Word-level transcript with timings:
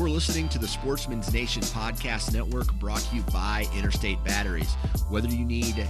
You're 0.00 0.08
listening 0.08 0.48
to 0.48 0.58
the 0.58 0.66
Sportsman's 0.66 1.30
Nation 1.30 1.60
Podcast 1.60 2.32
Network 2.32 2.72
brought 2.76 3.00
to 3.00 3.16
you 3.16 3.20
by 3.24 3.66
Interstate 3.76 4.24
Batteries. 4.24 4.72
Whether 5.10 5.28
you 5.28 5.44
need 5.44 5.86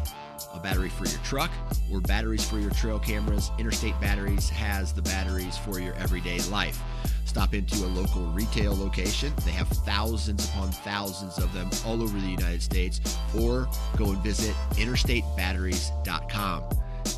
a 0.52 0.58
battery 0.58 0.88
for 0.88 1.06
your 1.06 1.21
truck 1.21 1.52
or 1.92 2.00
batteries 2.00 2.44
for 2.44 2.58
your 2.58 2.73
trail 2.73 2.99
cameras, 2.99 3.52
Interstate 3.57 3.94
Batteries 4.00 4.50
has 4.50 4.92
the 4.92 5.00
batteries 5.02 5.57
for 5.58 5.78
your 5.78 5.94
everyday 5.94 6.41
life. 6.50 6.76
Stop 7.25 7.54
into 7.54 7.76
a 7.84 7.86
local 7.86 8.23
retail 8.32 8.77
location. 8.77 9.32
They 9.45 9.52
have 9.52 9.68
thousands 9.68 10.48
upon 10.48 10.72
thousands 10.72 11.38
of 11.38 11.54
them 11.54 11.70
all 11.86 12.02
over 12.02 12.18
the 12.18 12.27
United 12.27 12.62
States, 12.62 13.00
or 13.38 13.68
go 13.96 14.06
and 14.06 14.18
visit 14.24 14.56
interstatebatteries.com. 14.72 16.64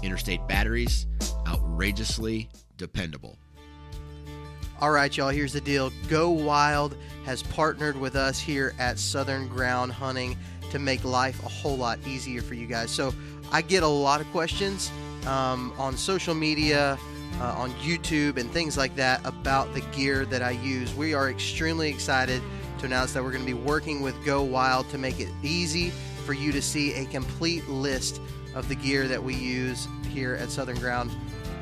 Interstate 0.03 0.47
Batteries, 0.47 1.07
outrageously 1.47 2.51
dependable. 2.77 3.39
All 4.83 4.91
right, 4.91 5.17
y'all, 5.17 5.29
here's 5.29 5.53
the 5.53 5.61
deal. 5.61 5.93
Go 6.09 6.31
Wild 6.31 6.97
has 7.25 7.41
partnered 7.41 7.97
with 7.97 8.17
us 8.17 8.41
here 8.41 8.75
at 8.81 8.99
Southern 8.99 9.47
Ground 9.47 9.93
Hunting 9.93 10.37
to 10.73 10.81
make 10.81 11.05
life 11.05 11.41
a 11.47 11.49
whole 11.49 11.77
lot 11.77 12.01
easier 12.05 12.43
for 12.43 12.55
you 12.55 12.67
guys. 12.67 12.91
So 12.91 13.15
I 13.53 13.63
get 13.63 13.85
a 13.85 13.89
lot 13.89 14.21
of 14.21 14.27
questions 14.33 14.91
um, 15.25 15.73
on 15.79 15.97
social 15.97 16.35
media, 16.35 16.99
uh, 17.41 17.55
on 17.57 17.71
YouTube, 17.75 18.39
and 18.39 18.51
things 18.51 18.77
like 18.77 18.97
that 18.97 19.25
about 19.25 19.73
the 19.73 19.83
gear 19.93 20.25
that 20.25 20.43
I 20.43 20.51
use. 20.51 20.93
We 20.97 21.15
are 21.15 21.31
extremely 21.31 21.89
excited 21.89 22.43
to 22.81 22.87
announce 22.87 23.13
that 23.13 23.23
we're 23.23 23.31
going 23.31 23.47
to 23.47 23.55
be 23.55 23.55
working 23.55 24.03
with 24.03 24.17
Go 24.25 24.43
Wild 24.43 24.89
to 24.91 24.99
make 24.99 25.21
it 25.21 25.29
easy 25.45 25.91
for 26.27 26.33
you 26.33 26.51
to 26.51 26.61
see 26.61 26.93
a 26.95 27.05
complete 27.05 27.69
list 27.69 28.21
of 28.57 28.69
the 28.69 28.75
gear 28.75 29.07
that 29.07 29.23
we 29.23 29.37
use 29.37 29.87
here 30.11 30.35
at 30.35 30.51
Southern 30.51 30.81
Ground 30.81 31.13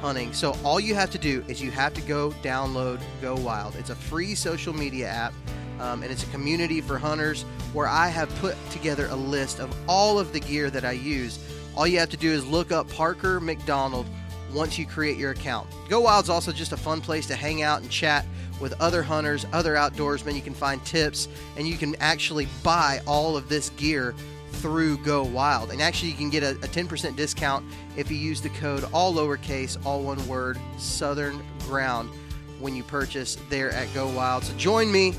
hunting. 0.01 0.33
So 0.33 0.57
all 0.65 0.81
you 0.81 0.95
have 0.95 1.11
to 1.11 1.19
do 1.19 1.45
is 1.49 1.63
you 1.63 1.71
have 1.71 1.95
to 1.95 2.01
go 2.03 2.31
download 2.43 3.01
Go 3.21 3.37
Wild. 3.37 3.77
It's 3.77 3.91
a 3.91 3.95
free 3.95 4.35
social 4.35 4.73
media 4.73 5.09
app. 5.09 5.33
Um, 5.79 6.03
and 6.03 6.13
it's 6.13 6.23
a 6.23 6.27
community 6.27 6.83
for 6.83 6.99
hunters 6.99 7.43
where 7.73 7.89
I 7.89 8.09
have 8.09 8.29
put 8.37 8.55
together 8.71 9.07
a 9.07 9.17
list 9.17 9.61
of 9.61 9.75
all 9.89 10.19
of 10.19 10.33
the 10.33 10.41
gear 10.41 10.69
that 10.69 10.85
I 10.85 10.93
use. 10.93 11.39
All 11.75 11.87
you 11.87 11.99
have 11.99 12.11
to 12.11 12.19
do 12.19 12.31
is 12.31 12.47
look 12.47 12.71
up 12.71 12.91
Parker 12.91 13.41
McDonald 13.41 14.07
once 14.53 14.79
you 14.79 14.85
create 14.85 15.17
your 15.17 15.31
account. 15.31 15.69
Go 15.89 16.01
Wild's 16.01 16.29
also 16.29 16.53
just 16.53 16.73
a 16.73 16.77
fun 16.77 17.01
place 17.01 17.27
to 17.29 17.35
hang 17.35 17.63
out 17.63 17.81
and 17.81 17.91
chat 17.91 18.27
with 18.61 18.79
other 18.81 19.03
hunters, 19.03 19.47
other 19.53 19.75
outdoorsmen. 19.75 20.35
You 20.35 20.43
can 20.43 20.55
find 20.55 20.85
tips 20.85 21.29
and 21.57 21.67
you 21.67 21.77
can 21.77 21.97
actually 21.97 22.47
buy 22.63 23.01
all 23.07 23.37
of 23.37 23.49
this 23.49 23.71
gear 23.71 24.15
through 24.53 24.99
Go 24.99 25.23
Wild. 25.23 25.71
And 25.71 25.81
actually, 25.81 26.11
you 26.11 26.17
can 26.17 26.31
get 26.31 26.43
a, 26.43 26.51
a 26.51 26.69
10% 26.69 27.17
discount 27.17 27.65
if 27.97 28.11
you 28.11 28.17
use 28.17 28.41
the 28.41 28.51
code 28.51 28.85
all 28.93 29.13
lowercase, 29.13 29.79
all 29.85 30.03
one 30.03 30.27
word, 30.29 30.59
Southern 30.79 31.43
Ground 31.67 32.11
when 32.59 32.77
you 32.77 32.83
purchase 32.83 33.37
there 33.49 33.71
at 33.73 33.93
Go 33.95 34.09
Wild. 34.09 34.45
So 34.45 34.55
join 34.57 34.93
me, 34.93 35.15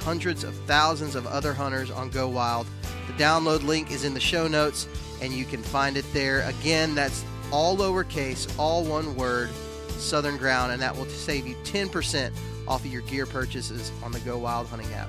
hundreds 0.00 0.44
of 0.44 0.54
thousands 0.66 1.14
of 1.14 1.26
other 1.26 1.52
hunters 1.52 1.90
on 1.90 2.10
Go 2.10 2.28
Wild. 2.28 2.66
The 3.06 3.12
download 3.14 3.64
link 3.64 3.90
is 3.90 4.04
in 4.04 4.14
the 4.14 4.20
show 4.20 4.46
notes, 4.46 4.86
and 5.20 5.32
you 5.32 5.44
can 5.44 5.62
find 5.62 5.96
it 5.96 6.04
there. 6.12 6.42
Again, 6.48 6.94
that's 6.94 7.24
all 7.50 7.76
lowercase, 7.76 8.52
all 8.58 8.84
one 8.84 9.14
word, 9.16 9.50
Southern 9.88 10.36
Ground, 10.36 10.72
and 10.72 10.80
that 10.80 10.96
will 10.96 11.06
save 11.06 11.46
you 11.46 11.56
10% 11.64 12.32
off 12.66 12.84
of 12.84 12.92
your 12.92 13.02
gear 13.02 13.26
purchases 13.26 13.90
on 14.02 14.12
the 14.12 14.20
Go 14.20 14.38
Wild 14.38 14.68
Hunting 14.68 14.92
app. 14.92 15.08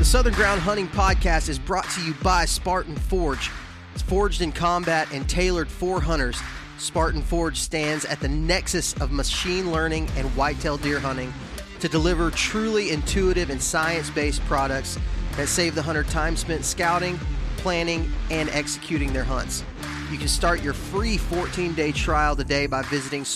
The 0.00 0.06
Southern 0.06 0.32
Ground 0.32 0.62
Hunting 0.62 0.88
Podcast 0.88 1.50
is 1.50 1.58
brought 1.58 1.86
to 1.90 2.02
you 2.02 2.14
by 2.22 2.46
Spartan 2.46 2.96
Forge. 2.96 3.50
It's 3.92 4.00
forged 4.00 4.40
in 4.40 4.50
combat 4.50 5.06
and 5.12 5.28
tailored 5.28 5.68
for 5.68 6.00
hunters. 6.00 6.40
Spartan 6.78 7.20
Forge 7.20 7.58
stands 7.58 8.06
at 8.06 8.18
the 8.18 8.26
nexus 8.26 8.94
of 8.94 9.12
machine 9.12 9.70
learning 9.72 10.08
and 10.16 10.34
whitetail 10.34 10.78
deer 10.78 10.98
hunting 11.00 11.34
to 11.80 11.88
deliver 11.90 12.30
truly 12.30 12.92
intuitive 12.92 13.50
and 13.50 13.62
science 13.62 14.08
based 14.08 14.42
products 14.46 14.98
that 15.36 15.48
save 15.48 15.74
the 15.74 15.82
hunter 15.82 16.04
time 16.04 16.34
spent 16.34 16.64
scouting, 16.64 17.20
planning, 17.58 18.10
and 18.30 18.48
executing 18.48 19.12
their 19.12 19.22
hunts. 19.22 19.62
You 20.10 20.16
can 20.16 20.28
start 20.28 20.62
your 20.62 20.72
free 20.72 21.18
14 21.18 21.74
day 21.74 21.92
trial 21.92 22.34
today 22.34 22.66
by 22.66 22.80
visiting 22.84 23.26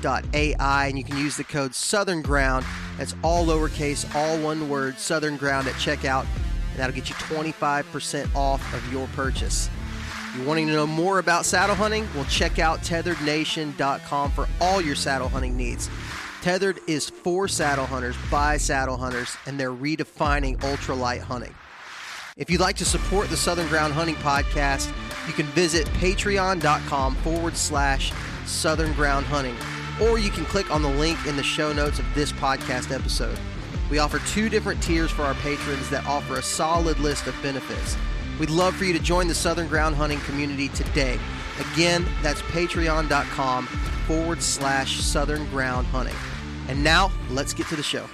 SpartanForge.ai 0.00 0.86
and 0.86 0.98
you 0.98 1.04
can 1.04 1.16
use 1.18 1.36
the 1.36 1.44
code 1.44 1.74
Southern 1.74 2.22
Ground. 2.22 2.64
That's 2.96 3.14
all 3.22 3.46
lowercase, 3.46 4.12
all 4.14 4.38
one 4.38 4.68
word, 4.68 4.98
Southern 4.98 5.36
Ground 5.36 5.68
at 5.68 5.74
checkout, 5.74 6.26
and 6.70 6.78
that'll 6.78 6.94
get 6.94 7.08
you 7.08 7.14
25% 7.16 8.34
off 8.34 8.74
of 8.74 8.92
your 8.92 9.06
purchase. 9.08 9.68
You 10.36 10.44
wanting 10.44 10.66
to 10.68 10.72
know 10.72 10.86
more 10.86 11.18
about 11.18 11.46
saddle 11.46 11.74
hunting? 11.74 12.06
Well, 12.14 12.24
check 12.26 12.58
out 12.58 12.80
tetherednation.com 12.80 14.30
for 14.32 14.48
all 14.60 14.80
your 14.80 14.94
saddle 14.94 15.28
hunting 15.28 15.56
needs. 15.56 15.88
Tethered 16.42 16.78
is 16.86 17.10
for 17.10 17.48
saddle 17.48 17.86
hunters 17.86 18.16
by 18.30 18.56
saddle 18.58 18.96
hunters, 18.96 19.36
and 19.46 19.58
they're 19.58 19.72
redefining 19.72 20.56
ultralight 20.58 21.20
hunting. 21.20 21.54
If 22.36 22.50
you'd 22.50 22.60
like 22.60 22.76
to 22.76 22.84
support 22.84 23.28
the 23.30 23.36
Southern 23.36 23.66
Ground 23.66 23.92
Hunting 23.92 24.14
Podcast, 24.16 24.92
you 25.26 25.32
can 25.32 25.46
visit 25.46 25.88
patreon.com 25.88 27.16
forward 27.16 27.56
slash 27.56 28.12
Southern 28.48 28.92
Ground 28.94 29.26
Hunting, 29.26 29.56
or 30.00 30.18
you 30.18 30.30
can 30.30 30.44
click 30.44 30.70
on 30.70 30.82
the 30.82 30.88
link 30.88 31.18
in 31.26 31.36
the 31.36 31.42
show 31.42 31.72
notes 31.72 31.98
of 31.98 32.06
this 32.14 32.32
podcast 32.32 32.94
episode. 32.94 33.38
We 33.90 33.98
offer 33.98 34.18
two 34.30 34.48
different 34.48 34.82
tiers 34.82 35.10
for 35.10 35.22
our 35.22 35.34
patrons 35.34 35.88
that 35.90 36.06
offer 36.06 36.36
a 36.36 36.42
solid 36.42 36.98
list 36.98 37.26
of 37.26 37.40
benefits. 37.42 37.96
We'd 38.38 38.50
love 38.50 38.76
for 38.76 38.84
you 38.84 38.92
to 38.92 38.98
join 38.98 39.26
the 39.26 39.34
Southern 39.34 39.66
Ground 39.66 39.96
Hunting 39.96 40.20
community 40.20 40.68
today. 40.68 41.18
Again, 41.72 42.06
that's 42.22 42.40
patreon.com 42.42 43.66
forward 44.06 44.42
slash 44.42 45.00
Southern 45.00 45.48
Ground 45.50 45.86
Hunting. 45.88 46.14
And 46.68 46.84
now, 46.84 47.10
let's 47.30 47.52
get 47.52 47.66
to 47.68 47.76
the 47.76 47.82
show. 47.82 48.06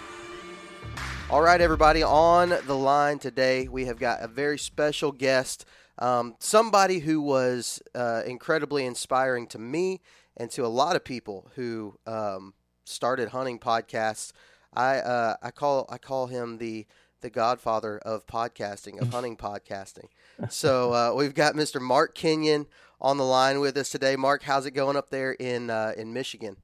All 1.29 1.43
right, 1.43 1.61
everybody, 1.61 2.03
on 2.03 2.55
the 2.67 2.77
line 2.77 3.19
today, 3.19 3.67
we 3.69 3.87
have 3.87 3.99
got 3.99 4.23
a 4.23 4.29
very 4.29 4.59
special 4.59 5.11
guest, 5.11 5.65
um, 5.99 6.37
somebody 6.39 7.01
who 7.01 7.21
was 7.21 7.83
uh, 7.95 8.23
incredibly 8.25 8.87
inspiring 8.87 9.47
to 9.49 9.59
me 9.59 10.01
and 10.37 10.51
to 10.53 10.65
a 10.65 10.69
lot 10.69 10.97
of 10.97 11.05
people 11.05 11.51
who 11.55 11.99
um, 12.07 12.55
started 12.85 13.31
hunting 13.31 13.59
podcasts. 13.59 14.33
I 14.73 14.97
uh, 14.99 15.37
I 15.43 15.51
call 15.51 15.87
I 15.89 15.99
call 15.99 16.27
him 16.27 16.59
the 16.59 16.87
the 17.21 17.31
godfather 17.31 17.99
of 17.99 18.27
podcasting, 18.27 19.01
of 19.01 19.09
hunting 19.13 19.37
podcasting. 19.37 20.09
So 20.51 20.93
uh, 20.93 21.15
we've 21.15 21.35
got 21.35 21.55
Mr. 21.55 21.81
Mark 21.81 22.15
Kenyon 22.15 22.67
on 23.01 23.17
the 23.17 23.25
line 23.25 23.61
with 23.61 23.77
us 23.77 23.89
today. 23.91 24.17
Mark, 24.17 24.43
how's 24.43 24.67
it 24.67 24.73
going 24.73 24.97
up 24.97 25.11
there 25.11 25.33
in 25.33 25.71
uh, 25.71 25.93
in 25.97 26.13
Michigan? 26.13 26.57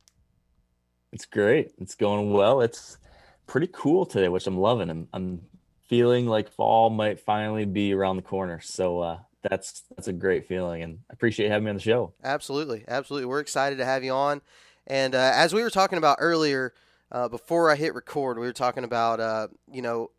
It's 1.13 1.27
great. 1.27 1.73
It's 1.79 1.95
going 1.95 2.33
well. 2.33 2.61
It's 2.61 2.99
pretty 3.47 3.69
cool 3.73 4.07
today, 4.07 4.29
which 4.29 4.47
I'm 4.47 4.59
loving. 4.59 4.91
I'm, 4.91 5.09
I'm 5.13 5.41
feeling 5.89 6.27
like 6.27 6.49
fall 6.49 6.89
might 6.89 7.19
finally 7.19 7.65
be 7.65 7.93
around 7.93 8.17
the 8.17 8.23
corner. 8.23 8.61
So 8.61 9.01
uh, 9.01 9.19
that's 9.43 9.83
that's 9.95 10.09
a 10.09 10.13
great 10.13 10.47
feeling, 10.47 10.83
and 10.83 10.99
I 11.11 11.15
appreciate 11.15 11.51
having 11.51 11.65
me 11.65 11.71
on 11.71 11.77
the 11.77 11.83
show. 11.83 12.13
Absolutely, 12.23 12.85
absolutely. 12.89 13.27
We're 13.27 13.41
excited 13.41 13.77
to 13.79 13.85
have 13.85 14.05
you 14.05 14.13
on. 14.13 14.43
And 14.87 15.15
uh, 15.15 15.33
as 15.35 15.55
we 15.55 15.63
were 15.63 15.71
talking 15.71 15.99
about 15.99 16.19
earlier, 16.21 16.75
uh, 17.13 17.29
before 17.29 17.71
I 17.71 17.77
hit 17.77 17.95
record, 17.95 18.39
we 18.39 18.47
were 18.47 18.53
talking 18.53 18.85
about 18.85 19.21
uh, 19.21 19.49
you 19.71 19.83
know 19.83 20.11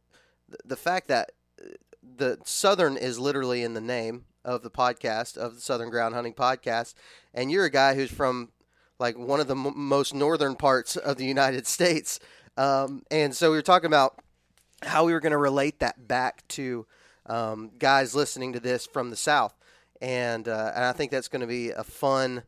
th- 0.49 0.61
the 0.65 0.75
fact 0.75 1.07
that 1.09 1.31
uh, 1.59 1.69
the 2.17 2.39
Southern 2.43 2.97
is 2.97 3.19
literally 3.19 3.63
in 3.63 3.73
the 3.73 3.81
name 3.81 4.25
of 4.43 4.63
the 4.63 4.71
podcast 4.71 5.37
of 5.37 5.55
the 5.55 5.61
Southern 5.61 5.89
Ground 5.89 6.15
Hunting 6.15 6.33
Podcast, 6.33 6.95
and 7.33 7.51
you're 7.51 7.65
a 7.65 7.71
guy 7.71 7.95
who's 7.95 8.11
from 8.11 8.49
like 8.99 9.17
one 9.17 9.39
of 9.39 9.47
the 9.47 9.55
m- 9.55 9.73
most 9.75 10.13
northern 10.13 10.55
parts 10.55 10.95
of 10.95 11.17
the 11.17 11.25
United 11.25 11.67
States. 11.67 12.19
Um, 12.57 13.03
and 13.09 13.35
so 13.35 13.49
we 13.51 13.57
were 13.57 13.61
talking 13.61 13.87
about 13.87 14.21
how 14.83 15.05
we 15.05 15.13
were 15.13 15.19
going 15.19 15.31
to 15.31 15.37
relate 15.37 15.79
that 15.79 16.07
back 16.07 16.47
to 16.49 16.85
um, 17.25 17.71
guys 17.79 18.15
listening 18.15 18.53
to 18.53 18.59
this 18.59 18.85
from 18.85 19.09
the 19.09 19.15
South, 19.15 19.55
and 20.01 20.47
uh, 20.47 20.71
and 20.75 20.85
I 20.85 20.91
think 20.91 21.11
that's 21.11 21.27
going 21.27 21.41
to 21.41 21.47
be 21.47 21.71
a 21.71 21.83
fun. 21.83 22.43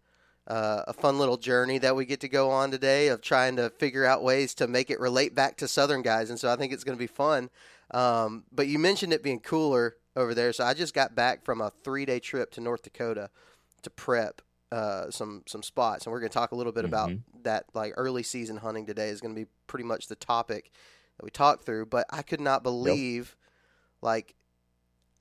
Uh, 0.46 0.84
a 0.88 0.94
fun 0.94 1.18
little 1.18 1.38
journey 1.38 1.78
that 1.78 1.96
we 1.96 2.06
get 2.06 2.20
to 2.20 2.28
go 2.28 2.52
on 2.52 2.70
today 2.70 3.08
of 3.08 3.22
trying 3.22 3.56
to 3.56 3.70
figure 3.70 4.04
out 4.04 4.22
ways 4.22 4.54
to 4.54 4.68
make 4.68 4.90
it 4.90 5.00
relate 5.00 5.34
back 5.34 5.56
to 5.56 5.70
Southern 5.70 6.02
guys, 6.02 6.30
and 6.30 6.38
so 6.38 6.52
I 6.52 6.58
think 6.58 6.74
it's 6.74 6.84
going 6.84 6.98
to 6.98 7.02
be 7.02 7.08
fun. 7.08 7.50
Um, 7.92 8.44
but 8.52 8.68
you 8.68 8.78
mentioned 8.78 9.14
it 9.14 9.24
being 9.24 9.40
cooler 9.40 9.96
over 10.18 10.34
there, 10.34 10.52
so 10.52 10.66
I 10.66 10.74
just 10.74 10.94
got 10.94 11.16
back 11.16 11.46
from 11.46 11.62
a 11.62 11.72
three-day 11.86 12.19
trip 12.19 12.52
to 12.52 12.62
North 12.62 12.84
Dakota 12.84 13.30
to 13.84 13.90
prep 13.90 14.42
uh, 14.74 15.12
some 15.12 15.44
some 15.46 15.62
spots, 15.62 16.06
and 16.06 16.12
we're 16.12 16.19
going 16.19 16.31
to 16.31 16.34
talk 16.34 16.52
a 16.52 16.56
little 16.56 16.72
bit 16.72 16.86
mm-hmm. 16.86 16.94
about 16.94 17.12
that. 17.44 17.66
Like 17.76 17.94
early 17.96 18.24
season 18.24 18.58
hunting 18.58 18.88
today 18.88 19.10
is 19.10 19.22
going 19.22 19.36
to 19.36 19.40
be 19.40 19.48
pretty 19.68 19.86
much 19.86 20.08
the 20.08 20.16
topic 20.16 20.72
that 21.18 21.24
we 21.24 21.30
talk 21.30 21.64
through. 21.64 21.86
But 21.86 22.08
I 22.10 22.24
could 22.24 22.42
not 22.42 22.64
believe 22.64 23.38
yep. 23.38 24.02
like 24.02 24.36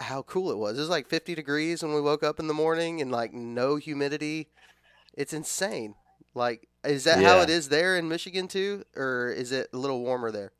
how 0.02 0.22
cool 0.22 0.50
it 0.50 0.58
was. 0.58 0.76
It 0.76 0.81
was 0.81 0.88
like 0.88 1.08
50 1.08 1.34
degrees 1.34 1.82
when 1.82 1.94
we 1.94 2.00
woke 2.00 2.22
up 2.22 2.38
in 2.38 2.46
the 2.46 2.54
morning, 2.54 3.00
and 3.00 3.10
like 3.10 3.32
no 3.32 3.76
humidity. 3.76 4.49
It's 5.14 5.32
insane. 5.32 5.94
Like, 6.34 6.69
is 6.84 7.04
that 7.04 7.20
yeah. 7.20 7.28
how 7.28 7.40
it 7.40 7.50
is 7.50 7.69
there 7.69 7.96
in 7.96 8.08
Michigan 8.08 8.49
too, 8.49 8.84
or 8.96 9.31
is 9.31 9.52
it 9.52 9.69
a 9.72 9.76
little 9.76 10.00
warmer 10.00 10.31
there? 10.31 10.52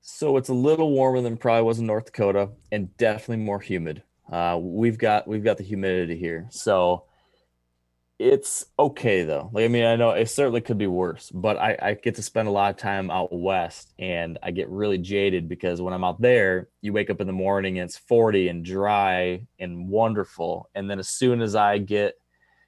So 0.00 0.36
it's 0.36 0.48
a 0.48 0.54
little 0.54 0.90
warmer 0.90 1.20
than 1.20 1.36
probably 1.36 1.62
was 1.62 1.78
in 1.78 1.86
North 1.86 2.06
Dakota, 2.06 2.50
and 2.72 2.96
definitely 2.96 3.44
more 3.44 3.60
humid. 3.60 4.02
Uh, 4.30 4.58
we've 4.60 4.98
got 4.98 5.26
we've 5.26 5.44
got 5.44 5.58
the 5.58 5.64
humidity 5.64 6.16
here, 6.16 6.46
so 6.50 7.04
It's 8.18 8.66
okay 8.76 9.22
though. 9.22 9.48
Like 9.52 9.64
I 9.64 9.68
mean, 9.68 9.84
I 9.84 9.94
know 9.94 10.10
it 10.10 10.28
certainly 10.28 10.60
could 10.60 10.78
be 10.78 10.88
worse, 10.88 11.30
but 11.30 11.56
I, 11.56 11.78
I 11.80 11.94
get 11.94 12.16
to 12.16 12.22
spend 12.22 12.48
a 12.48 12.50
lot 12.50 12.70
of 12.70 12.76
time 12.76 13.12
out 13.12 13.32
west 13.32 13.94
and 13.96 14.38
I 14.42 14.50
get 14.50 14.68
really 14.68 14.98
jaded 14.98 15.48
because 15.48 15.80
when 15.80 15.94
I'm 15.94 16.02
out 16.02 16.20
there, 16.20 16.68
you 16.80 16.92
wake 16.92 17.10
up 17.10 17.20
in 17.20 17.28
the 17.28 17.32
morning 17.32 17.78
and 17.78 17.88
it's 17.88 17.96
40 17.96 18.48
and 18.48 18.64
dry 18.64 19.46
and 19.60 19.88
wonderful. 19.88 20.68
And 20.74 20.90
then 20.90 20.98
as 20.98 21.08
soon 21.08 21.40
as 21.40 21.54
I 21.54 21.78
get, 21.78 22.14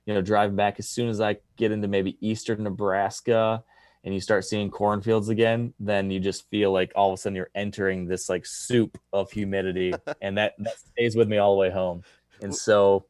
you 0.06 0.14
know, 0.14 0.22
driving 0.22 0.54
back, 0.54 0.78
as 0.78 0.88
soon 0.88 1.08
as 1.08 1.20
I 1.20 1.38
get 1.56 1.72
into 1.72 1.88
maybe 1.88 2.16
eastern 2.20 2.62
Nebraska 2.62 3.64
and 4.04 4.14
you 4.14 4.20
start 4.20 4.44
seeing 4.44 4.70
cornfields 4.70 5.30
again, 5.30 5.74
then 5.80 6.12
you 6.12 6.20
just 6.20 6.48
feel 6.48 6.70
like 6.70 6.92
all 6.94 7.12
of 7.12 7.18
a 7.18 7.20
sudden 7.20 7.34
you're 7.34 7.50
entering 7.56 8.06
this 8.06 8.28
like 8.28 8.46
soup 8.46 8.98
of 9.12 9.32
humidity 9.32 9.94
and 10.22 10.38
that, 10.38 10.54
that 10.58 10.78
stays 10.78 11.16
with 11.16 11.26
me 11.26 11.38
all 11.38 11.54
the 11.54 11.60
way 11.60 11.70
home. 11.70 12.04
And 12.40 12.54
so 12.54 13.06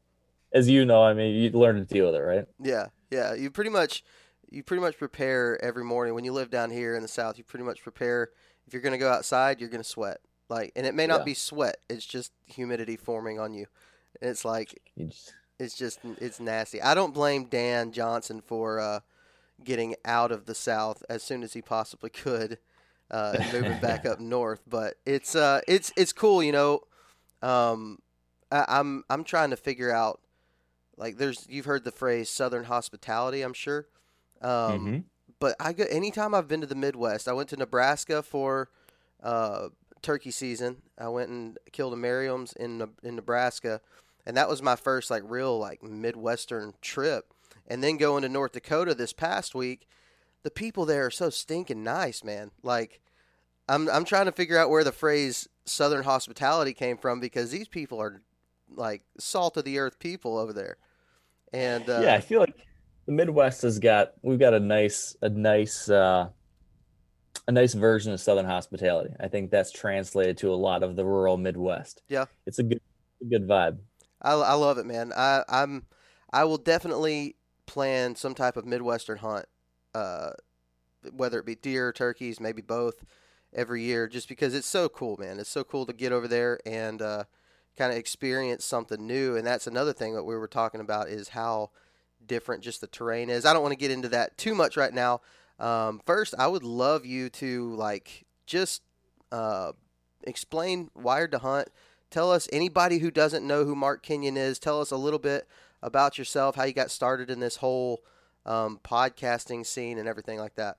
as 0.53 0.69
you 0.69 0.85
know, 0.85 1.03
I 1.03 1.13
mean, 1.13 1.35
you 1.35 1.49
learn 1.51 1.75
to 1.75 1.85
deal 1.85 2.07
with 2.07 2.15
it, 2.15 2.19
right? 2.19 2.45
Yeah, 2.59 2.87
yeah. 3.09 3.33
You 3.33 3.49
pretty 3.49 3.69
much, 3.69 4.03
you 4.49 4.63
pretty 4.63 4.81
much 4.81 4.97
prepare 4.97 5.63
every 5.63 5.83
morning 5.83 6.13
when 6.13 6.23
you 6.23 6.33
live 6.33 6.49
down 6.49 6.71
here 6.71 6.95
in 6.95 7.01
the 7.01 7.07
south. 7.07 7.37
You 7.37 7.43
pretty 7.43 7.65
much 7.65 7.81
prepare. 7.81 8.29
If 8.67 8.73
you're 8.73 8.81
going 8.81 8.93
to 8.93 8.99
go 8.99 9.11
outside, 9.11 9.59
you're 9.59 9.69
going 9.69 9.83
to 9.83 9.87
sweat. 9.87 10.19
Like, 10.49 10.73
and 10.75 10.85
it 10.85 10.93
may 10.93 11.07
not 11.07 11.21
yeah. 11.21 11.25
be 11.25 11.33
sweat; 11.33 11.77
it's 11.89 12.05
just 12.05 12.33
humidity 12.45 12.97
forming 12.97 13.39
on 13.39 13.53
you. 13.53 13.67
And 14.21 14.29
it's 14.29 14.43
like, 14.43 14.81
just... 14.97 15.33
it's 15.59 15.77
just, 15.77 15.99
it's 16.19 16.39
nasty. 16.39 16.81
I 16.81 16.93
don't 16.93 17.13
blame 17.13 17.45
Dan 17.45 17.93
Johnson 17.93 18.41
for 18.41 18.79
uh, 18.79 18.99
getting 19.63 19.95
out 20.03 20.31
of 20.31 20.45
the 20.45 20.55
south 20.55 21.03
as 21.09 21.23
soon 21.23 21.43
as 21.43 21.53
he 21.53 21.61
possibly 21.61 22.09
could. 22.09 22.59
Uh, 23.09 23.35
and 23.37 23.51
moving 23.51 23.77
back 23.79 24.05
up 24.05 24.19
north, 24.21 24.61
but 24.65 24.93
it's 25.05 25.35
uh, 25.35 25.59
it's 25.67 25.91
it's 25.97 26.13
cool, 26.13 26.41
you 26.41 26.53
know. 26.53 26.79
Um, 27.41 27.99
I, 28.49 28.63
I'm 28.69 29.03
I'm 29.09 29.25
trying 29.25 29.49
to 29.49 29.57
figure 29.57 29.91
out 29.91 30.21
like 30.97 31.17
there's 31.17 31.45
you've 31.49 31.65
heard 31.65 31.83
the 31.83 31.91
phrase 31.91 32.29
Southern 32.29 32.65
hospitality, 32.65 33.41
I'm 33.41 33.53
sure. 33.53 33.87
Um, 34.41 34.51
mm-hmm. 34.51 34.97
But 35.39 35.55
I 35.59 35.73
go 35.73 35.85
anytime 35.89 36.35
I've 36.35 36.47
been 36.47 36.61
to 36.61 36.67
the 36.67 36.75
Midwest. 36.75 37.27
I 37.27 37.33
went 37.33 37.49
to 37.49 37.57
Nebraska 37.57 38.21
for 38.21 38.69
uh, 39.23 39.69
turkey 40.01 40.31
season. 40.31 40.77
I 40.97 41.09
went 41.09 41.29
and 41.29 41.57
killed 41.71 41.93
a 41.93 41.97
Merriam's 41.97 42.53
in 42.53 42.87
in 43.03 43.15
Nebraska, 43.15 43.81
and 44.25 44.37
that 44.37 44.49
was 44.49 44.61
my 44.61 44.75
first 44.75 45.09
like 45.09 45.23
real 45.25 45.57
like 45.57 45.83
Midwestern 45.83 46.73
trip. 46.81 47.33
And 47.67 47.83
then 47.83 47.97
going 47.97 48.23
to 48.23 48.29
North 48.29 48.51
Dakota 48.51 48.93
this 48.93 49.13
past 49.13 49.55
week, 49.55 49.87
the 50.43 50.51
people 50.51 50.85
there 50.85 51.05
are 51.05 51.11
so 51.11 51.29
stinking 51.29 51.83
nice, 51.83 52.23
man. 52.23 52.51
Like 52.63 52.99
I'm 53.67 53.89
I'm 53.89 54.05
trying 54.05 54.25
to 54.25 54.31
figure 54.31 54.57
out 54.57 54.69
where 54.69 54.83
the 54.83 54.91
phrase 54.91 55.47
Southern 55.65 56.03
hospitality 56.03 56.73
came 56.73 56.97
from 56.97 57.19
because 57.19 57.51
these 57.51 57.67
people 57.67 58.01
are 58.01 58.21
like 58.75 59.03
salt 59.19 59.57
of 59.57 59.65
the 59.65 59.79
earth 59.79 59.99
people 59.99 60.37
over 60.37 60.53
there. 60.53 60.77
And 61.53 61.89
uh, 61.89 62.01
yeah, 62.03 62.13
I 62.13 62.21
feel 62.21 62.39
like 62.39 62.55
the 63.05 63.11
Midwest 63.11 63.61
has 63.63 63.79
got 63.79 64.13
we've 64.21 64.39
got 64.39 64.53
a 64.53 64.59
nice 64.59 65.15
a 65.21 65.29
nice 65.29 65.89
uh, 65.89 66.29
a 67.47 67.51
nice 67.51 67.73
version 67.73 68.13
of 68.13 68.19
Southern 68.19 68.45
hospitality. 68.45 69.13
I 69.19 69.27
think 69.27 69.51
that's 69.51 69.71
translated 69.71 70.37
to 70.39 70.53
a 70.53 70.55
lot 70.55 70.83
of 70.83 70.95
the 70.95 71.05
rural 71.05 71.37
Midwest. 71.37 72.03
Yeah, 72.07 72.25
it's 72.45 72.59
a 72.59 72.63
good 72.63 72.81
a 73.21 73.25
good 73.25 73.47
vibe. 73.47 73.79
I, 74.21 74.33
I 74.33 74.53
love 74.53 74.77
it, 74.77 74.85
man. 74.85 75.11
I 75.15 75.43
I'm 75.49 75.85
I 76.31 76.45
will 76.45 76.57
definitely 76.57 77.35
plan 77.65 78.15
some 78.15 78.35
type 78.35 78.57
of 78.57 78.65
Midwestern 78.65 79.17
hunt, 79.17 79.45
uh, 79.93 80.31
whether 81.11 81.39
it 81.39 81.45
be 81.45 81.55
deer, 81.55 81.91
turkeys, 81.91 82.39
maybe 82.39 82.61
both, 82.61 83.03
every 83.53 83.83
year, 83.83 84.07
just 84.07 84.29
because 84.29 84.53
it's 84.53 84.67
so 84.67 84.89
cool, 84.89 85.17
man. 85.17 85.39
It's 85.39 85.49
so 85.49 85.63
cool 85.63 85.85
to 85.85 85.93
get 85.93 86.11
over 86.11 86.27
there 86.27 86.59
and 86.65 87.01
uh, 87.01 87.23
kind 87.77 87.91
of 87.91 87.97
experience 87.97 88.65
something 88.65 89.05
new. 89.05 89.35
And 89.35 89.45
that's 89.45 89.67
another 89.67 89.93
thing 89.93 90.13
that 90.15 90.23
we 90.23 90.35
were 90.35 90.47
talking 90.47 90.81
about 90.81 91.09
is 91.09 91.29
how 91.29 91.71
different 92.25 92.63
just 92.63 92.81
the 92.81 92.87
terrain 92.87 93.29
is. 93.29 93.45
I 93.45 93.53
don't 93.53 93.61
want 93.63 93.73
to 93.73 93.79
get 93.79 93.91
into 93.91 94.09
that 94.09 94.37
too 94.37 94.55
much 94.55 94.77
right 94.77 94.93
now. 94.93 95.21
Um, 95.59 96.01
first, 96.05 96.33
I 96.37 96.47
would 96.47 96.63
love 96.63 97.05
you 97.05 97.29
to 97.29 97.75
like 97.75 98.25
just 98.45 98.81
uh, 99.31 99.73
explain 100.23 100.89
Wired 100.95 101.31
to 101.31 101.39
Hunt. 101.39 101.69
Tell 102.09 102.31
us 102.31 102.49
anybody 102.51 102.99
who 102.99 103.11
doesn't 103.11 103.45
know 103.45 103.63
who 103.63 103.75
Mark 103.75 104.03
Kenyon 104.03 104.37
is. 104.37 104.59
Tell 104.59 104.81
us 104.81 104.91
a 104.91 104.97
little 104.97 105.19
bit 105.19 105.47
about 105.81 106.17
yourself, 106.17 106.55
how 106.55 106.63
you 106.63 106.73
got 106.73 106.91
started 106.91 107.29
in 107.29 107.39
this 107.39 107.57
whole 107.57 108.01
um, 108.45 108.79
podcasting 108.83 109.65
scene, 109.65 109.97
and 109.97 110.07
everything 110.07 110.39
like 110.39 110.55
that. 110.55 110.77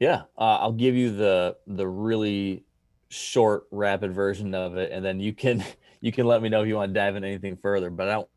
Yeah, 0.00 0.22
uh, 0.38 0.58
I'll 0.60 0.72
give 0.72 0.94
you 0.94 1.10
the 1.10 1.56
the 1.66 1.86
really 1.86 2.64
short, 3.08 3.64
rapid 3.70 4.12
version 4.12 4.54
of 4.54 4.76
it, 4.76 4.92
and 4.92 5.04
then 5.04 5.20
you 5.20 5.32
can 5.32 5.64
you 6.00 6.12
can 6.12 6.26
let 6.26 6.42
me 6.42 6.48
know 6.48 6.62
if 6.62 6.68
you 6.68 6.76
want 6.76 6.90
to 6.90 6.98
dive 6.98 7.16
into 7.16 7.28
anything 7.28 7.56
further. 7.56 7.90
But 7.90 8.08
I 8.08 8.12
don't 8.12 8.28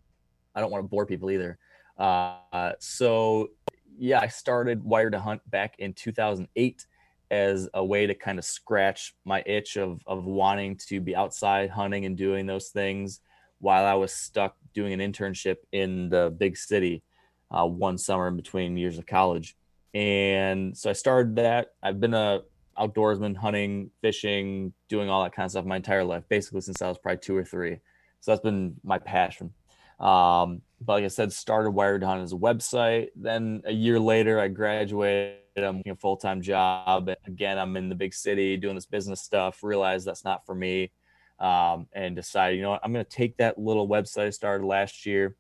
I 0.56 0.62
don't 0.62 0.72
want 0.72 0.84
to 0.84 0.90
bore 0.90 1.06
people 1.06 1.32
either. 1.32 1.58
Uh, 1.98 2.72
so 2.80 3.50
yeah, 3.98 4.20
I 4.20 4.28
started 4.28 4.84
Wired 4.84 5.14
to 5.14 5.20
Hunt 5.20 5.42
back 5.50 5.76
in 5.80 5.94
2008 5.94 6.86
as 7.30 7.70
a 7.74 7.84
way 7.84 8.06
to 8.06 8.14
kind 8.14 8.38
of 8.40 8.46
scratch 8.46 9.16
my 9.26 9.44
itch 9.46 9.78
of 9.78 10.02
of 10.06 10.26
wanting 10.26 10.78
to 10.88 11.00
be 11.00 11.16
outside 11.16 11.70
hunting 11.70 12.06
and 12.06 12.18
doing 12.18 12.46
those 12.46 12.70
things 12.70 13.22
while 13.60 13.86
I 13.86 13.94
was 13.94 14.12
stuck 14.12 14.56
doing 14.74 15.00
an 15.00 15.00
internship 15.00 15.58
in 15.72 16.10
the 16.10 16.34
big 16.36 16.58
city 16.58 17.04
uh, 17.52 17.66
one 17.66 17.98
summer 17.98 18.28
in 18.28 18.36
between 18.36 18.78
years 18.78 18.98
of 18.98 19.06
college. 19.06 19.56
And 19.94 20.76
so 20.76 20.90
I 20.90 20.94
started 20.94 21.36
that. 21.36 21.74
I've 21.84 22.00
been 22.00 22.14
a 22.14 22.42
outdoorsman, 22.78 23.36
hunting, 23.36 23.92
fishing, 24.02 24.74
doing 24.90 25.10
all 25.10 25.24
that 25.24 25.34
kind 25.34 25.46
of 25.46 25.52
stuff 25.52 25.66
my 25.66 25.78
entire 25.78 26.04
life, 26.04 26.24
basically 26.30 26.62
since 26.62 26.82
I 26.82 26.88
was 26.88 26.98
probably 26.98 27.20
two 27.20 27.36
or 27.36 27.44
three. 27.44 27.80
So 28.20 28.32
that's 28.32 28.42
been 28.42 28.76
my 28.84 29.00
passion. 29.00 29.54
Um, 30.00 30.62
but 30.80 30.94
like 30.94 31.04
I 31.04 31.10
said, 31.10 31.32
started 31.32 31.72
Wired 31.72 32.04
Hunt 32.04 32.24
as 32.24 32.34
a 32.34 32.38
website. 32.38 33.10
Then 33.16 33.62
a 33.66 33.72
year 33.72 34.00
later, 34.00 34.40
I 34.40 34.48
graduated. 34.48 35.38
I'm 35.58 35.78
working 35.78 35.92
a 35.92 35.96
full 35.96 36.18
time 36.18 36.42
job. 36.42 37.08
And 37.08 37.18
again, 37.28 37.60
I'm 37.60 37.78
in 37.78 37.90
the 37.90 37.96
big 37.96 38.14
city 38.14 38.58
doing 38.58 38.76
this 38.76 38.86
business 38.86 39.22
stuff. 39.22 39.64
Realized 39.64 40.06
that's 40.08 40.24
not 40.24 40.46
for 40.46 40.56
me, 40.56 40.92
um, 41.40 41.88
and 41.94 42.16
decided, 42.16 42.58
you 42.58 42.64
know 42.64 42.72
what, 42.72 42.82
I'm 42.84 42.94
going 42.94 43.06
to 43.06 43.12
take 43.12 43.38
that 43.38 43.60
little 43.60 43.88
website 43.88 44.28
I 44.28 44.30
started 44.32 44.66
last 44.66 45.06
year 45.06 45.36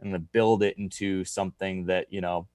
and 0.00 0.32
build 0.32 0.62
it 0.62 0.76
into 0.78 1.24
something 1.24 1.86
that 1.86 2.06
you 2.10 2.20
know 2.20 2.46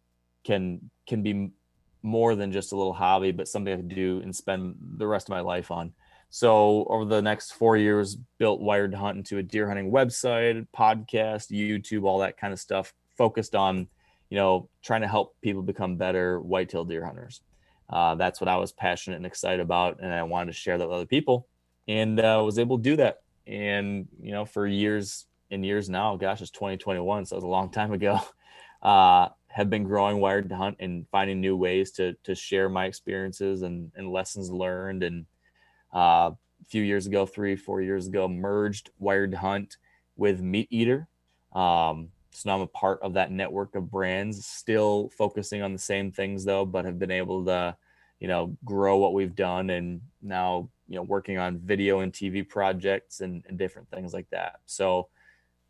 can 0.44 0.90
can 1.08 1.24
be 1.24 1.52
more 2.02 2.36
than 2.36 2.52
just 2.52 2.72
a 2.72 2.76
little 2.76 2.94
hobby, 2.94 3.32
but 3.32 3.48
something 3.48 3.74
I 3.74 3.78
could 3.78 3.90
do 3.90 4.22
and 4.22 4.36
spend 4.36 4.76
the 4.98 5.08
rest 5.08 5.28
of 5.28 5.32
my 5.32 5.42
life 5.42 5.72
on. 5.72 5.94
So 6.30 6.86
over 6.90 7.06
the 7.06 7.22
next 7.22 7.54
four 7.54 7.76
years, 7.76 8.16
built 8.38 8.62
Wired 8.62 8.94
Hunt 8.94 9.18
into 9.18 9.38
a 9.38 9.44
deer 9.44 9.68
hunting 9.68 9.92
website, 9.92 10.68
podcast, 10.78 11.52
YouTube, 11.52 12.04
all 12.04 12.20
that 12.20 12.38
kind 12.38 12.54
of 12.54 12.60
stuff, 12.60 12.94
focused 13.18 13.56
on, 13.56 13.88
you 14.30 14.38
know, 14.38 14.70
trying 14.84 15.02
to 15.02 15.08
help 15.08 15.36
people 15.42 15.64
become 15.64 15.98
better 15.98 16.40
whitetail 16.40 16.86
deer 16.86 17.04
hunters. 17.04 17.42
Uh, 17.90 18.14
that's 18.14 18.40
what 18.40 18.48
I 18.48 18.58
was 18.58 18.72
passionate 18.72 19.18
and 19.18 19.26
excited 19.26 19.60
about, 19.60 20.00
and 20.02 20.14
I 20.14 20.22
wanted 20.24 20.48
to 20.48 20.58
share 20.58 20.78
that 20.78 20.88
with 20.88 20.96
other 20.96 21.08
people, 21.08 21.48
and 21.88 22.20
uh, 22.20 22.42
was 22.46 22.60
able 22.60 22.78
to 22.78 22.84
do 22.84 22.96
that. 22.98 23.22
And 23.48 24.08
you 24.22 24.32
know, 24.32 24.46
for 24.46 24.68
years 24.68 25.26
and 25.50 25.66
years 25.66 25.90
now, 25.90 26.16
gosh, 26.16 26.42
it's 26.42 26.52
2021, 26.52 27.26
so 27.26 27.36
it 27.36 27.38
was 27.38 27.44
a 27.44 27.48
long 27.48 27.72
time 27.72 27.92
ago. 27.92 28.20
Uh, 28.82 29.28
have 29.50 29.70
been 29.70 29.84
growing 29.84 30.20
Wired 30.20 30.50
to 30.50 30.56
Hunt 30.56 30.78
and 30.80 31.08
finding 31.10 31.42
new 31.42 31.58
ways 31.58 31.92
to 31.94 32.14
to 32.24 32.36
share 32.36 32.70
my 32.70 32.86
experiences 32.86 33.62
and, 33.64 33.92
and 33.96 34.12
lessons 34.12 34.52
learned. 34.52 35.04
And 35.04 35.26
uh, 35.94 36.32
a 36.32 36.66
few 36.68 36.84
years 36.84 37.08
ago, 37.08 37.26
three 37.26 37.56
four 37.56 37.82
years 37.82 38.08
ago, 38.08 38.28
merged 38.28 38.92
Wired 39.00 39.32
to 39.32 39.38
Hunt 39.38 39.78
with 40.16 40.42
Meat 40.42 40.68
Eater. 40.70 41.08
Um, 41.54 42.10
so 42.32 42.50
now 42.50 42.56
I'm 42.56 42.62
a 42.62 42.68
part 42.68 43.02
of 43.02 43.14
that 43.14 43.32
network 43.32 43.76
of 43.76 43.90
brands, 43.90 44.46
still 44.46 45.10
focusing 45.18 45.62
on 45.62 45.74
the 45.74 45.80
same 45.80 46.12
things 46.12 46.46
though, 46.46 46.66
but 46.66 46.86
have 46.86 47.00
been 47.00 47.12
able 47.12 47.46
to, 47.46 47.76
you 48.20 48.28
know, 48.28 48.56
grow 48.64 48.98
what 48.98 49.14
we've 49.14 49.36
done 49.36 49.72
and 49.72 50.02
now, 50.22 50.70
you 50.88 50.96
know, 50.96 51.02
working 51.02 51.38
on 51.38 51.58
video 51.60 52.00
and 52.00 52.14
TV 52.14 52.48
projects 52.48 53.22
and, 53.22 53.44
and 53.48 53.58
different 53.58 53.90
things 53.90 54.14
like 54.14 54.30
that. 54.30 54.60
So 54.68 55.10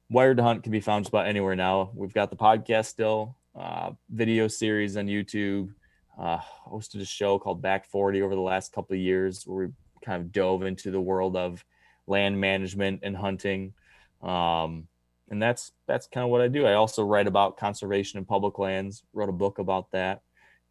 Wired 0.10 0.38
to 0.38 0.44
Hunt 0.44 0.64
can 0.64 0.72
be 0.72 0.80
found 0.80 1.06
just 1.06 1.14
about 1.14 1.28
anywhere 1.28 1.56
now. 1.56 1.92
We've 1.94 2.14
got 2.14 2.30
the 2.30 2.36
podcast 2.36 2.88
still, 2.88 3.36
uh, 3.56 3.92
video 4.10 4.48
series 4.48 4.98
on 4.98 5.08
YouTube. 5.08 5.74
Uh, 6.20 6.40
hosted 6.68 7.02
a 7.02 7.06
show 7.06 7.40
called 7.40 7.62
Back 7.62 7.86
40 7.86 8.22
over 8.22 8.36
the 8.36 8.42
last 8.42 8.74
couple 8.74 8.94
of 8.94 9.00
years 9.00 9.44
where 9.46 9.68
we 9.68 9.74
kind 10.04 10.22
of 10.22 10.32
dove 10.32 10.64
into 10.64 10.92
the 10.92 11.00
world 11.00 11.38
of 11.38 11.64
land 12.08 12.40
management 12.40 13.00
and 13.04 13.16
hunting. 13.16 13.74
Um, 14.22 14.88
and 15.30 15.42
that's 15.42 15.72
that's 15.88 16.08
kind 16.08 16.24
of 16.24 16.30
what 16.30 16.42
I 16.42 16.48
do. 16.48 16.66
I 16.66 16.74
also 16.74 17.04
write 17.04 17.28
about 17.28 17.58
conservation 17.58 18.18
in 18.18 18.26
public 18.26 18.60
lands. 18.60 19.04
Wrote 19.14 19.30
a 19.30 19.34
book 19.34 19.60
about 19.60 19.92
that, 19.92 20.24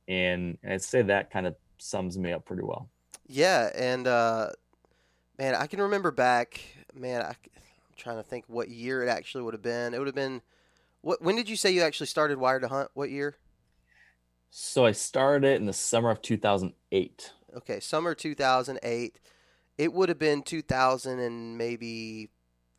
and, 0.06 0.58
and 0.62 0.72
I'd 0.72 0.82
say 0.82 1.02
that 1.02 1.30
kind 1.30 1.46
of 1.46 1.54
sums 1.78 2.18
me 2.18 2.32
up 2.32 2.44
pretty 2.44 2.64
well. 2.64 2.88
Yeah, 3.26 3.70
and 3.74 4.06
uh, 4.06 4.50
man, 5.38 5.54
I 5.54 5.66
can 5.66 5.80
remember 5.80 6.10
back. 6.10 6.60
Man, 6.94 7.22
I, 7.22 7.28
I'm 7.28 7.36
trying 7.96 8.16
to 8.16 8.22
think 8.22 8.44
what 8.48 8.68
year 8.68 9.04
it 9.04 9.08
actually 9.08 9.44
would 9.44 9.54
have 9.54 9.62
been. 9.62 9.94
It 9.94 9.98
would 9.98 10.08
have 10.08 10.14
been 10.14 10.42
what? 11.00 11.22
When 11.22 11.36
did 11.36 11.48
you 11.48 11.56
say 11.56 11.70
you 11.70 11.82
actually 11.82 12.06
started 12.06 12.38
Wired 12.38 12.62
to 12.62 12.68
Hunt? 12.68 12.90
What 12.94 13.10
year? 13.10 13.36
So 14.50 14.86
I 14.86 14.92
started 14.92 15.46
it 15.46 15.60
in 15.60 15.66
the 15.66 15.72
summer 15.72 16.10
of 16.10 16.22
2008. 16.22 17.32
Okay, 17.56 17.80
summer 17.80 18.14
2008. 18.14 19.20
It 19.76 19.92
would 19.92 20.08
have 20.08 20.18
been 20.18 20.42
2000 20.42 21.18
and 21.18 21.56
maybe 21.56 22.30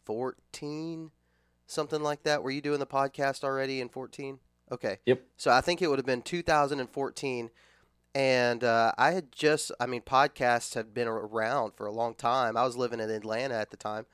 14, 0.05 1.11
something 1.67 2.01
like 2.01 2.23
that. 2.23 2.43
Were 2.43 2.51
you 2.51 2.61
doing 2.61 2.79
the 2.79 2.85
podcast 2.85 3.43
already 3.43 3.79
in 3.79 3.89
14? 3.89 4.39
Okay. 4.71 4.97
Yep. 5.05 5.23
So 5.37 5.51
I 5.51 5.61
think 5.61 5.81
it 5.81 5.87
would 5.87 5.99
have 5.99 6.05
been 6.05 6.21
2014. 6.21 7.49
And 8.15 8.63
uh, 8.63 8.91
I 8.97 9.11
had 9.11 9.31
just, 9.31 9.71
I 9.79 9.85
mean, 9.85 10.01
podcasts 10.01 10.73
had 10.73 10.93
been 10.93 11.07
around 11.07 11.73
for 11.75 11.85
a 11.85 11.91
long 11.91 12.15
time. 12.15 12.57
I 12.57 12.63
was 12.63 12.75
living 12.75 12.99
in 12.99 13.09
Atlanta 13.09 13.55
at 13.55 13.69
the 13.69 13.77
time 13.77 14.07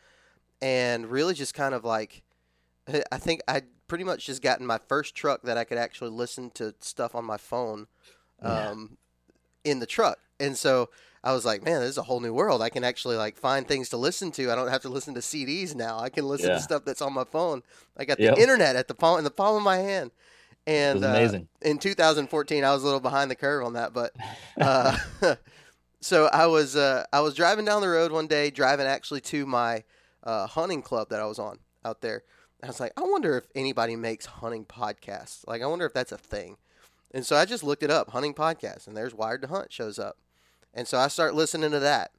and 0.62 1.08
really 1.08 1.34
just 1.34 1.54
kind 1.54 1.74
of 1.74 1.84
like, 1.84 2.24
I 3.12 3.18
think 3.18 3.42
I'd 3.48 3.66
pretty 3.88 4.04
much 4.04 4.26
just 4.26 4.42
gotten 4.42 4.66
my 4.66 4.80
first 4.88 5.16
truck 5.16 5.44
that 5.44 5.58
I 5.58 5.64
could 5.64 5.78
actually 5.78 6.12
listen 6.12 6.50
to 6.52 6.74
stuff 6.80 7.16
on 7.16 7.26
my 7.26 7.38
phone 7.38 7.88
um, 8.42 8.98
yeah. 9.64 9.72
in 9.72 9.80
the 9.80 9.86
truck. 9.86 10.20
And 10.40 10.58
so 10.58 10.90
I 11.24 11.34
was 11.34 11.46
like, 11.46 11.64
man, 11.64 11.82
this 11.82 11.90
is 11.90 11.98
a 11.98 12.04
whole 12.04 12.20
new 12.20 12.34
world. 12.34 12.62
I 12.62 12.70
can 12.70 12.84
actually 12.84 13.16
like 13.16 13.38
find 13.38 13.68
things 13.68 13.90
to 13.90 13.98
listen 13.98 14.32
to. 14.34 14.52
I 14.52 14.56
don't 14.56 14.70
have 14.70 14.84
to 14.84 14.90
listen 14.90 15.14
to 15.16 15.22
CDs 15.22 15.76
now. 15.76 16.00
I 16.00 16.10
can 16.10 16.28
listen 16.28 16.50
yeah. 16.50 16.56
to 16.56 16.62
stuff 16.62 16.86
that's 16.86 17.02
on 17.02 17.14
my 17.14 17.24
phone. 17.24 17.64
I 17.98 18.06
got 18.06 18.18
the 18.18 18.26
yep. 18.26 18.38
internet 18.38 18.76
at 18.76 18.88
the 18.88 18.94
palm 18.94 19.18
in 19.18 19.24
the 19.24 19.32
palm 19.32 19.56
of 19.56 19.64
my 19.64 19.78
hand. 19.78 20.12
And 20.68 21.04
amazing. 21.04 21.48
Uh, 21.64 21.70
in 21.70 21.78
2014, 21.78 22.64
I 22.64 22.74
was 22.74 22.82
a 22.82 22.86
little 22.86 23.00
behind 23.00 23.30
the 23.30 23.36
curve 23.36 23.66
on 23.66 23.74
that, 23.74 23.94
but 23.94 24.16
uh, 24.62 24.98
so 26.00 26.28
I 26.28 26.48
was 26.48 26.76
uh, 26.76 27.06
I 27.14 27.22
was 27.22 27.36
driving 27.36 27.66
down 27.66 27.82
the 27.82 27.90
road 27.90 28.12
one 28.12 28.28
day, 28.28 28.50
driving 28.50 28.86
actually 28.88 29.22
to 29.22 29.46
my 29.46 29.84
uh, 30.24 30.48
hunting 30.48 30.82
club 30.82 31.10
that 31.10 31.20
I 31.20 31.26
was 31.26 31.40
on 31.40 31.60
out 31.84 32.02
there. 32.02 32.24
I 32.66 32.70
was 32.70 32.80
like, 32.80 32.94
I 32.98 33.02
wonder 33.02 33.38
if 33.38 33.46
anybody 33.56 33.96
makes 33.96 34.26
hunting 34.26 34.66
podcasts. 34.66 35.48
Like, 35.48 35.62
I 35.62 35.68
wonder 35.68 35.86
if 35.86 35.94
that's 35.94 36.12
a 36.12 36.18
thing. 36.18 36.58
And 37.12 37.26
so 37.26 37.36
I 37.36 37.46
just 37.46 37.64
looked 37.64 37.84
it 37.84 37.92
up, 37.92 38.10
hunting 38.10 38.34
podcast, 38.34 38.88
and 38.88 38.98
there's 38.98 39.14
Wired 39.14 39.42
to 39.44 39.48
Hunt 39.48 39.72
shows 39.72 39.98
up. 39.98 40.18
And 40.74 40.88
so 40.88 40.98
I 40.98 41.08
start 41.08 41.34
listening 41.34 41.72
to 41.72 41.80
that. 41.80 42.12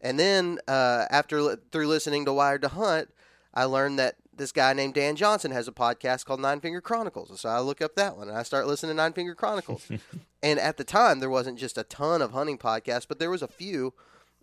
And 0.00 0.18
then 0.18 0.58
uh, 0.68 1.06
after 1.10 1.56
through 1.72 1.88
listening 1.88 2.24
to 2.26 2.32
Wired 2.32 2.62
to 2.62 2.68
Hunt, 2.68 3.08
I 3.52 3.64
learned 3.64 3.98
that 3.98 4.16
this 4.36 4.52
guy 4.52 4.72
named 4.72 4.94
Dan 4.94 5.16
Johnson 5.16 5.50
has 5.52 5.68
a 5.68 5.72
podcast 5.72 6.24
called 6.24 6.40
Nine 6.40 6.60
Finger 6.60 6.80
Chronicles. 6.80 7.30
And 7.30 7.38
So 7.38 7.48
I 7.48 7.60
look 7.60 7.80
up 7.80 7.94
that 7.96 8.16
one 8.16 8.28
and 8.28 8.36
I 8.36 8.42
start 8.42 8.66
listening 8.66 8.90
to 8.90 8.96
Nine 8.96 9.12
Finger 9.12 9.34
Chronicles. 9.34 9.88
and 10.42 10.58
at 10.58 10.76
the 10.76 10.84
time, 10.84 11.20
there 11.20 11.30
wasn't 11.30 11.58
just 11.58 11.78
a 11.78 11.84
ton 11.84 12.20
of 12.20 12.32
hunting 12.32 12.58
podcasts, 12.58 13.08
but 13.08 13.18
there 13.18 13.30
was 13.30 13.42
a 13.42 13.48
few. 13.48 13.94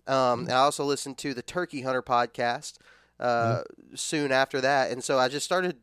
Um, 0.07 0.41
and 0.41 0.51
I 0.51 0.57
also 0.57 0.83
listened 0.83 1.17
to 1.19 1.33
the 1.33 1.41
Turkey 1.41 1.81
Hunter 1.81 2.01
podcast 2.01 2.77
uh, 3.21 3.59
mm-hmm. 3.59 3.95
soon 3.95 4.31
after 4.31 4.59
that. 4.61 4.91
And 4.91 5.03
so 5.03 5.17
I 5.17 5.29
just 5.29 5.45
started. 5.45 5.77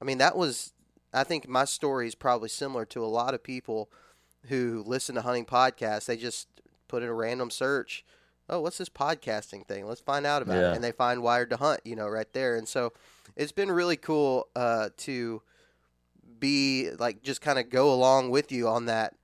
I 0.00 0.04
mean, 0.04 0.18
that 0.18 0.36
was. 0.36 0.72
I 1.12 1.24
think 1.24 1.48
my 1.48 1.64
story 1.64 2.06
is 2.06 2.14
probably 2.14 2.48
similar 2.48 2.84
to 2.86 3.04
a 3.04 3.06
lot 3.06 3.34
of 3.34 3.42
people 3.42 3.90
who 4.46 4.84
listen 4.86 5.14
to 5.16 5.22
hunting 5.22 5.44
podcasts. 5.44 6.06
They 6.06 6.16
just 6.16 6.48
put 6.88 7.02
in 7.02 7.08
a 7.08 7.14
random 7.14 7.50
search. 7.50 8.04
Oh, 8.48 8.60
what's 8.60 8.78
this 8.78 8.88
podcasting 8.88 9.66
thing? 9.66 9.86
Let's 9.86 10.00
find 10.00 10.26
out 10.26 10.42
about 10.42 10.56
yeah. 10.56 10.70
it. 10.72 10.74
And 10.74 10.84
they 10.84 10.92
find 10.92 11.22
Wired 11.22 11.50
to 11.50 11.56
Hunt, 11.56 11.80
you 11.84 11.94
know, 11.94 12.08
right 12.08 12.30
there. 12.32 12.56
And 12.56 12.66
so 12.66 12.92
it's 13.36 13.52
been 13.52 13.70
really 13.70 13.96
cool 13.96 14.48
uh, 14.56 14.90
to 14.98 15.42
be 16.38 16.90
like 16.98 17.22
just 17.22 17.40
kind 17.40 17.58
of 17.58 17.70
go 17.70 17.92
along 17.92 18.30
with 18.30 18.50
you 18.50 18.66
on 18.66 18.86
that 18.86 19.14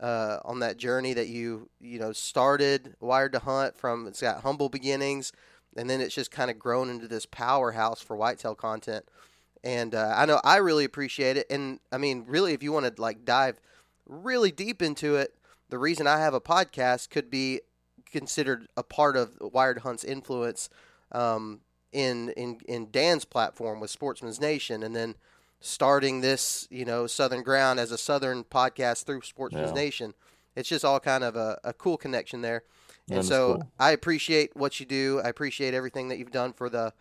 uh, 0.00 0.38
on 0.44 0.60
that 0.60 0.76
journey 0.76 1.14
that 1.14 1.28
you 1.28 1.68
you 1.80 1.98
know 1.98 2.12
started 2.12 2.94
Wired 3.00 3.32
to 3.32 3.38
Hunt 3.40 3.76
from. 3.76 4.06
It's 4.06 4.20
got 4.20 4.42
humble 4.42 4.68
beginnings, 4.68 5.32
and 5.76 5.88
then 5.88 6.00
it's 6.00 6.14
just 6.14 6.30
kind 6.30 6.50
of 6.50 6.58
grown 6.58 6.90
into 6.90 7.08
this 7.08 7.26
powerhouse 7.26 8.00
for 8.00 8.16
whitetail 8.16 8.54
content. 8.54 9.04
And 9.62 9.94
uh, 9.94 10.14
I 10.16 10.26
know 10.26 10.40
I 10.44 10.56
really 10.56 10.84
appreciate 10.84 11.36
it. 11.36 11.46
And 11.50 11.80
I 11.90 11.98
mean, 11.98 12.24
really, 12.26 12.52
if 12.52 12.62
you 12.62 12.72
want 12.72 12.86
to 12.86 13.02
like 13.02 13.24
dive 13.24 13.60
really 14.06 14.50
deep 14.50 14.82
into 14.82 15.16
it, 15.16 15.34
the 15.68 15.78
reason 15.78 16.06
I 16.06 16.18
have 16.18 16.34
a 16.34 16.40
podcast 16.40 17.10
could 17.10 17.30
be 17.30 17.60
considered 18.10 18.68
a 18.76 18.82
part 18.82 19.16
of 19.16 19.36
Wired 19.40 19.78
Hunt's 19.78 20.04
influence 20.04 20.68
um, 21.12 21.60
in 21.92 22.30
in 22.30 22.60
in 22.68 22.90
Dan's 22.90 23.24
platform 23.24 23.80
with 23.80 23.90
Sportsman's 23.90 24.40
Nation, 24.40 24.82
and 24.82 24.94
then 24.94 25.16
starting 25.60 26.20
this, 26.20 26.68
you 26.70 26.84
know, 26.84 27.06
Southern 27.06 27.42
Ground 27.42 27.80
as 27.80 27.90
a 27.90 27.98
Southern 27.98 28.44
podcast 28.44 29.04
through 29.04 29.22
Sportsman's 29.22 29.70
yeah. 29.70 29.74
Nation. 29.74 30.14
It's 30.54 30.68
just 30.68 30.84
all 30.84 31.00
kind 31.00 31.24
of 31.24 31.36
a, 31.36 31.58
a 31.64 31.72
cool 31.72 31.96
connection 31.96 32.40
there. 32.42 32.62
And 33.10 33.24
so 33.24 33.54
cool. 33.54 33.70
I 33.78 33.90
appreciate 33.92 34.56
what 34.56 34.80
you 34.80 34.86
do. 34.86 35.20
I 35.24 35.28
appreciate 35.28 35.74
everything 35.74 36.08
that 36.08 36.18
you've 36.18 36.32
done 36.32 36.52
for 36.52 36.68
the 36.68 36.92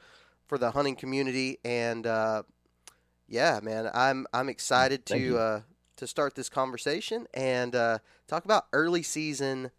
for 0.48 0.58
the 0.58 0.72
hunting 0.72 0.96
community. 0.96 1.60
And 1.66 2.06
uh, 2.06 2.44
yeah, 3.28 3.60
man, 3.62 3.90
I'm 3.94 4.28
I'm 4.34 4.50
excited 4.50 5.06
Thank 5.06 5.24
to 5.24 5.38
uh, 5.38 5.62
to 5.98 6.08
start 6.08 6.36
this 6.36 6.50
conversation 6.50 7.28
and 7.34 7.76
uh, 7.76 8.00
talk 8.28 8.46
about 8.46 8.68
early 8.74 9.04
season 9.04 9.72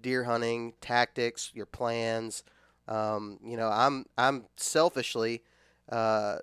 deer 0.00 0.24
hunting 0.24 0.74
tactics, 0.80 1.50
your 1.54 1.66
plans. 1.66 2.44
Um, 2.86 3.38
you 3.44 3.56
know, 3.56 3.68
I'm 3.68 4.06
I'm 4.16 4.46
selfishly 4.56 5.42
uh, 5.90 6.38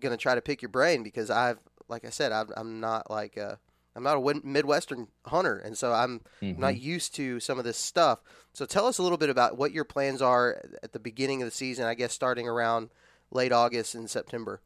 gonna 0.00 0.16
try 0.16 0.34
to 0.34 0.40
pick 0.40 0.62
your 0.62 0.70
brain 0.70 1.02
because 1.02 1.30
I've, 1.30 1.58
like 1.88 2.04
I 2.04 2.10
said, 2.10 2.32
I'm, 2.32 2.48
I'm 2.56 2.80
not 2.80 3.10
like 3.10 3.36
a 3.36 3.58
I'm 3.96 4.02
not 4.02 4.16
a 4.16 4.40
Midwestern 4.44 5.08
hunter, 5.26 5.58
and 5.58 5.76
so 5.76 5.92
I'm 5.92 6.20
mm-hmm. 6.40 6.60
not 6.60 6.78
used 6.78 7.14
to 7.16 7.40
some 7.40 7.58
of 7.58 7.64
this 7.64 7.76
stuff. 7.76 8.20
So 8.52 8.64
tell 8.64 8.86
us 8.86 8.98
a 8.98 9.02
little 9.02 9.18
bit 9.18 9.30
about 9.30 9.58
what 9.58 9.72
your 9.72 9.84
plans 9.84 10.22
are 10.22 10.62
at 10.82 10.92
the 10.92 11.00
beginning 11.00 11.42
of 11.42 11.46
the 11.46 11.54
season. 11.54 11.86
I 11.86 11.94
guess 11.94 12.12
starting 12.12 12.48
around 12.48 12.90
late 13.30 13.52
August 13.52 13.94
and 13.94 14.08
September. 14.08 14.60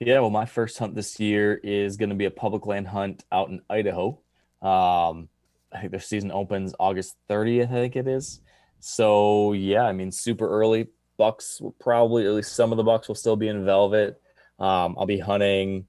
Yeah, 0.00 0.18
well, 0.20 0.30
my 0.30 0.46
first 0.46 0.78
hunt 0.78 0.96
this 0.96 1.20
year 1.20 1.60
is 1.62 1.96
going 1.96 2.10
to 2.10 2.16
be 2.16 2.24
a 2.24 2.30
public 2.30 2.66
land 2.66 2.88
hunt 2.88 3.24
out 3.30 3.50
in 3.50 3.60
Idaho. 3.70 4.18
Um, 4.60 5.28
I 5.72 5.80
think 5.80 5.92
their 5.92 6.00
season 6.00 6.32
opens 6.32 6.74
August 6.80 7.16
30th, 7.30 7.70
I 7.70 7.74
think 7.74 7.96
it 7.96 8.08
is. 8.08 8.40
So 8.80 9.52
yeah, 9.52 9.84
I 9.84 9.92
mean, 9.92 10.10
super 10.10 10.48
early. 10.48 10.88
Bucks 11.16 11.60
will 11.60 11.76
probably, 11.78 12.26
at 12.26 12.32
least 12.32 12.56
some 12.56 12.72
of 12.72 12.78
the 12.78 12.82
bucks 12.82 13.06
will 13.06 13.14
still 13.14 13.36
be 13.36 13.46
in 13.46 13.64
velvet. 13.64 14.20
Um, 14.58 14.96
I'll 14.98 15.06
be 15.06 15.20
hunting 15.20 15.86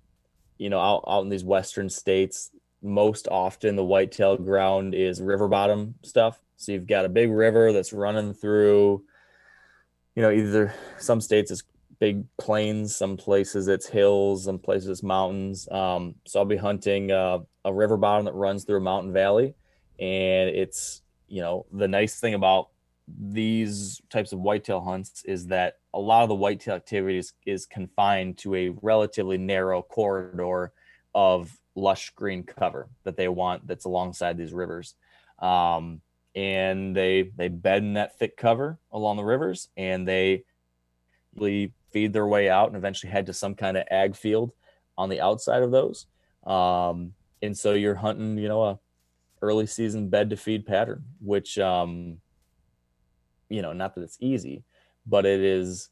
you 0.58 0.70
know, 0.70 0.80
out, 0.80 1.04
out 1.08 1.24
in 1.24 1.30
these 1.30 1.44
western 1.44 1.90
states, 1.90 2.52
most 2.82 3.28
often 3.32 3.76
the 3.76 3.84
whitetail 3.84 4.38
ground 4.38 4.94
is 4.94 5.22
river 5.22 5.48
bottom 5.48 5.96
stuff. 6.04 6.40
So 6.58 6.72
you've 6.72 6.88
got 6.88 7.06
a 7.06 7.10
big 7.10 7.32
river 7.32 7.74
that's 7.74 7.94
running 7.94 8.34
through, 8.34 9.04
you 10.16 10.22
know, 10.22 10.32
either 10.32 10.74
some 10.98 11.22
states 11.22 11.52
it's 11.52 11.64
big 12.00 12.26
plains, 12.38 12.96
some 12.96 13.16
places 13.16 13.68
it's 13.68 13.88
hills, 13.88 14.46
some 14.46 14.60
places 14.60 14.90
it's 14.90 15.04
mountains. 15.04 15.68
Um, 15.72 16.16
so 16.26 16.40
I'll 16.40 16.46
be 16.46 16.58
hunting 16.58 17.12
uh, 17.12 17.40
a 17.64 17.74
river 17.74 17.98
bottom 17.98 18.26
that 18.26 18.34
runs 18.34 18.66
through 18.66 18.78
a 18.78 18.82
mountain 18.82 19.14
valley. 19.14 19.56
And 20.00 20.50
it's, 20.50 21.02
you 21.28 21.42
know, 21.42 21.66
the 21.72 21.88
nice 21.88 22.20
thing 22.20 22.34
about 22.34 22.70
these 23.08 24.02
types 24.10 24.32
of 24.32 24.40
whitetail 24.40 24.82
hunts 24.82 25.24
is 25.26 25.48
that 25.48 25.78
a 25.94 26.00
lot 26.00 26.24
of 26.24 26.30
the 26.30 26.36
whitetail 26.36 26.76
activity 26.76 27.18
is, 27.18 27.34
is 27.46 27.66
confined 27.66 28.38
to 28.40 28.56
a 28.56 28.70
relatively 28.82 29.38
narrow 29.38 29.82
corridor 29.82 30.72
of 31.14 31.58
lush 31.76 32.12
green 32.12 32.44
cover 32.44 32.88
that 33.04 33.18
they 33.18 33.28
want 33.28 33.68
that's 33.68 33.86
alongside 33.86 34.38
these 34.38 34.54
rivers. 34.54 34.96
Um, 35.40 36.02
and 36.36 36.96
they 36.96 37.32
they 37.36 37.48
bed 37.48 37.84
in 37.84 37.94
that 37.94 38.18
thick 38.18 38.38
cover 38.38 38.80
along 38.92 39.18
the 39.18 39.24
rivers 39.24 39.70
and 39.78 40.08
they 40.08 40.46
feed 41.38 42.14
their 42.14 42.26
way 42.28 42.50
out 42.50 42.68
and 42.68 42.78
eventually 42.78 43.12
head 43.12 43.28
to 43.28 43.34
some 43.34 43.54
kind 43.54 43.78
of 43.78 43.86
ag 43.92 44.16
field 44.16 44.52
on 44.98 45.10
the 45.10 45.22
outside 45.22 45.62
of 45.62 45.72
those. 45.72 46.08
Um, 46.46 47.14
and 47.42 47.58
so 47.58 47.74
you're 47.74 47.96
hunting, 47.96 48.38
you 48.38 48.48
know, 48.48 48.64
a 48.64 48.80
early 49.42 49.68
season 49.68 50.10
bed 50.10 50.30
to 50.30 50.38
feed 50.38 50.66
pattern, 50.66 51.04
which 51.22 51.60
um, 51.60 52.20
you 53.54 53.62
know, 53.62 53.72
not 53.72 53.94
that 53.94 54.02
it's 54.02 54.18
easy, 54.20 54.64
but 55.06 55.28
it 55.28 55.40
is 55.40 55.90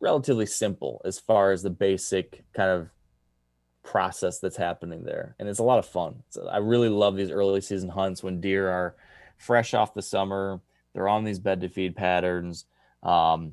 relatively 0.00 0.46
simple 0.46 1.02
as 1.04 1.18
far 1.18 1.52
as 1.52 1.62
the 1.62 1.70
basic 1.70 2.44
kind 2.54 2.70
of 2.70 2.88
process 3.82 4.38
that's 4.38 4.56
happening 4.56 5.04
there. 5.04 5.36
And 5.38 5.46
it's 5.46 5.58
a 5.58 5.64
lot 5.64 5.78
of 5.78 5.84
fun. 5.84 6.22
So 6.30 6.48
I 6.48 6.58
really 6.58 6.88
love 6.88 7.14
these 7.14 7.30
early 7.30 7.60
season 7.60 7.90
hunts 7.90 8.22
when 8.22 8.40
deer 8.40 8.70
are 8.70 8.96
fresh 9.36 9.74
off 9.74 9.92
the 9.92 10.00
summer, 10.00 10.60
they're 10.94 11.08
on 11.08 11.24
these 11.24 11.38
bed 11.38 11.60
to 11.60 11.68
feed 11.68 11.94
patterns. 11.94 12.64
Um, 13.02 13.52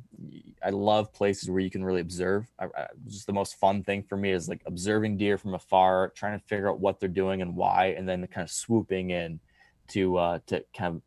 I 0.64 0.70
love 0.70 1.12
places 1.12 1.50
where 1.50 1.60
you 1.60 1.70
can 1.70 1.84
really 1.84 2.00
observe. 2.00 2.50
I, 2.58 2.66
I, 2.66 2.88
just 3.06 3.28
the 3.28 3.34
most 3.34 3.60
fun 3.60 3.84
thing 3.84 4.04
for 4.04 4.16
me 4.16 4.32
is 4.32 4.48
like 4.48 4.62
observing 4.66 5.18
deer 5.18 5.38
from 5.38 5.56
afar, 5.56 6.14
trying 6.16 6.40
to 6.40 6.46
figure 6.46 6.70
out 6.70 6.80
what 6.80 7.02
they're 7.02 7.10
doing 7.10 7.42
and 7.42 7.58
why, 7.58 7.88
and 7.98 8.08
then 8.08 8.26
kind 8.28 8.46
of 8.46 8.52
swooping 8.52 9.10
in 9.10 9.42
to 9.90 10.16
uh, 10.18 10.40
to 10.48 10.64
kind 10.74 10.96
of 10.96 11.02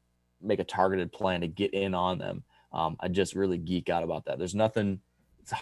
make 0.45 0.61
a 0.61 0.65
targeted 0.65 1.13
plan 1.13 1.41
to 1.41 1.49
get 1.49 1.75
in 1.75 1.95
on 1.95 2.19
them. 2.19 2.43
Um, 2.73 2.97
I 3.01 3.09
just 3.09 3.35
really 3.35 3.59
geek 3.59 3.89
out 3.89 4.03
about 4.03 4.27
that. 4.27 4.39
There's 4.39 4.55
nothing. 4.55 5.01
It's 5.41 5.53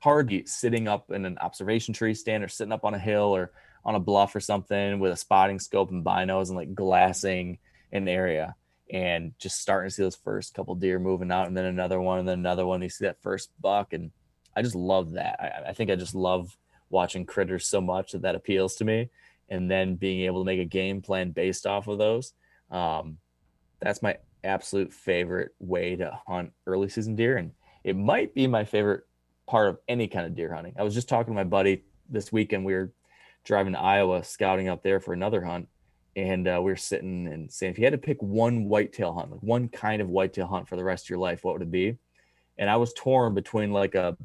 hard 0.00 0.32
sitting 0.46 0.88
up 0.88 1.10
in 1.10 1.24
an 1.24 1.38
observation 1.38 1.94
tree 1.94 2.14
stand 2.14 2.44
or 2.44 2.48
sitting 2.48 2.72
up 2.72 2.84
on 2.84 2.94
a 2.94 2.98
hill 2.98 3.34
or 3.34 3.52
on 3.84 3.94
a 3.94 4.00
bluff 4.00 4.34
or 4.34 4.40
something 4.40 4.98
with 4.98 5.12
a 5.12 5.16
spotting 5.16 5.58
scope 5.58 5.90
and 5.90 6.04
binos 6.04 6.48
and 6.48 6.56
like 6.56 6.74
glassing 6.74 7.58
an 7.92 8.08
area 8.08 8.54
and 8.90 9.32
just 9.38 9.60
starting 9.60 9.88
to 9.88 9.94
see 9.94 10.02
those 10.02 10.16
first 10.16 10.54
couple 10.54 10.74
deer 10.74 10.98
moving 10.98 11.30
out 11.30 11.46
and 11.46 11.56
then 11.56 11.64
another 11.64 12.00
one 12.00 12.18
and 12.18 12.28
then 12.28 12.38
another 12.38 12.66
one. 12.66 12.82
You 12.82 12.88
see 12.88 13.06
that 13.06 13.22
first 13.22 13.50
buck 13.60 13.92
and 13.92 14.10
I 14.56 14.62
just 14.62 14.74
love 14.74 15.12
that. 15.12 15.38
I, 15.40 15.70
I 15.70 15.72
think 15.72 15.90
I 15.90 15.94
just 15.94 16.14
love 16.14 16.56
watching 16.90 17.26
critters 17.26 17.66
so 17.66 17.80
much 17.80 18.12
that 18.12 18.22
that 18.22 18.34
appeals 18.34 18.76
to 18.76 18.84
me 18.84 19.10
and 19.48 19.70
then 19.70 19.96
being 19.96 20.22
able 20.22 20.42
to 20.42 20.46
make 20.46 20.60
a 20.60 20.64
game 20.64 21.00
plan 21.00 21.30
based 21.30 21.66
off 21.66 21.88
of 21.88 21.98
those. 21.98 22.32
Um, 22.70 23.18
that's 23.80 24.02
my 24.02 24.18
absolute 24.44 24.92
favorite 24.92 25.54
way 25.58 25.96
to 25.96 26.18
hunt 26.26 26.52
early 26.66 26.88
season 26.88 27.16
deer, 27.16 27.36
and 27.36 27.52
it 27.84 27.96
might 27.96 28.34
be 28.34 28.46
my 28.46 28.64
favorite 28.64 29.04
part 29.46 29.68
of 29.68 29.78
any 29.88 30.08
kind 30.08 30.26
of 30.26 30.34
deer 30.34 30.52
hunting. 30.52 30.74
I 30.78 30.82
was 30.82 30.94
just 30.94 31.08
talking 31.08 31.32
to 31.32 31.36
my 31.36 31.44
buddy 31.44 31.84
this 32.08 32.32
weekend. 32.32 32.64
We 32.64 32.74
were 32.74 32.92
driving 33.44 33.72
to 33.72 33.80
Iowa, 33.80 34.24
scouting 34.24 34.68
up 34.68 34.82
there 34.82 35.00
for 35.00 35.12
another 35.12 35.42
hunt, 35.42 35.68
and 36.16 36.48
uh, 36.48 36.60
we 36.62 36.70
were 36.70 36.76
sitting 36.76 37.28
and 37.28 37.50
saying, 37.50 37.72
if 37.72 37.78
you 37.78 37.84
had 37.84 37.92
to 37.92 37.98
pick 37.98 38.20
one 38.22 38.64
whitetail 38.64 39.14
hunt, 39.14 39.30
like 39.30 39.40
one 39.40 39.68
kind 39.68 40.02
of 40.02 40.08
whitetail 40.08 40.46
hunt 40.46 40.68
for 40.68 40.76
the 40.76 40.84
rest 40.84 41.06
of 41.06 41.10
your 41.10 41.18
life, 41.18 41.44
what 41.44 41.54
would 41.54 41.62
it 41.62 41.70
be? 41.70 41.96
And 42.58 42.68
I 42.68 42.76
was 42.76 42.92
torn 42.94 43.34
between 43.34 43.72
like 43.72 43.94
a 43.94 44.16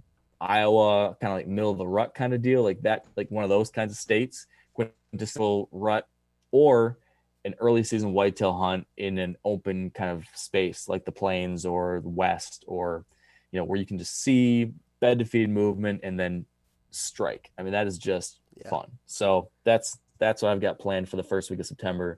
Iowa 0.42 1.16
kind 1.22 1.32
of 1.32 1.38
like 1.38 1.48
middle 1.48 1.72
of 1.72 1.78
the 1.78 1.88
rut 1.88 2.14
kind 2.16 2.34
of 2.34 2.42
deal, 2.42 2.64
like 2.64 2.82
that, 2.82 3.06
like 3.16 3.30
one 3.32 3.44
of 3.44 3.50
those 3.50 3.70
kinds 3.70 3.94
of 3.94 3.98
states, 3.98 4.48
quintessential 4.74 5.70
rut, 5.72 6.08
or 6.52 6.98
an 7.46 7.56
early 7.60 7.84
season 7.84 8.14
whitetail 8.14 8.54
hunt 8.54 8.88
in 8.98 9.18
an 9.18 9.36
open 9.44 9.90
kind 9.92 10.12
of 10.12 10.26
space 10.34 10.88
like 10.88 11.06
the 11.06 11.12
plains 11.12 11.66
or 11.66 12.00
the 12.02 12.10
west 12.10 12.64
or 12.68 13.06
you 13.52 13.60
know 13.60 13.66
where 13.66 13.80
you 13.80 13.86
can 13.86 13.98
just 13.98 14.22
see 14.22 14.72
bed 15.00 15.20
to 15.20 15.26
feed 15.26 15.50
movement 15.50 16.00
and 16.04 16.20
then 16.20 16.46
strike. 16.92 17.52
I 17.58 17.64
mean 17.64 17.74
that 17.74 17.88
is 17.88 17.98
just 17.98 18.40
yeah. 18.56 18.70
fun. 18.70 18.92
So 19.06 19.50
that's 19.64 20.00
that's 20.20 20.42
what 20.42 20.52
i've 20.52 20.62
got 20.62 20.80
planned 20.80 21.10
for 21.10 21.18
the 21.18 21.24
first 21.24 21.50
week 21.50 21.60
of 21.60 21.66
september 21.66 22.18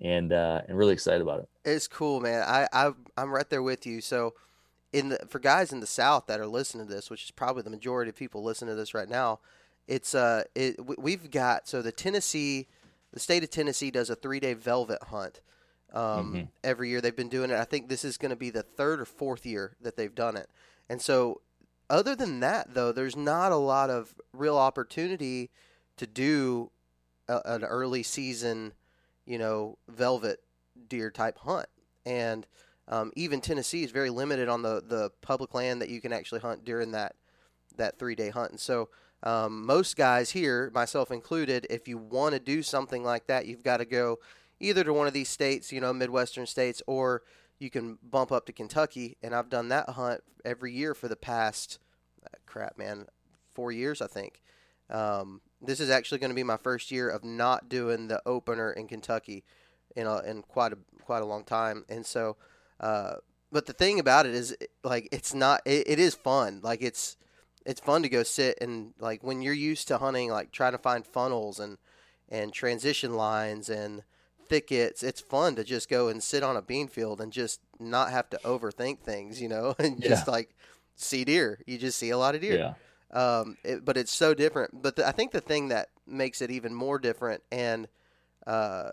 and 0.00 0.32
uh 0.32 0.62
and 0.66 0.76
really 0.76 0.92
excited 0.92 1.22
about 1.22 1.40
it. 1.40 1.48
It's 1.64 1.86
cool 1.86 2.20
man. 2.20 2.42
I, 2.46 2.66
I 2.72 2.92
i'm 3.16 3.30
right 3.30 3.48
there 3.48 3.62
with 3.62 3.86
you. 3.86 4.00
So 4.00 4.34
in 4.94 5.08
the 5.10 5.18
for 5.28 5.40
guys 5.40 5.72
in 5.72 5.80
the 5.80 5.86
south 5.86 6.26
that 6.26 6.40
are 6.40 6.46
listening 6.46 6.86
to 6.86 6.92
this 6.92 7.10
which 7.10 7.24
is 7.24 7.30
probably 7.32 7.62
the 7.62 7.70
majority 7.70 8.08
of 8.08 8.14
people 8.14 8.42
listening 8.44 8.70
to 8.70 8.76
this 8.76 8.94
right 8.94 9.08
now 9.08 9.40
it's 9.88 10.14
uh 10.14 10.44
it 10.54 10.76
we've 10.98 11.32
got 11.32 11.66
so 11.66 11.82
the 11.82 11.90
tennessee 11.90 12.68
the 13.14 13.20
state 13.20 13.44
of 13.44 13.50
Tennessee 13.50 13.92
does 13.92 14.10
a 14.10 14.16
three 14.16 14.40
day 14.40 14.54
velvet 14.54 15.02
hunt 15.04 15.40
um, 15.92 16.02
mm-hmm. 16.02 16.42
every 16.64 16.90
year. 16.90 17.00
They've 17.00 17.14
been 17.14 17.28
doing 17.28 17.50
it. 17.50 17.56
I 17.56 17.64
think 17.64 17.88
this 17.88 18.04
is 18.04 18.18
going 18.18 18.30
to 18.30 18.36
be 18.36 18.50
the 18.50 18.64
third 18.64 19.00
or 19.00 19.04
fourth 19.04 19.46
year 19.46 19.76
that 19.80 19.96
they've 19.96 20.14
done 20.14 20.36
it. 20.36 20.50
And 20.90 21.00
so, 21.00 21.40
other 21.88 22.16
than 22.16 22.40
that, 22.40 22.74
though, 22.74 22.90
there's 22.90 23.16
not 23.16 23.52
a 23.52 23.56
lot 23.56 23.88
of 23.88 24.16
real 24.32 24.58
opportunity 24.58 25.50
to 25.96 26.08
do 26.08 26.72
a, 27.28 27.40
an 27.44 27.62
early 27.62 28.02
season, 28.02 28.72
you 29.26 29.38
know, 29.38 29.78
velvet 29.88 30.40
deer 30.88 31.12
type 31.12 31.38
hunt. 31.38 31.66
And 32.04 32.46
um, 32.88 33.12
even 33.14 33.40
Tennessee 33.40 33.84
is 33.84 33.92
very 33.92 34.10
limited 34.10 34.48
on 34.48 34.62
the, 34.62 34.82
the 34.84 35.10
public 35.22 35.54
land 35.54 35.80
that 35.82 35.88
you 35.88 36.00
can 36.00 36.12
actually 36.12 36.40
hunt 36.40 36.64
during 36.64 36.90
that 36.92 37.14
that 37.76 37.96
three 37.98 38.16
day 38.16 38.30
hunt. 38.30 38.50
And 38.50 38.60
so 38.60 38.88
um, 39.24 39.66
most 39.66 39.96
guys 39.96 40.30
here, 40.30 40.70
myself 40.72 41.10
included, 41.10 41.66
if 41.68 41.88
you 41.88 41.98
want 41.98 42.34
to 42.34 42.38
do 42.38 42.62
something 42.62 43.02
like 43.02 43.26
that, 43.26 43.46
you've 43.46 43.64
got 43.64 43.78
to 43.78 43.84
go 43.84 44.18
either 44.60 44.84
to 44.84 44.92
one 44.92 45.08
of 45.08 45.12
these 45.12 45.28
states, 45.28 45.72
you 45.72 45.80
know, 45.80 45.92
Midwestern 45.92 46.46
states, 46.46 46.82
or 46.86 47.22
you 47.58 47.70
can 47.70 47.98
bump 48.02 48.30
up 48.30 48.46
to 48.46 48.52
Kentucky. 48.52 49.16
And 49.22 49.34
I've 49.34 49.48
done 49.48 49.68
that 49.68 49.88
hunt 49.88 50.20
every 50.44 50.72
year 50.72 50.94
for 50.94 51.08
the 51.08 51.16
past, 51.16 51.78
uh, 52.24 52.36
crap, 52.46 52.78
man, 52.78 53.06
four 53.54 53.72
years, 53.72 54.00
I 54.00 54.06
think. 54.06 54.42
Um, 54.90 55.40
this 55.60 55.80
is 55.80 55.90
actually 55.90 56.18
going 56.18 56.30
to 56.30 56.36
be 56.36 56.42
my 56.42 56.58
first 56.58 56.90
year 56.90 57.08
of 57.08 57.24
not 57.24 57.68
doing 57.68 58.08
the 58.08 58.20
opener 58.26 58.70
in 58.70 58.86
Kentucky 58.86 59.42
in 59.96 60.06
a, 60.06 60.20
in 60.20 60.42
quite 60.42 60.72
a 60.72 60.78
quite 61.02 61.22
a 61.22 61.26
long 61.26 61.44
time. 61.44 61.84
And 61.88 62.04
so, 62.04 62.36
uh, 62.80 63.14
but 63.50 63.66
the 63.66 63.72
thing 63.72 63.98
about 63.98 64.26
it 64.26 64.34
is, 64.34 64.56
like, 64.82 65.08
it's 65.12 65.32
not. 65.32 65.62
It, 65.64 65.88
it 65.88 65.98
is 65.98 66.14
fun. 66.14 66.60
Like, 66.62 66.82
it's 66.82 67.16
it's 67.64 67.80
fun 67.80 68.02
to 68.02 68.08
go 68.08 68.22
sit 68.22 68.58
and 68.60 68.92
like 68.98 69.22
when 69.22 69.42
you're 69.42 69.54
used 69.54 69.88
to 69.88 69.98
hunting, 69.98 70.30
like 70.30 70.52
trying 70.52 70.72
to 70.72 70.78
find 70.78 71.06
funnels 71.06 71.58
and 71.58 71.78
and 72.28 72.52
transition 72.52 73.14
lines 73.14 73.68
and 73.68 74.02
thickets. 74.48 75.02
It's 75.02 75.20
fun 75.20 75.56
to 75.56 75.64
just 75.64 75.88
go 75.88 76.08
and 76.08 76.22
sit 76.22 76.42
on 76.42 76.56
a 76.56 76.62
bean 76.62 76.88
field 76.88 77.20
and 77.20 77.32
just 77.32 77.60
not 77.78 78.10
have 78.10 78.28
to 78.30 78.40
overthink 78.44 79.00
things, 79.00 79.40
you 79.40 79.48
know, 79.48 79.74
and 79.78 80.02
yeah. 80.02 80.08
just 80.08 80.28
like 80.28 80.54
see 80.94 81.24
deer. 81.24 81.60
You 81.66 81.78
just 81.78 81.98
see 81.98 82.10
a 82.10 82.18
lot 82.18 82.34
of 82.34 82.40
deer. 82.40 82.58
Yeah. 82.58 82.74
Um, 83.12 83.56
it, 83.64 83.84
but 83.84 83.96
it's 83.96 84.12
so 84.12 84.34
different. 84.34 84.82
But 84.82 84.96
the, 84.96 85.06
I 85.06 85.12
think 85.12 85.32
the 85.32 85.40
thing 85.40 85.68
that 85.68 85.88
makes 86.06 86.42
it 86.42 86.50
even 86.50 86.74
more 86.74 86.98
different 86.98 87.42
and 87.50 87.88
uh, 88.46 88.90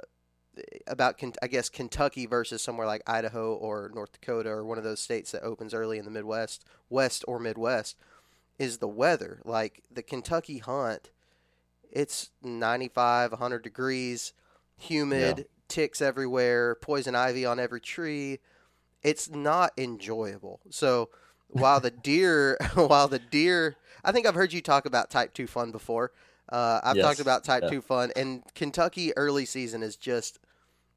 about 0.88 1.20
I 1.42 1.48
guess 1.48 1.70
Kentucky 1.70 2.26
versus 2.26 2.62
somewhere 2.62 2.88
like 2.88 3.02
Idaho 3.08 3.54
or 3.54 3.92
North 3.94 4.14
Dakota 4.14 4.50
or 4.50 4.64
one 4.64 4.78
of 4.78 4.84
those 4.84 5.00
states 5.00 5.32
that 5.32 5.44
opens 5.44 5.74
early 5.74 5.98
in 5.98 6.06
the 6.06 6.12
Midwest, 6.12 6.64
West 6.90 7.26
or 7.28 7.40
Midwest 7.40 7.98
is 8.60 8.78
the 8.78 8.88
weather. 8.88 9.42
Like 9.46 9.84
the 9.92 10.04
Kentucky 10.04 10.60
hunt, 10.60 11.12
it's 11.92 12.32
95, 12.42 13.32
100 13.32 13.64
degrees, 13.64 14.34
humid, 14.78 15.38
yeah. 15.40 15.44
ticks 15.68 16.02
everywhere, 16.02 16.76
poison 16.76 17.16
ivy 17.16 17.46
on 17.46 17.60
every 17.60 17.82
tree. 17.82 18.40
It's 19.04 19.30
not 19.30 19.74
enjoyable. 19.78 20.62
So 20.70 21.10
while 21.48 21.80
the 21.80 21.92
deer, 21.92 22.58
while 22.76 23.08
the 23.08 23.20
deer, 23.20 23.76
I 24.04 24.12
think 24.12 24.26
I've 24.26 24.36
heard 24.36 24.54
you 24.54 24.62
talk 24.62 24.86
about 24.86 25.10
type 25.10 25.34
2 25.34 25.48
fun 25.48 25.72
before. 25.72 26.12
Uh, 26.50 26.82
I've 26.84 26.98
yes. 26.98 27.06
talked 27.06 27.20
about 27.20 27.44
type 27.44 27.64
yeah. 27.64 27.70
2 27.70 27.82
fun 27.82 28.12
and 28.16 28.44
Kentucky 28.56 29.16
early 29.16 29.46
season 29.46 29.84
is 29.84 29.96
just 29.96 30.40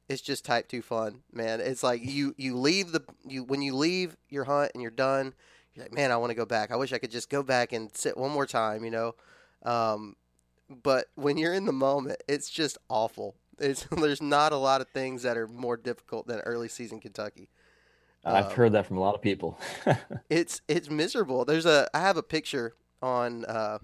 it's 0.07 0.21
just 0.21 0.45
type 0.45 0.67
2 0.67 0.81
fun, 0.81 1.21
man. 1.33 1.59
It's 1.61 1.83
like 1.83 2.01
you 2.03 2.35
you 2.37 2.57
leave 2.57 2.91
the 2.91 3.01
you 3.25 3.43
when 3.43 3.61
you 3.61 3.75
leave 3.75 4.17
your 4.29 4.43
hunt 4.45 4.71
and 4.73 4.81
you're 4.81 4.91
done, 4.91 5.33
you're 5.75 5.85
like, 5.85 5.93
man, 5.93 6.11
I 6.11 6.17
want 6.17 6.31
to 6.31 6.35
go 6.35 6.45
back. 6.45 6.71
I 6.71 6.75
wish 6.75 6.93
I 6.93 6.97
could 6.97 7.11
just 7.11 7.29
go 7.29 7.43
back 7.43 7.73
and 7.73 7.95
sit 7.95 8.17
one 8.17 8.31
more 8.31 8.45
time, 8.45 8.83
you 8.83 8.91
know. 8.91 9.15
Um, 9.63 10.15
but 10.69 11.07
when 11.15 11.37
you're 11.37 11.53
in 11.53 11.65
the 11.65 11.73
moment, 11.73 12.21
it's 12.27 12.49
just 12.49 12.77
awful. 12.89 13.35
It's 13.59 13.83
there's 13.91 14.21
not 14.21 14.51
a 14.51 14.57
lot 14.57 14.81
of 14.81 14.87
things 14.89 15.23
that 15.23 15.37
are 15.37 15.47
more 15.47 15.77
difficult 15.77 16.27
than 16.27 16.39
early 16.41 16.69
season 16.69 16.99
Kentucky. 16.99 17.49
I've 18.23 18.45
um, 18.45 18.51
heard 18.51 18.71
that 18.71 18.87
from 18.87 18.97
a 18.97 19.01
lot 19.01 19.15
of 19.15 19.21
people. 19.21 19.59
it's 20.29 20.61
it's 20.67 20.89
miserable. 20.89 21.45
There's 21.45 21.65
a 21.65 21.87
I 21.93 21.99
have 21.99 22.17
a 22.17 22.23
picture 22.23 22.75
on 23.01 23.45
uh, 23.45 23.77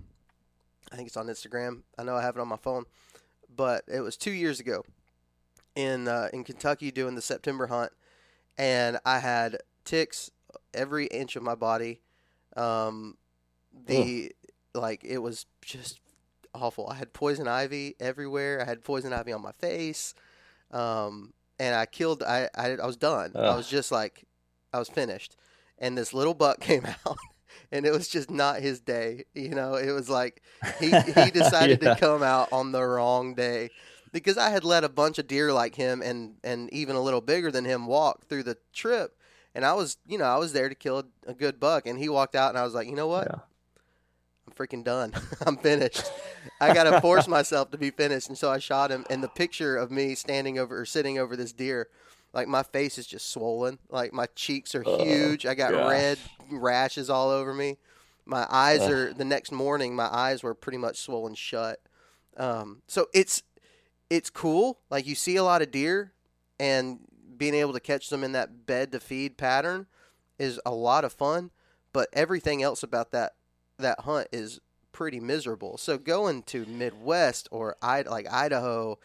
I 0.91 0.95
think 0.95 1.07
it's 1.07 1.17
on 1.17 1.27
Instagram. 1.27 1.81
I 1.97 2.03
know 2.03 2.15
I 2.15 2.21
have 2.21 2.35
it 2.35 2.41
on 2.41 2.47
my 2.47 2.57
phone, 2.57 2.85
but 3.55 3.83
it 3.87 4.01
was 4.01 4.17
two 4.17 4.31
years 4.31 4.59
ago 4.59 4.83
in 5.75 6.07
uh, 6.07 6.29
in 6.33 6.43
Kentucky 6.43 6.91
doing 6.91 7.15
the 7.15 7.21
September 7.21 7.67
hunt, 7.67 7.91
and 8.57 8.99
I 9.05 9.19
had 9.19 9.57
ticks 9.85 10.31
every 10.73 11.07
inch 11.07 11.35
of 11.35 11.43
my 11.43 11.55
body. 11.55 12.01
Um, 12.55 13.17
the 13.85 14.33
Ugh. 14.75 14.81
like 14.81 15.03
it 15.03 15.19
was 15.19 15.45
just 15.61 15.99
awful. 16.53 16.87
I 16.87 16.95
had 16.95 17.13
poison 17.13 17.47
ivy 17.47 17.95
everywhere. 17.99 18.61
I 18.61 18.65
had 18.65 18.83
poison 18.83 19.13
ivy 19.13 19.31
on 19.31 19.41
my 19.41 19.53
face. 19.53 20.13
Um, 20.71 21.33
and 21.59 21.75
I 21.75 21.85
killed. 21.85 22.23
I 22.23 22.49
I, 22.55 22.71
I 22.71 22.85
was 22.85 22.97
done. 22.97 23.31
Ugh. 23.35 23.43
I 23.43 23.55
was 23.55 23.67
just 23.67 23.91
like, 23.91 24.25
I 24.73 24.79
was 24.79 24.89
finished. 24.89 25.35
And 25.77 25.97
this 25.97 26.13
little 26.13 26.33
buck 26.33 26.59
came 26.61 26.85
out, 26.85 27.17
and 27.71 27.85
it 27.85 27.91
was 27.91 28.07
just 28.07 28.29
not 28.29 28.61
his 28.61 28.79
day. 28.79 29.25
You 29.33 29.49
know, 29.49 29.75
it 29.75 29.91
was 29.91 30.09
like 30.09 30.41
he 30.79 30.87
he 30.87 31.31
decided 31.33 31.81
yeah. 31.81 31.93
to 31.93 31.99
come 31.99 32.23
out 32.23 32.51
on 32.51 32.71
the 32.71 32.83
wrong 32.83 33.35
day 33.35 33.69
because 34.11 34.37
I 34.37 34.49
had 34.49 34.63
let 34.63 34.83
a 34.83 34.89
bunch 34.89 35.19
of 35.19 35.27
deer 35.27 35.53
like 35.53 35.75
him 35.75 36.01
and 36.01 36.35
and 36.43 36.71
even 36.73 36.95
a 36.95 37.01
little 37.01 37.21
bigger 37.21 37.51
than 37.51 37.65
him 37.65 37.85
walk 37.85 38.25
through 38.27 38.43
the 38.43 38.57
trip, 38.73 39.15
and 39.53 39.65
I 39.65 39.73
was, 39.73 39.97
you 40.07 40.17
know, 40.17 40.25
I 40.25 40.37
was 40.37 40.53
there 40.53 40.69
to 40.69 40.75
kill 40.75 40.99
a, 40.99 41.31
a 41.31 41.33
good 41.33 41.59
buck, 41.59 41.85
and 41.85 41.99
he 41.99 42.09
walked 42.09 42.35
out, 42.35 42.49
and 42.49 42.57
I 42.57 42.63
was 42.63 42.73
like, 42.73 42.87
you 42.87 42.95
know 42.95 43.07
what? 43.07 43.27
Yeah. 43.29 43.39
I'm 44.47 44.53
freaking 44.53 44.83
done. 44.83 45.13
I'm 45.45 45.57
finished. 45.57 46.03
I 46.59 46.73
got 46.73 46.85
to 46.85 47.01
force 47.01 47.27
myself 47.27 47.71
to 47.71 47.77
be 47.77 47.91
finished, 47.91 48.29
and 48.29 48.37
so 48.37 48.51
I 48.51 48.59
shot 48.59 48.91
him. 48.91 49.05
And 49.09 49.23
the 49.23 49.29
picture 49.29 49.77
of 49.77 49.91
me 49.91 50.15
standing 50.15 50.57
over 50.59 50.79
or 50.79 50.85
sitting 50.85 51.19
over 51.19 51.35
this 51.35 51.53
deer, 51.53 51.89
like 52.33 52.47
my 52.47 52.63
face 52.63 52.97
is 52.97 53.07
just 53.07 53.29
swollen, 53.29 53.79
like 53.89 54.13
my 54.13 54.27
cheeks 54.35 54.73
are 54.73 54.83
huge. 54.83 55.45
I 55.45 55.53
got 55.53 55.71
gosh. 55.71 55.89
red 55.89 56.17
rashes 56.49 57.09
all 57.09 57.29
over 57.29 57.53
me. 57.53 57.77
My 58.25 58.47
eyes 58.49 58.81
are. 58.81 59.13
The 59.13 59.25
next 59.25 59.51
morning, 59.51 59.95
my 59.95 60.07
eyes 60.07 60.43
were 60.43 60.53
pretty 60.53 60.77
much 60.77 60.97
swollen 60.97 61.35
shut. 61.35 61.79
Um, 62.37 62.81
so 62.87 63.07
it's 63.13 63.43
it's 64.09 64.29
cool. 64.29 64.79
Like 64.89 65.05
you 65.07 65.15
see 65.15 65.35
a 65.35 65.43
lot 65.43 65.61
of 65.61 65.71
deer, 65.71 66.13
and 66.59 66.99
being 67.41 67.55
able 67.55 67.73
to 67.73 67.79
catch 67.79 68.09
them 68.09 68.23
in 68.23 68.33
that 68.33 68.67
bed 68.67 68.91
to 68.91 68.99
feed 68.99 69.35
pattern 69.35 69.87
is 70.37 70.59
a 70.63 70.69
lot 70.69 71.03
of 71.03 71.11
fun, 71.11 71.49
but 71.91 72.07
everything 72.13 72.61
else 72.61 72.83
about 72.83 73.09
that 73.09 73.33
that 73.79 74.01
hunt 74.01 74.27
is 74.31 74.59
pretty 74.91 75.19
miserable. 75.19 75.75
So 75.79 75.97
going 75.97 76.43
to 76.43 76.67
Midwest 76.67 77.49
or 77.49 77.77
like 77.81 78.31
Idaho 78.31 78.99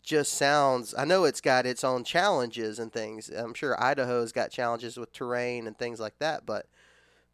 just 0.00 0.34
sounds 0.34 0.94
I 0.96 1.04
know 1.04 1.24
it's 1.24 1.40
got 1.40 1.66
its 1.66 1.82
own 1.82 2.04
challenges 2.04 2.78
and 2.78 2.92
things. 2.92 3.30
I'm 3.30 3.52
sure 3.52 3.82
Idaho's 3.82 4.30
got 4.30 4.52
challenges 4.52 4.96
with 4.96 5.12
terrain 5.12 5.66
and 5.66 5.76
things 5.76 5.98
like 5.98 6.20
that, 6.20 6.46
but 6.46 6.66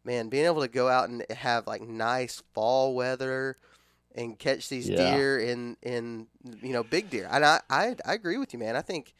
man, 0.03 0.29
being 0.29 0.45
able 0.45 0.61
to 0.61 0.67
go 0.67 0.89
out 0.89 1.09
and 1.09 1.23
have 1.29 1.67
like 1.67 1.83
nice 1.83 2.41
fall 2.55 2.95
weather 2.95 3.57
and 4.15 4.39
catch 4.39 4.67
these 4.67 4.89
yeah. 4.89 5.15
deer 5.15 5.37
in 5.37 5.77
in 5.83 6.25
you 6.63 6.73
know 6.73 6.81
big 6.81 7.11
deer. 7.11 7.29
And 7.31 7.45
I, 7.45 7.61
I 7.69 7.95
I 8.03 8.15
agree 8.15 8.39
with 8.39 8.51
you, 8.51 8.57
man. 8.57 8.75
I 8.75 8.81
think 8.81 9.13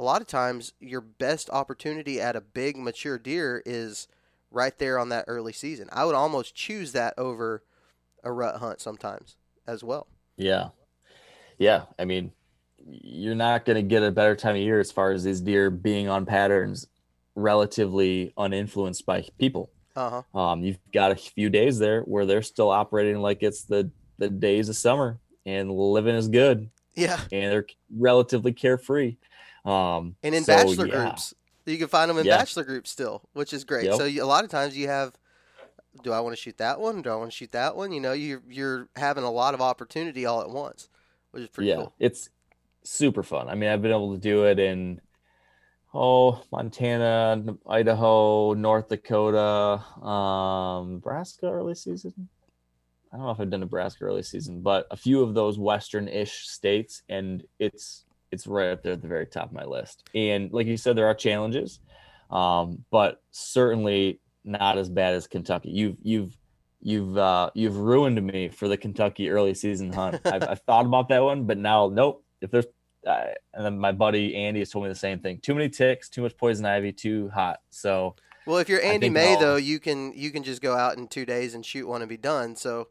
a 0.00 0.02
lot 0.02 0.22
of 0.22 0.26
times 0.26 0.72
your 0.80 1.02
best 1.02 1.50
opportunity 1.50 2.18
at 2.22 2.34
a 2.34 2.40
big 2.40 2.74
mature 2.74 3.18
deer 3.18 3.62
is 3.66 4.08
right 4.50 4.78
there 4.78 4.98
on 4.98 5.10
that 5.10 5.26
early 5.28 5.52
season. 5.52 5.90
I 5.92 6.06
would 6.06 6.14
almost 6.14 6.54
choose 6.54 6.92
that 6.92 7.12
over 7.18 7.62
a 8.24 8.32
rut 8.32 8.56
hunt 8.56 8.80
sometimes 8.80 9.36
as 9.66 9.84
well. 9.84 10.06
Yeah. 10.38 10.70
Yeah. 11.58 11.82
I 11.98 12.06
mean, 12.06 12.32
you're 12.88 13.34
not 13.34 13.66
going 13.66 13.76
to 13.76 13.82
get 13.82 14.02
a 14.02 14.10
better 14.10 14.34
time 14.34 14.56
of 14.56 14.62
year 14.62 14.80
as 14.80 14.90
far 14.90 15.12
as 15.12 15.22
these 15.22 15.42
deer 15.42 15.68
being 15.70 16.08
on 16.08 16.24
patterns 16.24 16.86
relatively 17.34 18.32
uninfluenced 18.38 19.04
by 19.04 19.28
people. 19.38 19.70
Uh-huh. 19.94 20.22
Um, 20.38 20.62
you've 20.62 20.78
got 20.94 21.10
a 21.12 21.16
few 21.16 21.50
days 21.50 21.78
there 21.78 22.00
where 22.04 22.24
they're 22.24 22.40
still 22.40 22.70
operating 22.70 23.18
like 23.20 23.42
it's 23.42 23.64
the 23.64 23.90
the 24.16 24.30
days 24.30 24.70
of 24.70 24.76
summer 24.76 25.18
and 25.44 25.70
living 25.70 26.14
is 26.14 26.28
good 26.28 26.70
Yeah. 26.94 27.20
and 27.32 27.52
they're 27.52 27.66
relatively 27.94 28.52
carefree. 28.52 29.16
Um, 29.64 30.16
And 30.22 30.34
in 30.34 30.44
so, 30.44 30.54
bachelor 30.54 30.86
yeah. 30.86 31.04
groups, 31.04 31.34
you 31.66 31.78
can 31.78 31.88
find 31.88 32.10
them 32.10 32.18
in 32.18 32.26
Yeah. 32.26 32.38
bachelor 32.38 32.64
groups 32.64 32.90
still, 32.90 33.22
which 33.32 33.52
is 33.52 33.64
great. 33.64 33.84
Yep. 33.84 33.96
So 33.96 34.04
you, 34.04 34.22
a 34.22 34.26
lot 34.26 34.44
of 34.44 34.50
times 34.50 34.76
you 34.76 34.88
have, 34.88 35.16
do 36.02 36.12
I 36.12 36.20
want 36.20 36.34
to 36.34 36.40
shoot 36.40 36.56
that 36.58 36.80
one? 36.80 37.02
Do 37.02 37.10
I 37.10 37.16
want 37.16 37.30
to 37.30 37.36
shoot 37.36 37.52
that 37.52 37.76
one? 37.76 37.92
You 37.92 38.00
know, 38.00 38.12
you're 38.12 38.42
you're 38.48 38.88
having 38.96 39.24
a 39.24 39.30
lot 39.30 39.54
of 39.54 39.60
opportunity 39.60 40.24
all 40.24 40.40
at 40.40 40.48
once, 40.50 40.88
which 41.32 41.42
is 41.42 41.48
pretty 41.48 41.70
yeah, 41.70 41.76
cool. 41.76 41.94
it's 41.98 42.30
super 42.84 43.22
fun. 43.22 43.48
I 43.48 43.54
mean, 43.54 43.68
I've 43.68 43.82
been 43.82 43.90
able 43.90 44.14
to 44.14 44.20
do 44.20 44.44
it 44.46 44.58
in 44.58 45.00
oh 45.92 46.42
Montana, 46.52 47.56
Idaho, 47.68 48.54
North 48.54 48.88
Dakota, 48.88 49.84
um, 50.04 50.94
Nebraska 50.94 51.50
early 51.50 51.74
season. 51.74 52.28
I 53.12 53.16
don't 53.16 53.26
know 53.26 53.32
if 53.32 53.40
I've 53.40 53.50
done 53.50 53.60
Nebraska 53.60 54.04
early 54.04 54.22
season, 54.22 54.60
but 54.60 54.86
a 54.92 54.96
few 54.96 55.20
of 55.22 55.34
those 55.34 55.58
western-ish 55.58 56.46
states, 56.46 57.02
and 57.08 57.42
it's 57.58 58.04
it's 58.32 58.46
right 58.46 58.70
up 58.70 58.82
there 58.82 58.92
at 58.92 59.02
the 59.02 59.08
very 59.08 59.26
top 59.26 59.46
of 59.46 59.52
my 59.52 59.64
list. 59.64 60.08
And 60.14 60.52
like 60.52 60.66
you 60.66 60.76
said, 60.76 60.96
there 60.96 61.06
are 61.06 61.14
challenges, 61.14 61.80
um, 62.30 62.84
but 62.90 63.22
certainly 63.30 64.20
not 64.44 64.78
as 64.78 64.88
bad 64.88 65.14
as 65.14 65.26
Kentucky. 65.26 65.70
You've 65.70 65.96
you've 66.02 66.36
you've 66.80 67.16
uh, 67.18 67.50
you've 67.54 67.76
ruined 67.76 68.22
me 68.22 68.48
for 68.48 68.68
the 68.68 68.76
Kentucky 68.76 69.30
early 69.30 69.54
season 69.54 69.92
hunt. 69.92 70.20
I've, 70.24 70.42
I've 70.44 70.60
thought 70.62 70.86
about 70.86 71.08
that 71.08 71.22
one, 71.22 71.44
but 71.44 71.58
now 71.58 71.88
nope. 71.92 72.24
If 72.40 72.50
there's 72.50 72.66
uh, 73.06 73.26
and 73.54 73.64
then 73.64 73.78
my 73.78 73.92
buddy 73.92 74.36
Andy 74.36 74.60
has 74.60 74.70
told 74.70 74.84
me 74.84 74.88
the 74.88 74.94
same 74.94 75.20
thing. 75.20 75.40
Too 75.40 75.54
many 75.54 75.68
ticks, 75.68 76.08
too 76.08 76.22
much 76.22 76.36
poison 76.36 76.64
ivy, 76.66 76.92
too 76.92 77.30
hot. 77.30 77.60
So 77.70 78.14
Well, 78.46 78.58
if 78.58 78.68
you're 78.68 78.82
Andy 78.82 79.08
May 79.10 79.32
I'll- 79.34 79.40
though, 79.40 79.56
you 79.56 79.80
can 79.80 80.12
you 80.14 80.30
can 80.30 80.42
just 80.42 80.62
go 80.62 80.74
out 80.76 80.96
in 80.98 81.08
two 81.08 81.24
days 81.26 81.54
and 81.54 81.64
shoot 81.64 81.86
one 81.86 82.02
and 82.02 82.08
be 82.08 82.16
done. 82.16 82.56
So 82.56 82.88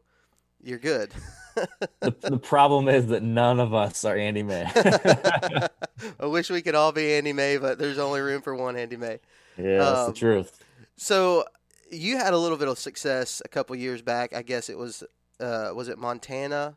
you're 0.62 0.78
good. 0.78 1.12
the, 2.00 2.14
the 2.20 2.38
problem 2.38 2.88
is 2.88 3.06
that 3.08 3.22
none 3.22 3.60
of 3.60 3.74
us 3.74 4.04
are 4.04 4.16
Andy 4.16 4.42
May. 4.42 4.64
I 4.74 6.26
wish 6.26 6.50
we 6.50 6.62
could 6.62 6.74
all 6.74 6.92
be 6.92 7.12
Andy 7.14 7.32
May, 7.32 7.56
but 7.58 7.78
there's 7.78 7.98
only 7.98 8.20
room 8.20 8.42
for 8.42 8.54
one 8.54 8.76
Andy 8.76 8.96
May. 8.96 9.18
yeah, 9.56 9.78
that's 9.78 9.98
Um, 10.00 10.06
the 10.12 10.18
truth. 10.18 10.62
So 10.96 11.44
you 11.90 12.16
had 12.18 12.32
a 12.34 12.38
little 12.38 12.58
bit 12.58 12.68
of 12.68 12.78
success 12.78 13.42
a 13.44 13.48
couple 13.48 13.74
years 13.76 14.02
back. 14.02 14.34
I 14.34 14.42
guess 14.42 14.68
it 14.68 14.78
was 14.78 15.02
uh, 15.40 15.72
was 15.74 15.88
it 15.88 15.98
Montana? 15.98 16.76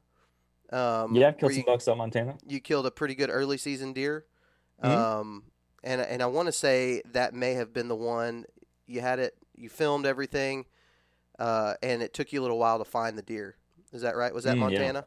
Um, 0.72 1.14
Yeah, 1.16 1.26
where 1.26 1.34
killed 1.34 1.52
some 1.52 1.58
you, 1.60 1.66
bucks 1.66 1.88
out 1.88 1.98
Montana. 1.98 2.38
you 2.48 2.60
killed 2.60 2.86
a 2.86 2.92
pretty 2.92 3.16
good 3.16 3.30
early 3.30 3.58
season 3.58 3.94
deer. 3.94 4.26
Mhm. 4.84 4.90
Um, 4.90 5.44
and 5.84 6.02
and 6.02 6.22
I 6.24 6.26
want 6.28 6.48
to 6.48 6.52
say 6.54 7.02
that 7.12 7.34
may 7.34 7.54
have 7.54 7.74
been 7.74 7.88
the 7.90 7.96
one 7.96 8.46
you 8.88 9.02
had 9.02 9.20
it. 9.20 9.36
You 9.56 9.70
filmed 9.70 10.06
everything, 10.06 10.66
uh, 11.38 11.76
and 11.84 12.02
it 12.02 12.14
took 12.14 12.34
you 12.34 12.42
a 12.42 12.44
little 12.44 12.58
while 12.58 12.80
to 12.80 12.86
find 12.86 13.18
the 13.18 13.22
deer. 13.22 13.56
Is 13.94 14.02
that 14.02 14.16
right? 14.16 14.34
Was 14.34 14.44
that 14.46 14.56
Mm, 14.56 14.72
yeah. 14.72 14.80
Montana? 14.80 15.06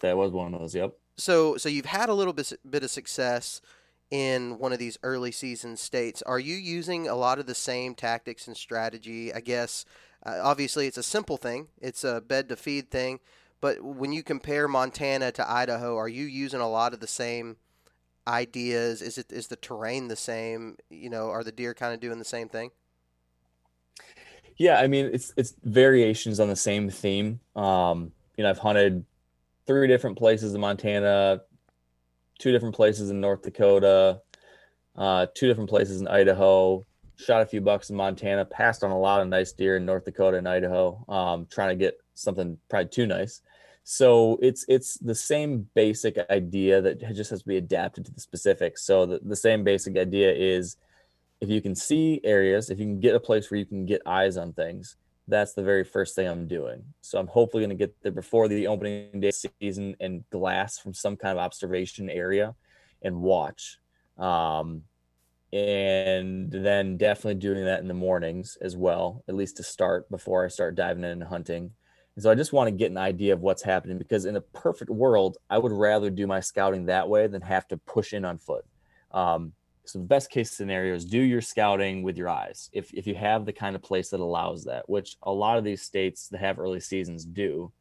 That 0.00 0.16
was 0.16 0.32
one 0.32 0.54
of 0.54 0.60
those. 0.60 0.74
Yep. 0.74 0.94
So 1.16 1.56
so 1.56 1.68
you've 1.68 1.86
had 1.86 2.08
a 2.08 2.14
little 2.14 2.32
bit 2.32 2.52
bit 2.68 2.82
of 2.82 2.90
success 2.90 3.60
in 4.10 4.58
one 4.58 4.72
of 4.72 4.78
these 4.78 4.98
early 5.02 5.32
season 5.32 5.76
states. 5.76 6.22
Are 6.22 6.38
you 6.38 6.54
using 6.54 7.08
a 7.08 7.14
lot 7.14 7.38
of 7.38 7.46
the 7.46 7.54
same 7.54 7.94
tactics 7.94 8.46
and 8.46 8.56
strategy? 8.56 9.32
I 9.32 9.40
guess 9.40 9.84
uh, 10.24 10.40
obviously 10.42 10.86
it's 10.86 10.98
a 10.98 11.02
simple 11.02 11.36
thing. 11.36 11.68
It's 11.80 12.04
a 12.04 12.20
bed 12.20 12.48
to 12.48 12.56
feed 12.56 12.90
thing, 12.90 13.20
but 13.60 13.82
when 13.82 14.12
you 14.12 14.22
compare 14.22 14.68
Montana 14.68 15.32
to 15.32 15.50
Idaho, 15.50 15.96
are 15.96 16.08
you 16.08 16.24
using 16.24 16.60
a 16.60 16.68
lot 16.68 16.92
of 16.92 17.00
the 17.00 17.06
same 17.06 17.56
ideas? 18.26 19.02
Is 19.02 19.18
it 19.18 19.32
is 19.32 19.48
the 19.48 19.56
terrain 19.56 20.08
the 20.08 20.16
same? 20.16 20.76
You 20.90 21.10
know, 21.10 21.30
are 21.30 21.44
the 21.44 21.52
deer 21.52 21.74
kind 21.74 21.94
of 21.94 22.00
doing 22.00 22.18
the 22.18 22.24
same 22.24 22.48
thing? 22.48 22.70
Yeah, 24.58 24.78
I 24.78 24.86
mean 24.86 25.06
it's 25.12 25.32
it's 25.36 25.54
variations 25.64 26.40
on 26.40 26.48
the 26.48 26.56
same 26.56 26.90
theme. 26.90 27.40
Um, 27.56 28.12
you 28.36 28.44
know, 28.44 28.50
I've 28.50 28.58
hunted 28.58 29.04
three 29.66 29.86
different 29.86 30.18
places 30.18 30.54
in 30.54 30.60
Montana, 30.60 31.42
two 32.38 32.52
different 32.52 32.74
places 32.74 33.10
in 33.10 33.20
North 33.20 33.42
Dakota, 33.42 34.20
uh, 34.96 35.26
two 35.34 35.46
different 35.46 35.70
places 35.70 36.00
in 36.00 36.08
Idaho. 36.08 36.84
Shot 37.16 37.42
a 37.42 37.46
few 37.46 37.60
bucks 37.60 37.90
in 37.90 37.96
Montana, 37.96 38.44
passed 38.44 38.82
on 38.82 38.90
a 38.90 38.98
lot 38.98 39.20
of 39.20 39.28
nice 39.28 39.52
deer 39.52 39.76
in 39.76 39.86
North 39.86 40.04
Dakota 40.04 40.38
and 40.38 40.48
Idaho. 40.48 41.04
Um, 41.08 41.46
trying 41.50 41.68
to 41.70 41.76
get 41.76 41.98
something 42.14 42.58
probably 42.68 42.88
too 42.88 43.06
nice. 43.06 43.42
So 43.84 44.38
it's 44.42 44.64
it's 44.68 44.94
the 44.98 45.14
same 45.14 45.68
basic 45.74 46.18
idea 46.30 46.80
that 46.82 47.00
just 47.14 47.30
has 47.30 47.42
to 47.42 47.48
be 47.48 47.56
adapted 47.56 48.06
to 48.06 48.12
the 48.12 48.20
specifics. 48.20 48.82
So 48.84 49.06
the, 49.06 49.20
the 49.22 49.36
same 49.36 49.64
basic 49.64 49.96
idea 49.96 50.32
is 50.32 50.76
if 51.42 51.50
you 51.50 51.60
can 51.60 51.74
see 51.74 52.20
areas, 52.22 52.70
if 52.70 52.78
you 52.78 52.86
can 52.86 53.00
get 53.00 53.16
a 53.16 53.20
place 53.20 53.50
where 53.50 53.58
you 53.58 53.66
can 53.66 53.84
get 53.84 54.00
eyes 54.06 54.36
on 54.36 54.52
things, 54.52 54.96
that's 55.26 55.54
the 55.54 55.62
very 55.62 55.82
first 55.82 56.14
thing 56.14 56.28
I'm 56.28 56.46
doing. 56.46 56.84
So 57.00 57.18
I'm 57.18 57.26
hopefully 57.26 57.62
going 57.64 57.76
to 57.76 57.84
get 57.86 58.00
there 58.00 58.12
before 58.12 58.46
the 58.46 58.68
opening 58.68 59.20
day 59.20 59.32
season 59.60 59.96
and 59.98 60.22
glass 60.30 60.78
from 60.78 60.94
some 60.94 61.16
kind 61.16 61.36
of 61.36 61.44
observation 61.44 62.08
area 62.08 62.54
and 63.02 63.20
watch. 63.20 63.78
Um, 64.18 64.82
and 65.52 66.50
then 66.52 66.96
definitely 66.96 67.40
doing 67.40 67.64
that 67.64 67.80
in 67.80 67.88
the 67.88 67.94
mornings 67.94 68.56
as 68.60 68.76
well, 68.76 69.24
at 69.28 69.34
least 69.34 69.56
to 69.56 69.64
start 69.64 70.08
before 70.10 70.44
I 70.44 70.48
start 70.48 70.76
diving 70.76 71.02
into 71.02 71.26
hunting. 71.26 71.72
And 72.14 72.22
so 72.22 72.30
I 72.30 72.36
just 72.36 72.52
want 72.52 72.68
to 72.68 72.72
get 72.72 72.92
an 72.92 72.98
idea 72.98 73.32
of 73.32 73.40
what's 73.40 73.62
happening 73.62 73.98
because 73.98 74.26
in 74.26 74.36
a 74.36 74.40
perfect 74.40 74.90
world, 74.92 75.38
I 75.50 75.58
would 75.58 75.72
rather 75.72 76.08
do 76.08 76.28
my 76.28 76.38
scouting 76.38 76.86
that 76.86 77.08
way 77.08 77.26
than 77.26 77.42
have 77.42 77.66
to 77.68 77.78
push 77.78 78.12
in 78.12 78.24
on 78.24 78.38
foot. 78.38 78.64
Um, 79.10 79.54
so 79.84 79.98
the 79.98 80.04
best 80.04 80.30
case 80.30 80.50
scenario 80.50 80.94
is 80.94 81.04
do 81.04 81.20
your 81.20 81.40
scouting 81.40 82.02
with 82.02 82.16
your 82.16 82.28
eyes. 82.28 82.70
If 82.72 82.92
if 82.94 83.06
you 83.06 83.14
have 83.16 83.44
the 83.44 83.52
kind 83.52 83.74
of 83.74 83.82
place 83.82 84.10
that 84.10 84.20
allows 84.20 84.64
that, 84.64 84.88
which 84.88 85.16
a 85.22 85.32
lot 85.32 85.58
of 85.58 85.64
these 85.64 85.82
states 85.82 86.28
that 86.28 86.40
have 86.40 86.58
early 86.58 86.80
seasons 86.80 87.24
do, 87.24 87.72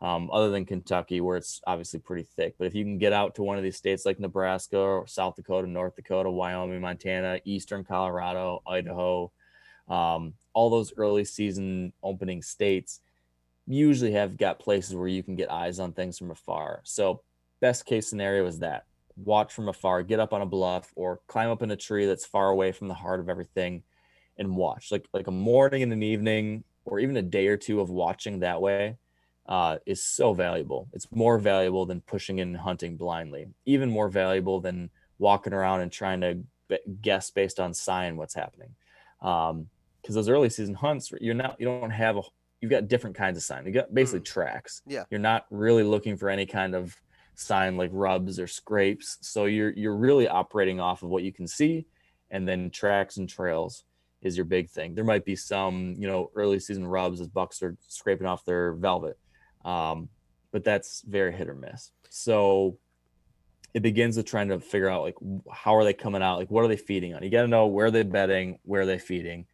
um, 0.00 0.30
other 0.32 0.50
than 0.50 0.64
Kentucky 0.64 1.20
where 1.20 1.36
it's 1.36 1.60
obviously 1.66 2.00
pretty 2.00 2.22
thick. 2.22 2.54
But 2.58 2.66
if 2.66 2.74
you 2.74 2.84
can 2.84 2.98
get 2.98 3.12
out 3.12 3.34
to 3.34 3.42
one 3.42 3.58
of 3.58 3.62
these 3.62 3.76
states 3.76 4.06
like 4.06 4.18
Nebraska 4.18 4.78
or 4.78 5.06
South 5.06 5.36
Dakota, 5.36 5.68
North 5.68 5.96
Dakota, 5.96 6.30
Wyoming, 6.30 6.80
Montana, 6.80 7.40
Eastern 7.44 7.84
Colorado, 7.84 8.62
Idaho, 8.66 9.30
um, 9.88 10.34
all 10.54 10.70
those 10.70 10.94
early 10.96 11.24
season 11.24 11.92
opening 12.02 12.42
states 12.42 13.00
usually 13.66 14.12
have 14.12 14.36
got 14.36 14.58
places 14.58 14.94
where 14.94 15.08
you 15.08 15.22
can 15.22 15.36
get 15.36 15.50
eyes 15.50 15.78
on 15.78 15.92
things 15.92 16.18
from 16.18 16.30
afar. 16.30 16.80
So 16.84 17.20
best 17.60 17.84
case 17.84 18.08
scenario 18.08 18.46
is 18.46 18.60
that 18.60 18.86
watch 19.24 19.52
from 19.52 19.68
afar, 19.68 20.02
get 20.02 20.20
up 20.20 20.32
on 20.32 20.42
a 20.42 20.46
bluff 20.46 20.92
or 20.96 21.20
climb 21.26 21.50
up 21.50 21.62
in 21.62 21.70
a 21.70 21.76
tree 21.76 22.06
that's 22.06 22.26
far 22.26 22.48
away 22.48 22.72
from 22.72 22.88
the 22.88 22.94
heart 22.94 23.20
of 23.20 23.28
everything 23.28 23.82
and 24.38 24.56
watch 24.56 24.90
like 24.90 25.06
like 25.12 25.26
a 25.26 25.32
morning 25.32 25.82
and 25.82 25.92
an 25.92 26.02
evening 26.02 26.64
or 26.84 26.98
even 26.98 27.16
a 27.16 27.22
day 27.22 27.46
or 27.46 27.56
two 27.56 27.80
of 27.80 27.90
watching 27.90 28.40
that 28.40 28.60
way 28.60 28.96
uh, 29.46 29.78
is 29.84 30.02
so 30.02 30.32
valuable. 30.32 30.88
It's 30.92 31.10
more 31.12 31.38
valuable 31.38 31.84
than 31.84 32.00
pushing 32.00 32.38
in 32.38 32.48
and 32.48 32.56
hunting 32.56 32.96
blindly, 32.96 33.48
even 33.66 33.90
more 33.90 34.08
valuable 34.08 34.60
than 34.60 34.90
walking 35.18 35.52
around 35.52 35.80
and 35.80 35.92
trying 35.92 36.20
to 36.20 36.38
guess 37.02 37.30
based 37.30 37.60
on 37.60 37.74
sign 37.74 38.16
what's 38.16 38.34
happening. 38.34 38.74
Um, 39.20 39.68
because 40.00 40.14
those 40.14 40.30
early 40.30 40.48
season 40.48 40.74
hunts, 40.74 41.12
you're 41.20 41.34
not, 41.34 41.56
you 41.60 41.66
don't 41.66 41.90
have 41.90 42.16
a, 42.16 42.22
you've 42.62 42.70
got 42.70 42.88
different 42.88 43.16
kinds 43.16 43.36
of 43.36 43.42
sign. 43.42 43.66
You 43.66 43.72
got 43.72 43.92
basically 43.92 44.20
tracks. 44.20 44.80
Yeah. 44.86 45.04
You're 45.10 45.20
not 45.20 45.44
really 45.50 45.82
looking 45.82 46.16
for 46.16 46.30
any 46.30 46.46
kind 46.46 46.74
of 46.74 46.96
sign 47.40 47.76
like 47.76 47.90
rubs 47.92 48.38
or 48.38 48.46
scrapes. 48.46 49.18
So 49.22 49.46
you're, 49.46 49.70
you're 49.70 49.96
really 49.96 50.28
operating 50.28 50.80
off 50.80 51.02
of 51.02 51.08
what 51.08 51.22
you 51.22 51.32
can 51.32 51.46
see 51.46 51.86
and 52.30 52.46
then 52.46 52.70
tracks 52.70 53.16
and 53.16 53.28
trails 53.28 53.84
is 54.22 54.36
your 54.36 54.44
big 54.44 54.68
thing. 54.68 54.94
There 54.94 55.04
might 55.04 55.24
be 55.24 55.36
some, 55.36 55.94
you 55.98 56.06
know, 56.06 56.30
early 56.34 56.60
season 56.60 56.86
rubs 56.86 57.20
as 57.20 57.28
bucks 57.28 57.62
are 57.62 57.76
scraping 57.88 58.26
off 58.26 58.44
their 58.44 58.74
velvet. 58.74 59.18
Um, 59.64 60.08
but 60.52 60.64
that's 60.64 61.02
very 61.02 61.32
hit 61.32 61.48
or 61.48 61.54
miss. 61.54 61.90
So 62.10 62.76
it 63.72 63.82
begins 63.82 64.16
with 64.16 64.26
trying 64.26 64.48
to 64.48 64.60
figure 64.60 64.88
out 64.88 65.02
like 65.02 65.16
how 65.50 65.76
are 65.76 65.84
they 65.84 65.92
coming 65.92 66.22
out? 66.22 66.38
Like 66.38 66.50
what 66.50 66.64
are 66.64 66.68
they 66.68 66.76
feeding 66.76 67.14
on? 67.14 67.22
You 67.22 67.30
got 67.30 67.42
to 67.42 67.48
know 67.48 67.66
where 67.66 67.90
they're 67.90 68.04
bedding, 68.04 68.58
where 68.64 68.84
they're 68.84 68.98
feeding, 68.98 69.46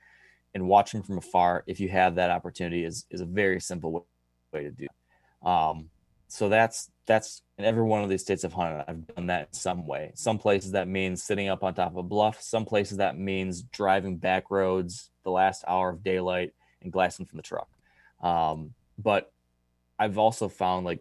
and 0.55 0.67
watching 0.67 1.03
from 1.03 1.19
afar. 1.19 1.65
If 1.67 1.81
you 1.81 1.89
have 1.91 2.15
that 2.15 2.31
opportunity, 2.31 2.85
is 2.85 3.05
is 3.11 3.21
a 3.21 3.27
very 3.27 3.61
simple 3.61 4.07
way, 4.53 4.63
to 4.63 4.71
do. 4.71 4.85
It. 4.85 5.47
Um, 5.47 5.91
so 6.29 6.49
that's 6.49 6.91
that's 7.07 7.43
in 7.57 7.65
every 7.65 7.83
one 7.83 8.03
of 8.03 8.09
these 8.09 8.23
states 8.23 8.45
I've 8.45 8.53
hunted. 8.53 8.85
I've 8.89 9.07
done 9.15 9.27
that 9.29 9.49
in 9.49 9.53
some 9.53 9.87
way. 9.87 10.13
Some 10.15 10.39
places 10.39 10.73
that 10.73 10.89
means 10.89 11.23
sitting 11.23 11.49
up 11.49 11.63
on 11.63 11.75
top 11.75 11.93
of 11.93 11.97
a 11.97 12.03
bluff. 12.03 12.43
Some 12.43 12.65
places 12.65 12.99
that 12.99 13.17
means 13.17 13.63
driving 13.63 14.17
back 14.17 14.51
roads 14.51 15.11
the 15.23 15.31
last 15.31 15.65
hour 15.67 15.91
of 15.91 16.03
daylight 16.03 16.53
and 16.83 16.93
glassing 16.93 17.27
from 17.27 17.37
the 17.37 17.43
truck. 17.43 17.69
Um, 18.23 18.75
but 18.99 19.33
I've 19.99 20.19
also 20.19 20.49
found 20.49 20.85
like 20.85 21.01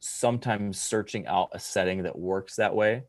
sometimes 0.00 0.78
searching 0.78 1.26
out 1.26 1.50
a 1.52 1.58
setting 1.58 2.02
that 2.02 2.18
works 2.18 2.56
that 2.56 2.74
way 2.74 3.04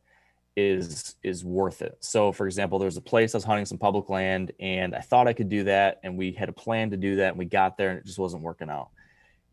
is 0.56 1.16
is 1.22 1.44
worth 1.44 1.82
it. 1.82 1.98
So 2.00 2.32
for 2.32 2.46
example, 2.46 2.78
there's 2.78 2.96
a 2.96 3.02
place 3.02 3.34
I 3.34 3.38
was 3.38 3.44
hunting 3.44 3.66
some 3.66 3.76
public 3.76 4.08
land 4.08 4.52
and 4.58 4.94
I 4.94 5.00
thought 5.00 5.28
I 5.28 5.34
could 5.34 5.50
do 5.50 5.64
that 5.64 6.00
and 6.02 6.16
we 6.16 6.32
had 6.32 6.48
a 6.48 6.52
plan 6.52 6.90
to 6.90 6.96
do 6.96 7.16
that 7.16 7.30
and 7.30 7.38
we 7.38 7.44
got 7.44 7.76
there 7.76 7.90
and 7.90 7.98
it 7.98 8.06
just 8.06 8.18
wasn't 8.18 8.42
working 8.42 8.70
out. 8.70 8.88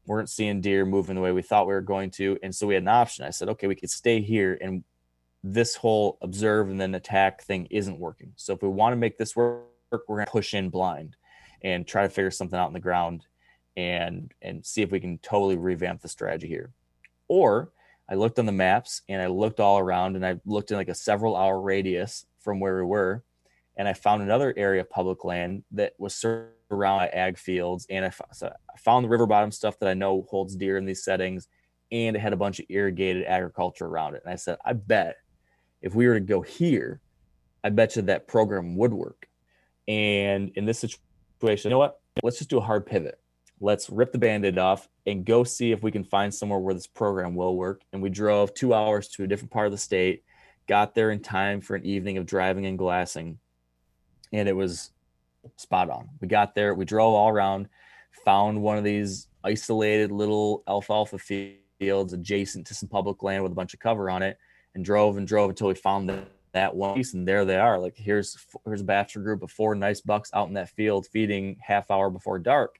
Weren't 0.05 0.29
seeing 0.29 0.61
deer 0.61 0.85
moving 0.85 1.15
the 1.15 1.21
way 1.21 1.31
we 1.31 1.41
thought 1.41 1.67
we 1.67 1.73
were 1.73 1.81
going 1.81 2.11
to 2.11 2.37
and 2.43 2.53
so 2.53 2.67
we 2.67 2.73
had 2.73 2.83
an 2.83 2.89
option. 2.89 3.25
I 3.25 3.29
said, 3.29 3.49
"Okay, 3.49 3.67
we 3.67 3.75
could 3.75 3.89
stay 3.89 4.21
here 4.21 4.57
and 4.61 4.83
this 5.43 5.75
whole 5.75 6.17
observe 6.21 6.69
and 6.69 6.79
then 6.79 6.95
attack 6.95 7.43
thing 7.43 7.67
isn't 7.69 7.99
working. 7.99 8.33
So 8.35 8.53
if 8.53 8.61
we 8.61 8.69
want 8.69 8.93
to 8.93 8.97
make 8.97 9.17
this 9.17 9.35
work, 9.35 9.65
we're 9.91 9.99
going 10.07 10.25
to 10.25 10.31
push 10.31 10.53
in 10.53 10.69
blind." 10.69 11.15
and 11.63 11.87
try 11.87 12.03
to 12.03 12.09
figure 12.09 12.31
something 12.31 12.59
out 12.59 12.67
in 12.67 12.73
the 12.73 12.79
ground 12.79 13.25
and 13.75 14.33
and 14.41 14.65
see 14.65 14.81
if 14.81 14.91
we 14.91 14.99
can 14.99 15.17
totally 15.19 15.57
revamp 15.57 16.01
the 16.01 16.07
strategy 16.07 16.47
here. 16.47 16.71
Or 17.27 17.71
I 18.09 18.15
looked 18.15 18.37
on 18.37 18.45
the 18.45 18.51
maps 18.51 19.01
and 19.09 19.21
I 19.21 19.27
looked 19.27 19.59
all 19.59 19.79
around 19.79 20.15
and 20.15 20.25
I 20.25 20.39
looked 20.45 20.71
in 20.71 20.77
like 20.77 20.89
a 20.89 20.95
several 20.95 21.35
hour 21.35 21.59
radius 21.59 22.25
from 22.39 22.59
where 22.59 22.75
we 22.75 22.83
were 22.83 23.23
and 23.77 23.87
I 23.87 23.93
found 23.93 24.21
another 24.21 24.53
area 24.55 24.81
of 24.81 24.89
public 24.89 25.25
land 25.25 25.63
that 25.71 25.93
was 25.97 26.13
surrounded 26.73 27.11
by 27.11 27.17
ag 27.17 27.37
fields 27.37 27.85
and 27.89 28.05
I, 28.05 28.11
so 28.31 28.47
I 28.47 28.77
found 28.77 29.05
the 29.05 29.09
river 29.09 29.27
bottom 29.27 29.51
stuff 29.51 29.77
that 29.79 29.89
I 29.89 29.93
know 29.93 30.25
holds 30.29 30.55
deer 30.55 30.77
in 30.77 30.85
these 30.85 31.03
settings 31.03 31.47
and 31.91 32.15
it 32.15 32.19
had 32.19 32.33
a 32.33 32.37
bunch 32.37 32.59
of 32.59 32.65
irrigated 32.69 33.25
agriculture 33.25 33.85
around 33.85 34.15
it 34.15 34.23
and 34.25 34.33
I 34.33 34.37
said 34.37 34.57
I 34.65 34.73
bet 34.73 35.17
if 35.81 35.93
we 35.93 36.07
were 36.07 36.15
to 36.15 36.19
go 36.19 36.41
here 36.41 36.99
I 37.63 37.69
bet 37.69 37.95
you 37.95 38.01
that 38.03 38.27
program 38.27 38.75
would 38.75 38.91
work. 38.91 39.29
And 39.87 40.51
in 40.55 40.65
this 40.65 40.79
situation 40.79 41.69
you 41.69 41.75
know 41.75 41.79
what? 41.79 41.99
Let's 42.23 42.39
just 42.39 42.49
do 42.49 42.57
a 42.57 42.61
hard 42.61 42.85
pivot. 42.85 43.19
Let's 43.61 43.89
rip 43.89 44.11
the 44.11 44.17
band-aid 44.17 44.57
off 44.57 44.89
and 45.05 45.23
go 45.23 45.43
see 45.43 45.71
if 45.71 45.83
we 45.83 45.91
can 45.91 46.03
find 46.03 46.33
somewhere 46.33 46.59
where 46.59 46.73
this 46.73 46.87
program 46.87 47.35
will 47.35 47.55
work. 47.55 47.81
And 47.93 48.01
we 48.01 48.09
drove 48.09 48.53
two 48.53 48.73
hours 48.73 49.07
to 49.09 49.23
a 49.23 49.27
different 49.27 49.51
part 49.51 49.67
of 49.67 49.71
the 49.71 49.77
state 49.77 50.23
got 50.67 50.95
there 50.95 51.11
in 51.11 51.21
time 51.21 51.61
for 51.61 51.75
an 51.75 51.85
evening 51.85 52.17
of 52.17 52.25
driving 52.25 52.65
and 52.65 52.77
glassing 52.77 53.37
and 54.33 54.49
it 54.49 54.55
was 54.55 54.91
spot 55.57 55.89
on 55.89 56.09
we 56.21 56.27
got 56.27 56.55
there 56.55 56.73
we 56.73 56.85
drove 56.85 57.13
all 57.13 57.29
around 57.29 57.67
found 58.25 58.61
one 58.61 58.77
of 58.77 58.83
these 58.83 59.27
isolated 59.43 60.11
little 60.11 60.63
alfalfa 60.67 61.17
fields 61.79 62.13
adjacent 62.13 62.65
to 62.65 62.73
some 62.73 62.89
public 62.89 63.21
land 63.23 63.43
with 63.43 63.51
a 63.51 63.55
bunch 63.55 63.73
of 63.73 63.79
cover 63.79 64.09
on 64.09 64.21
it 64.21 64.37
and 64.75 64.85
drove 64.85 65.17
and 65.17 65.27
drove 65.27 65.49
until 65.49 65.67
we 65.67 65.75
found 65.75 66.09
that, 66.09 66.25
that 66.53 66.75
one 66.75 66.95
piece 66.95 67.13
and 67.13 67.27
there 67.27 67.45
they 67.45 67.57
are 67.57 67.79
like 67.79 67.95
here's 67.97 68.37
here's 68.65 68.81
a 68.81 68.85
bachelor 68.85 69.21
group 69.21 69.43
of 69.43 69.51
four 69.51 69.75
nice 69.75 70.01
bucks 70.01 70.29
out 70.33 70.47
in 70.47 70.53
that 70.53 70.69
field 70.69 71.05
feeding 71.07 71.57
half 71.61 71.91
hour 71.91 72.09
before 72.09 72.39
dark 72.39 72.79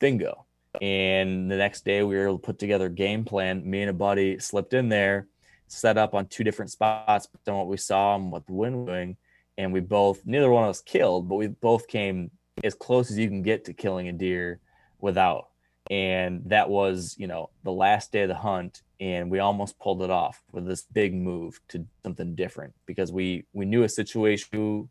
bingo. 0.00 0.46
And 0.80 1.50
the 1.50 1.56
next 1.56 1.84
day 1.84 2.02
we 2.02 2.16
were 2.16 2.24
able 2.24 2.38
to 2.38 2.46
put 2.46 2.58
together 2.58 2.86
a 2.86 2.90
game 2.90 3.24
plan. 3.24 3.68
Me 3.68 3.82
and 3.82 3.90
a 3.90 3.94
buddy 3.94 4.38
slipped 4.38 4.74
in 4.74 4.88
there, 4.88 5.26
set 5.66 5.98
up 5.98 6.14
on 6.14 6.26
two 6.26 6.44
different 6.44 6.70
spots 6.70 7.26
but 7.26 7.50
on 7.50 7.58
what 7.58 7.68
we 7.68 7.76
saw 7.76 8.14
and 8.14 8.30
what 8.30 8.46
the 8.46 8.52
wind 8.52 8.76
was 8.76 8.86
doing. 8.86 9.16
And 9.58 9.72
we 9.72 9.80
both, 9.80 10.24
neither 10.24 10.50
one 10.50 10.64
of 10.64 10.70
us 10.70 10.80
killed, 10.80 11.28
but 11.28 11.34
we 11.34 11.48
both 11.48 11.86
came 11.86 12.30
as 12.64 12.74
close 12.74 13.10
as 13.10 13.18
you 13.18 13.28
can 13.28 13.42
get 13.42 13.66
to 13.66 13.74
killing 13.74 14.08
a 14.08 14.12
deer 14.12 14.60
without. 15.00 15.48
And 15.90 16.42
that 16.46 16.70
was, 16.70 17.16
you 17.18 17.26
know, 17.26 17.50
the 17.64 17.72
last 17.72 18.12
day 18.12 18.22
of 18.22 18.28
the 18.28 18.34
hunt. 18.34 18.82
And 19.00 19.30
we 19.30 19.38
almost 19.38 19.78
pulled 19.78 20.02
it 20.02 20.10
off 20.10 20.42
with 20.52 20.66
this 20.66 20.82
big 20.82 21.14
move 21.14 21.60
to 21.68 21.84
something 22.02 22.34
different 22.34 22.74
because 22.86 23.12
we 23.12 23.44
we 23.52 23.64
knew 23.64 23.84
a 23.84 23.88
situation 23.88 24.88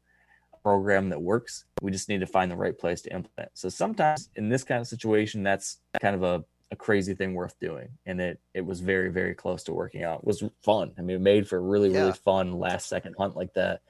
program 0.68 1.08
that 1.08 1.22
works. 1.22 1.64
We 1.82 1.92
just 1.92 2.10
need 2.10 2.20
to 2.20 2.26
find 2.26 2.52
the 2.52 2.58
right 2.58 2.78
place 2.78 3.02
to 3.04 3.14
implement. 3.14 3.52
So 3.54 3.70
sometimes 3.70 4.30
in 4.36 4.50
this 4.50 4.66
kind 4.66 4.82
of 4.82 4.88
situation, 4.88 5.42
that's 5.42 5.78
kind 6.02 6.14
of 6.14 6.24
a, 6.24 6.44
a 6.72 6.76
crazy 6.76 7.14
thing 7.14 7.34
worth 7.34 7.58
doing. 7.62 7.88
And 8.06 8.20
it 8.20 8.42
it 8.54 8.66
was 8.66 8.82
very, 8.82 9.10
very 9.10 9.34
close 9.34 9.64
to 9.64 9.74
working 9.74 10.04
out. 10.04 10.20
It 10.20 10.28
was 10.28 10.44
fun. 10.64 10.92
I 10.98 11.02
mean, 11.02 11.16
it 11.16 11.22
made 11.22 11.48
for 11.48 11.58
a 11.58 11.62
really, 11.62 11.92
yeah. 11.92 12.00
really 12.00 12.14
fun 12.14 12.60
last 12.60 12.90
second 12.90 13.16
hunt 13.18 13.38
like 13.38 13.54
that. 13.54 13.82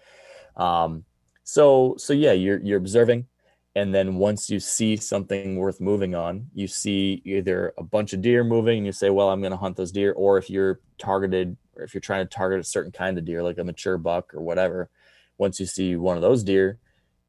Um, 0.57 1.05
so 1.43 1.95
so 1.97 2.13
yeah, 2.13 2.33
you're 2.33 2.59
you're 2.59 2.77
observing. 2.77 3.27
And 3.75 3.93
then 3.93 4.15
once 4.15 4.49
you 4.49 4.59
see 4.59 4.97
something 4.97 5.55
worth 5.55 5.79
moving 5.79 6.15
on, 6.15 6.47
you 6.55 6.67
see 6.67 7.21
either 7.23 7.73
a 7.77 7.83
bunch 7.83 8.11
of 8.11 8.23
deer 8.23 8.43
moving 8.43 8.77
and 8.77 8.87
you 8.87 8.91
say, 8.91 9.11
well, 9.11 9.29
I'm 9.29 9.39
going 9.39 9.51
to 9.51 9.57
hunt 9.57 9.77
those 9.77 9.91
deer. 9.91 10.13
Or 10.13 10.39
if 10.39 10.49
you're 10.49 10.79
targeted, 10.97 11.55
or 11.75 11.83
if 11.83 11.93
you're 11.93 12.01
trying 12.01 12.25
to 12.25 12.29
target 12.29 12.59
a 12.59 12.63
certain 12.63 12.91
kind 12.91 13.19
of 13.19 13.25
deer, 13.25 13.43
like 13.43 13.59
a 13.59 13.63
mature 13.63 13.99
buck 13.99 14.33
or 14.33 14.41
whatever, 14.41 14.89
once 15.37 15.59
you 15.59 15.67
see 15.67 15.95
one 15.95 16.15
of 16.15 16.23
those 16.23 16.43
deer, 16.43 16.79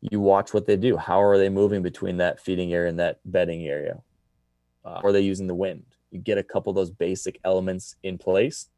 you 0.01 0.21
watch 0.21 0.55
what 0.55 0.67
they 0.67 0.77
do. 0.77 0.97
How 0.97 1.21
are 1.23 1.37
they 1.37 1.51
moving 1.51 1.83
between 1.83 2.17
that 2.17 2.41
feeding 2.41 2.73
area 2.73 2.89
and 2.89 2.99
that 2.99 3.19
bedding 3.27 3.67
area? 3.67 4.01
Uh, 4.87 5.01
are 5.05 5.13
they 5.13 5.21
using 5.21 5.49
the 5.49 5.55
wind? 5.55 5.85
You 6.11 6.19
get 6.19 6.39
a 6.39 6.43
couple 6.43 6.71
of 6.71 6.77
those 6.77 6.91
basic 6.91 7.39
elements 7.45 7.97
in 8.03 8.17
place, 8.17 8.69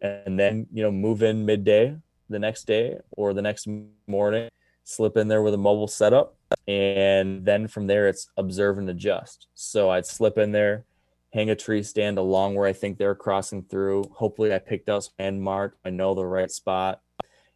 and 0.00 0.36
then 0.36 0.66
you 0.72 0.82
know 0.82 0.90
move 0.90 1.22
in 1.22 1.46
midday 1.46 1.96
the 2.34 2.38
next 2.38 2.66
day 2.66 2.98
or 3.12 3.32
the 3.32 3.42
next 3.42 3.66
morning, 4.06 4.50
slip 4.84 5.16
in 5.16 5.28
there 5.28 5.42
with 5.42 5.54
a 5.54 5.58
mobile 5.58 5.88
setup, 5.88 6.36
and 6.68 7.44
then 7.44 7.66
from 7.66 7.86
there 7.86 8.08
it's 8.08 8.28
observe 8.36 8.76
and 8.78 8.90
adjust. 8.90 9.48
So 9.54 9.90
I'd 9.90 10.06
slip 10.06 10.36
in 10.36 10.52
there, 10.52 10.84
hang 11.32 11.48
a 11.48 11.56
tree 11.56 11.82
stand 11.82 12.18
along 12.18 12.54
where 12.54 12.68
I 12.68 12.72
think 12.72 12.98
they're 12.98 13.14
crossing 13.14 13.62
through. 13.62 14.04
Hopefully, 14.12 14.52
I 14.52 14.58
picked 14.58 14.88
out 14.88 15.08
some 15.18 15.40
mark. 15.40 15.78
I 15.84 15.90
know 15.90 16.14
the 16.14 16.26
right 16.26 16.50
spot 16.50 17.00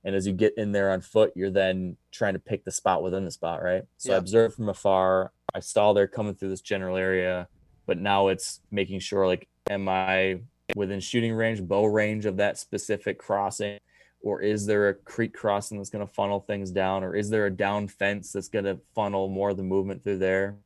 and 0.04 0.14
as 0.14 0.26
you 0.26 0.32
get 0.32 0.56
in 0.56 0.72
there 0.72 0.90
on 0.90 1.00
foot 1.00 1.32
you're 1.34 1.50
then 1.50 1.96
trying 2.10 2.34
to 2.34 2.38
pick 2.38 2.64
the 2.64 2.72
spot 2.72 3.02
within 3.02 3.24
the 3.24 3.30
spot 3.30 3.62
right 3.62 3.84
so 3.96 4.10
yeah. 4.10 4.16
i 4.16 4.18
observed 4.18 4.54
from 4.54 4.68
afar 4.68 5.32
i 5.54 5.60
saw 5.60 5.92
they're 5.92 6.06
coming 6.06 6.34
through 6.34 6.48
this 6.48 6.60
general 6.60 6.96
area 6.96 7.48
but 7.86 7.98
now 7.98 8.28
it's 8.28 8.60
making 8.70 9.00
sure 9.00 9.26
like 9.26 9.48
am 9.70 9.88
i 9.88 10.38
within 10.74 11.00
shooting 11.00 11.32
range 11.32 11.62
bow 11.62 11.84
range 11.84 12.26
of 12.26 12.36
that 12.36 12.58
specific 12.58 13.18
crossing 13.18 13.78
or 14.20 14.42
is 14.42 14.66
there 14.66 14.88
a 14.88 14.94
creek 14.94 15.34
crossing 15.34 15.78
that's 15.78 15.90
going 15.90 16.06
to 16.06 16.12
funnel 16.12 16.40
things 16.40 16.70
down 16.70 17.04
or 17.04 17.14
is 17.14 17.30
there 17.30 17.46
a 17.46 17.50
down 17.50 17.88
fence 17.88 18.32
that's 18.32 18.48
going 18.48 18.64
to 18.64 18.78
funnel 18.94 19.28
more 19.28 19.50
of 19.50 19.56
the 19.56 19.62
movement 19.62 20.02
through 20.02 20.18
there 20.18 20.56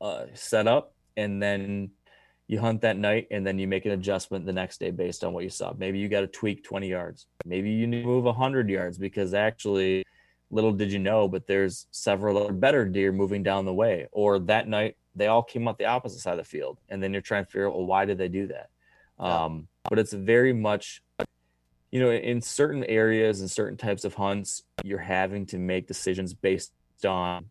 uh, 0.00 0.24
set 0.34 0.66
up 0.66 0.94
and 1.16 1.42
then 1.42 1.90
you 2.50 2.58
hunt 2.58 2.80
that 2.80 2.96
night 2.96 3.28
and 3.30 3.46
then 3.46 3.60
you 3.60 3.68
make 3.68 3.86
an 3.86 3.92
adjustment 3.92 4.44
the 4.44 4.52
next 4.52 4.80
day 4.80 4.90
based 4.90 5.22
on 5.22 5.32
what 5.32 5.44
you 5.44 5.50
saw. 5.50 5.72
Maybe 5.78 6.00
you 6.00 6.08
got 6.08 6.22
to 6.22 6.26
tweak 6.26 6.64
20 6.64 6.88
yards. 6.88 7.26
Maybe 7.44 7.70
you 7.70 7.86
need 7.86 8.00
to 8.00 8.06
move 8.08 8.24
100 8.24 8.68
yards 8.68 8.98
because 8.98 9.34
actually, 9.34 10.04
little 10.50 10.72
did 10.72 10.90
you 10.90 10.98
know, 10.98 11.28
but 11.28 11.46
there's 11.46 11.86
several 11.92 12.36
other 12.36 12.52
better 12.52 12.84
deer 12.84 13.12
moving 13.12 13.44
down 13.44 13.66
the 13.66 13.72
way. 13.72 14.08
Or 14.10 14.40
that 14.40 14.66
night, 14.66 14.96
they 15.14 15.28
all 15.28 15.44
came 15.44 15.68
up 15.68 15.78
the 15.78 15.84
opposite 15.84 16.18
side 16.18 16.32
of 16.32 16.38
the 16.38 16.44
field. 16.44 16.78
And 16.88 17.00
then 17.00 17.12
you're 17.12 17.22
trying 17.22 17.44
to 17.44 17.50
figure 17.50 17.68
out, 17.68 17.76
well, 17.76 17.86
why 17.86 18.04
did 18.04 18.18
they 18.18 18.26
do 18.26 18.48
that? 18.48 18.70
Yeah. 19.20 19.44
Um, 19.44 19.68
but 19.88 20.00
it's 20.00 20.12
very 20.12 20.52
much, 20.52 21.04
you 21.90 22.00
know, 22.00 22.10
in 22.10 22.40
certain 22.40 22.84
areas 22.84 23.40
and 23.40 23.50
certain 23.50 23.76
types 23.76 24.04
of 24.04 24.14
hunts, 24.14 24.62
you're 24.84 24.98
having 24.98 25.46
to 25.46 25.58
make 25.58 25.88
decisions 25.88 26.34
based 26.34 26.72
on 27.04 27.46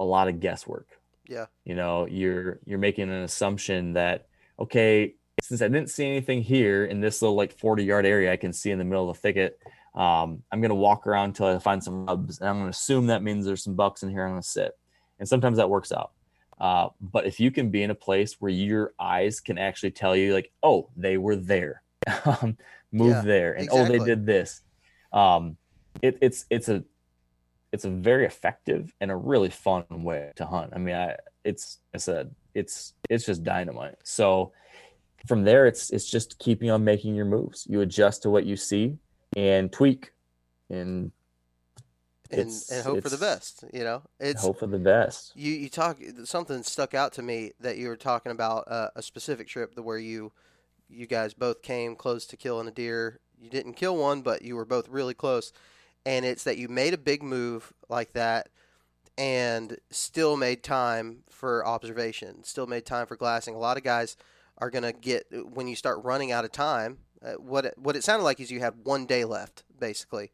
a 0.00 0.04
lot 0.04 0.28
of 0.28 0.40
guesswork. 0.40 0.88
Yeah. 1.26 1.46
You 1.64 1.74
know, 1.74 2.06
you're 2.06 2.58
you're 2.64 2.78
making 2.78 3.10
an 3.10 3.22
assumption 3.22 3.92
that 3.92 4.26
okay, 4.58 5.14
since 5.42 5.62
I 5.62 5.68
didn't 5.68 5.90
see 5.90 6.06
anything 6.06 6.42
here 6.42 6.84
in 6.84 7.00
this 7.00 7.22
little 7.22 7.36
like 7.36 7.52
40 7.52 7.84
yard 7.84 8.06
area 8.06 8.32
I 8.32 8.36
can 8.36 8.52
see 8.52 8.70
in 8.70 8.78
the 8.78 8.84
middle 8.84 9.08
of 9.08 9.16
the 9.16 9.20
thicket, 9.20 9.60
um, 9.94 10.42
I'm 10.50 10.60
going 10.60 10.70
to 10.70 10.74
walk 10.74 11.06
around 11.06 11.30
until 11.30 11.46
I 11.46 11.58
find 11.58 11.82
some 11.82 12.06
rubs. 12.06 12.40
And 12.40 12.48
I'm 12.48 12.56
going 12.56 12.66
to 12.66 12.70
assume 12.70 13.06
that 13.06 13.22
means 13.22 13.44
there's 13.44 13.62
some 13.62 13.74
bucks 13.74 14.02
in 14.02 14.10
here. 14.10 14.24
I'm 14.24 14.32
going 14.32 14.42
to 14.42 14.48
sit. 14.48 14.76
And 15.18 15.28
sometimes 15.28 15.58
that 15.58 15.70
works 15.70 15.92
out. 15.92 16.12
Uh, 16.60 16.88
but 17.00 17.26
if 17.26 17.38
you 17.38 17.50
can 17.50 17.70
be 17.70 17.82
in 17.82 17.90
a 17.90 17.94
place 17.94 18.36
where 18.40 18.50
your 18.50 18.92
eyes 18.98 19.40
can 19.40 19.58
actually 19.58 19.92
tell 19.92 20.16
you, 20.16 20.34
like, 20.34 20.50
oh, 20.62 20.88
they 20.96 21.16
were 21.16 21.36
there, 21.36 21.82
um, 22.24 22.56
move 22.92 23.10
yeah, 23.10 23.22
there, 23.22 23.52
and 23.52 23.64
exactly. 23.64 23.96
oh, 23.96 23.98
they 23.98 24.04
did 24.04 24.26
this. 24.26 24.62
Um, 25.12 25.56
it, 26.02 26.18
it's 26.20 26.46
it's 26.50 26.68
a 26.68 26.84
it's 27.72 27.84
a 27.84 27.90
very 27.90 28.24
effective 28.24 28.94
and 29.00 29.10
a 29.10 29.16
really 29.16 29.50
fun 29.50 29.84
way 29.90 30.32
to 30.36 30.46
hunt. 30.46 30.72
I 30.74 30.78
mean, 30.78 30.94
I 30.94 31.16
it's 31.44 31.78
I 31.94 31.98
said 31.98 32.34
it's 32.54 32.94
it's 33.08 33.26
just 33.26 33.42
dynamite. 33.42 33.96
So 34.04 34.52
from 35.26 35.44
there, 35.44 35.66
it's 35.66 35.90
it's 35.90 36.08
just 36.08 36.38
keeping 36.38 36.70
on 36.70 36.84
making 36.84 37.14
your 37.14 37.24
moves. 37.24 37.66
You 37.68 37.80
adjust 37.80 38.22
to 38.22 38.30
what 38.30 38.46
you 38.46 38.56
see 38.56 38.98
and 39.36 39.70
tweak, 39.72 40.12
and 40.70 41.12
and, 42.30 42.50
and 42.70 42.84
hope 42.84 43.02
for 43.02 43.08
the 43.08 43.18
best. 43.18 43.64
You 43.72 43.84
know, 43.84 44.02
it's 44.20 44.42
hope 44.42 44.60
for 44.60 44.66
the 44.66 44.78
best. 44.78 45.32
You 45.34 45.52
you 45.52 45.68
talk 45.68 45.98
something 46.24 46.62
stuck 46.62 46.94
out 46.94 47.12
to 47.14 47.22
me 47.22 47.52
that 47.60 47.76
you 47.76 47.88
were 47.88 47.96
talking 47.96 48.32
about 48.32 48.64
uh, 48.68 48.90
a 48.96 49.02
specific 49.02 49.48
trip 49.48 49.78
where 49.78 49.98
you 49.98 50.32
you 50.88 51.06
guys 51.06 51.34
both 51.34 51.62
came 51.62 51.94
close 51.94 52.26
to 52.26 52.36
killing 52.36 52.68
a 52.68 52.72
deer. 52.72 53.20
You 53.40 53.50
didn't 53.50 53.74
kill 53.74 53.96
one, 53.96 54.22
but 54.22 54.42
you 54.42 54.56
were 54.56 54.64
both 54.64 54.88
really 54.88 55.14
close. 55.14 55.52
And 56.06 56.24
it's 56.24 56.44
that 56.44 56.58
you 56.58 56.68
made 56.68 56.94
a 56.94 56.98
big 56.98 57.22
move 57.22 57.72
like 57.88 58.12
that 58.12 58.48
and 59.16 59.78
still 59.90 60.36
made 60.36 60.62
time 60.62 61.24
for 61.28 61.66
observation, 61.66 62.44
still 62.44 62.66
made 62.66 62.86
time 62.86 63.06
for 63.06 63.16
glassing. 63.16 63.54
A 63.54 63.58
lot 63.58 63.76
of 63.76 63.82
guys 63.82 64.16
are 64.58 64.70
going 64.70 64.84
to 64.84 64.92
get 64.92 65.26
when 65.52 65.68
you 65.68 65.76
start 65.76 66.04
running 66.04 66.32
out 66.32 66.44
of 66.44 66.52
time. 66.52 66.98
Uh, 67.22 67.32
what 67.32 67.64
it, 67.64 67.74
what 67.76 67.96
it 67.96 68.04
sounded 68.04 68.24
like 68.24 68.38
is 68.40 68.50
you 68.50 68.60
had 68.60 68.84
one 68.84 69.06
day 69.06 69.24
left, 69.24 69.64
basically. 69.78 70.30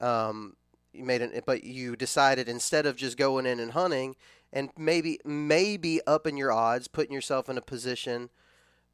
Um, 0.00 0.56
you 0.92 1.04
made 1.04 1.22
it, 1.22 1.44
but 1.46 1.64
you 1.64 1.96
decided 1.96 2.48
instead 2.48 2.86
of 2.86 2.96
just 2.96 3.16
going 3.16 3.46
in 3.46 3.60
and 3.60 3.72
hunting 3.72 4.14
and 4.52 4.70
maybe 4.76 5.18
maybe 5.24 6.00
upping 6.06 6.36
your 6.36 6.52
odds, 6.52 6.88
putting 6.88 7.12
yourself 7.12 7.48
in 7.48 7.58
a 7.58 7.62
position 7.62 8.30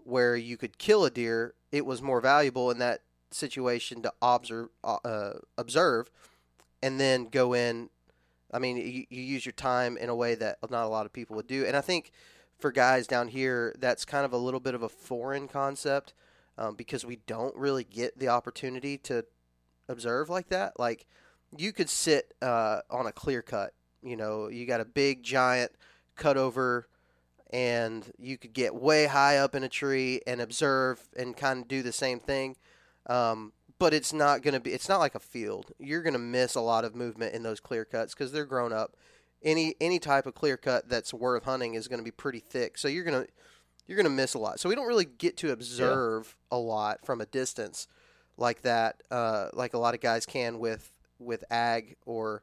where 0.04 0.36
you 0.36 0.56
could 0.56 0.78
kill 0.78 1.04
a 1.04 1.10
deer, 1.10 1.54
it 1.72 1.84
was 1.84 2.02
more 2.02 2.20
valuable 2.20 2.70
in 2.70 2.78
that 2.78 3.00
situation 3.30 4.02
to 4.02 4.12
observe, 4.22 4.68
uh, 4.84 5.32
observe, 5.58 6.10
and 6.82 7.00
then 7.00 7.24
go 7.26 7.54
in 7.54 7.90
I 8.52 8.60
mean, 8.60 8.76
you, 8.76 9.04
you 9.10 9.20
use 9.20 9.44
your 9.44 9.52
time 9.52 9.96
in 9.96 10.08
a 10.08 10.14
way 10.14 10.36
that 10.36 10.58
not 10.70 10.84
a 10.84 10.88
lot 10.88 11.06
of 11.06 11.12
people 11.12 11.34
would 11.34 11.48
do. 11.48 11.64
And 11.66 11.76
I 11.76 11.80
think 11.80 12.12
for 12.56 12.70
guys 12.70 13.08
down 13.08 13.26
here, 13.26 13.74
that's 13.80 14.04
kind 14.04 14.24
of 14.24 14.32
a 14.32 14.36
little 14.36 14.60
bit 14.60 14.76
of 14.76 14.82
a 14.84 14.88
foreign 14.88 15.48
concept 15.48 16.14
um, 16.56 16.76
because 16.76 17.04
we 17.04 17.18
don't 17.26 17.56
really 17.56 17.82
get 17.82 18.16
the 18.16 18.28
opportunity 18.28 18.96
to 18.98 19.24
observe 19.88 20.28
like 20.28 20.50
that. 20.50 20.78
Like, 20.78 21.04
you 21.56 21.72
could 21.72 21.90
sit 21.90 22.32
uh, 22.40 22.82
on 22.90 23.08
a 23.08 23.12
clear 23.12 23.42
cut 23.42 23.74
you 24.04 24.16
know, 24.16 24.48
you 24.48 24.66
got 24.66 24.80
a 24.80 24.84
big 24.84 25.22
giant 25.22 25.72
cutover 26.16 26.84
and 27.50 28.10
you 28.18 28.36
could 28.36 28.52
get 28.52 28.74
way 28.74 29.06
high 29.06 29.36
up 29.36 29.54
in 29.54 29.62
a 29.62 29.68
tree 29.68 30.20
and 30.26 30.40
observe 30.40 31.00
and 31.16 31.36
kind 31.36 31.62
of 31.62 31.68
do 31.68 31.82
the 31.82 31.92
same 31.92 32.18
thing. 32.20 32.56
Um, 33.06 33.52
but 33.78 33.92
it's 33.92 34.12
not 34.12 34.42
going 34.42 34.54
to 34.54 34.60
be 34.60 34.72
it's 34.72 34.88
not 34.88 35.00
like 35.00 35.14
a 35.14 35.20
field. 35.20 35.72
You're 35.78 36.02
going 36.02 36.14
to 36.14 36.18
miss 36.18 36.54
a 36.54 36.60
lot 36.60 36.84
of 36.84 36.94
movement 36.94 37.34
in 37.34 37.42
those 37.42 37.60
clear 37.60 37.84
cuts 37.84 38.14
cuz 38.14 38.32
they're 38.32 38.46
grown 38.46 38.72
up. 38.72 38.96
Any 39.42 39.74
any 39.80 39.98
type 39.98 40.26
of 40.26 40.34
clear 40.34 40.56
cut 40.56 40.88
that's 40.88 41.12
worth 41.12 41.44
hunting 41.44 41.74
is 41.74 41.88
going 41.88 41.98
to 41.98 42.04
be 42.04 42.10
pretty 42.10 42.40
thick. 42.40 42.78
So 42.78 42.88
you're 42.88 43.04
going 43.04 43.24
to 43.24 43.30
you're 43.86 43.96
going 43.96 44.04
to 44.04 44.10
miss 44.10 44.34
a 44.34 44.38
lot. 44.38 44.58
So 44.60 44.68
we 44.68 44.74
don't 44.74 44.86
really 44.86 45.04
get 45.04 45.36
to 45.38 45.52
observe 45.52 46.36
yeah. 46.50 46.56
a 46.56 46.58
lot 46.58 47.04
from 47.04 47.20
a 47.20 47.26
distance 47.26 47.86
like 48.36 48.62
that 48.62 49.02
uh, 49.10 49.48
like 49.52 49.74
a 49.74 49.78
lot 49.78 49.94
of 49.94 50.00
guys 50.00 50.26
can 50.26 50.58
with 50.58 50.90
with 51.18 51.44
ag 51.50 51.96
or 52.06 52.42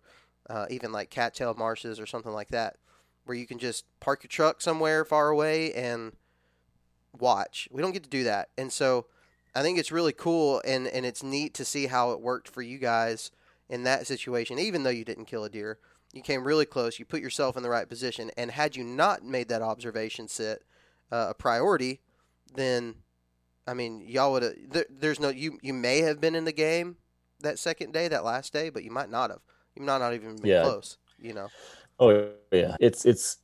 uh, 0.50 0.66
even 0.70 0.92
like 0.92 1.10
cattail 1.10 1.54
marshes 1.58 2.00
or 2.00 2.06
something 2.06 2.32
like 2.32 2.50
that 2.50 2.78
where 3.26 3.38
you 3.38 3.46
can 3.46 3.60
just 3.60 3.86
park 4.00 4.24
your 4.24 4.30
truck 4.30 4.62
somewhere 4.62 5.06
far 5.06 5.30
away 5.30 5.74
and 5.74 6.14
watch. 7.18 7.68
We 7.72 7.82
don't 7.82 7.92
get 7.92 8.04
to 8.04 8.10
do 8.10 8.24
that. 8.24 8.50
And 8.58 8.72
so 8.72 9.06
I 9.54 9.62
think 9.62 9.78
it's 9.78 9.92
really 9.92 10.14
cool 10.14 10.62
and, 10.66 10.88
and 10.88 11.06
it's 11.06 11.24
neat 11.24 11.54
to 11.56 11.66
see 11.66 11.88
how 11.88 12.12
it 12.12 12.22
worked 12.22 12.48
for 12.48 12.62
you 12.62 12.78
guys 12.78 13.32
in 13.70 13.84
that 13.84 14.08
situation, 14.08 14.60
even 14.60 14.84
though 14.84 14.90
you 14.90 15.06
didn't 15.06 15.26
kill 15.26 15.44
a 15.44 15.50
deer. 15.50 15.80
You 16.14 16.22
came 16.22 16.44
really 16.44 16.66
close. 16.66 17.00
You 17.00 17.06
put 17.06 17.22
yourself 17.22 17.56
in 17.56 17.64
the 17.64 17.70
right 17.70 17.88
position. 17.88 18.32
And 18.36 18.52
had 18.52 18.76
you 18.76 18.84
not 18.84 19.24
made 19.24 19.48
that 19.48 19.62
observation 19.62 20.28
sit 20.28 20.64
uh, 21.12 21.28
a 21.30 21.34
priority, 21.34 22.02
then, 22.54 22.96
I 23.66 23.74
mean, 23.74 24.02
y'all 24.06 24.34
would 24.34 24.44
have. 24.44 24.54
There, 24.70 24.86
there's 24.90 25.22
no. 25.22 25.30
You, 25.30 25.58
you 25.62 25.74
may 25.74 26.00
have 26.00 26.20
been 26.20 26.36
in 26.36 26.44
the 26.44 26.52
game 26.52 26.98
that 27.40 27.60
second 27.60 27.94
day, 27.94 28.10
that 28.10 28.26
last 28.26 28.52
day, 28.52 28.70
but 28.70 28.84
you 28.84 28.92
might 28.92 29.10
not 29.10 29.30
have. 29.30 29.40
You 29.76 29.84
might 29.84 30.00
not 30.00 30.14
even 30.14 30.36
been 30.36 30.50
yeah. 30.50 30.64
close, 30.64 30.98
you 31.18 31.34
know? 31.34 31.48
Oh, 32.02 32.30
yeah. 32.52 32.76
It's, 32.80 33.06
it's, 33.06 33.38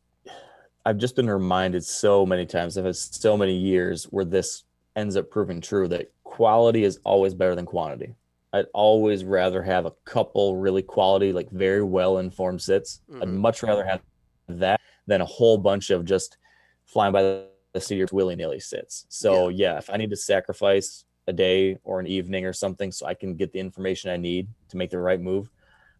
I've 0.85 0.97
just 0.97 1.15
been 1.15 1.29
reminded 1.29 1.85
so 1.85 2.25
many 2.25 2.45
times. 2.45 2.77
I've 2.77 2.85
had 2.85 2.95
so 2.95 3.37
many 3.37 3.55
years 3.55 4.05
where 4.05 4.25
this 4.25 4.63
ends 4.95 5.15
up 5.15 5.29
proving 5.29 5.61
true 5.61 5.87
that 5.89 6.11
quality 6.23 6.83
is 6.83 6.99
always 7.03 7.33
better 7.33 7.55
than 7.55 7.65
quantity. 7.65 8.15
I'd 8.53 8.65
always 8.73 9.23
rather 9.23 9.61
have 9.61 9.85
a 9.85 9.93
couple 10.05 10.57
really 10.57 10.81
quality, 10.81 11.31
like 11.31 11.51
very 11.51 11.83
well 11.83 12.17
informed 12.17 12.61
sits. 12.61 13.01
Mm-hmm. 13.09 13.21
I'd 13.21 13.29
much 13.29 13.63
rather 13.63 13.85
have 13.85 14.01
that 14.47 14.81
than 15.05 15.21
a 15.21 15.25
whole 15.25 15.57
bunch 15.57 15.89
of 15.91 16.05
just 16.05 16.37
flying 16.85 17.13
by 17.13 17.21
the 17.21 17.81
seat 17.81 17.95
of 17.95 17.99
your 17.99 18.07
willy 18.11 18.35
nilly 18.35 18.59
sits. 18.59 19.05
So 19.09 19.49
yeah. 19.49 19.73
yeah, 19.73 19.77
if 19.77 19.89
I 19.89 19.97
need 19.97 20.09
to 20.09 20.15
sacrifice 20.15 21.05
a 21.27 21.33
day 21.33 21.77
or 21.83 21.99
an 21.99 22.07
evening 22.07 22.45
or 22.45 22.53
something 22.53 22.91
so 22.91 23.05
I 23.05 23.13
can 23.13 23.35
get 23.35 23.51
the 23.51 23.59
information 23.59 24.09
I 24.09 24.17
need 24.17 24.47
to 24.69 24.77
make 24.77 24.89
the 24.89 24.99
right 24.99 25.19
move, 25.19 25.49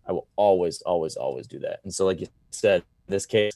I 0.07 0.13
will 0.13 0.27
always, 0.35 0.81
always, 0.81 1.15
always 1.15 1.47
do 1.47 1.59
that. 1.59 1.81
And 1.83 1.93
so, 1.93 2.05
like 2.05 2.21
you 2.21 2.27
said, 2.51 2.83
in 3.07 3.11
this 3.11 3.25
case, 3.25 3.53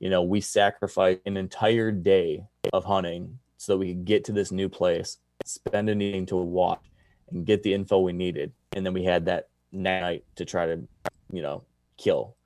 you 0.00 0.10
know, 0.10 0.22
we 0.22 0.40
sacrificed 0.40 1.20
an 1.26 1.36
entire 1.36 1.92
day 1.92 2.44
of 2.72 2.84
hunting 2.84 3.38
so 3.56 3.72
that 3.72 3.78
we 3.78 3.88
could 3.88 4.04
get 4.04 4.24
to 4.24 4.32
this 4.32 4.50
new 4.50 4.68
place, 4.68 5.18
spend 5.44 5.88
an 5.88 6.02
evening 6.02 6.26
to 6.26 6.36
watch 6.36 6.82
and 7.30 7.46
get 7.46 7.62
the 7.62 7.72
info 7.72 8.00
we 8.00 8.12
needed. 8.12 8.52
And 8.72 8.84
then 8.84 8.94
we 8.94 9.04
had 9.04 9.26
that 9.26 9.48
night 9.70 10.24
to 10.36 10.44
try 10.44 10.66
to, 10.66 10.80
you 11.32 11.42
know, 11.42 11.62
kill. 11.96 12.36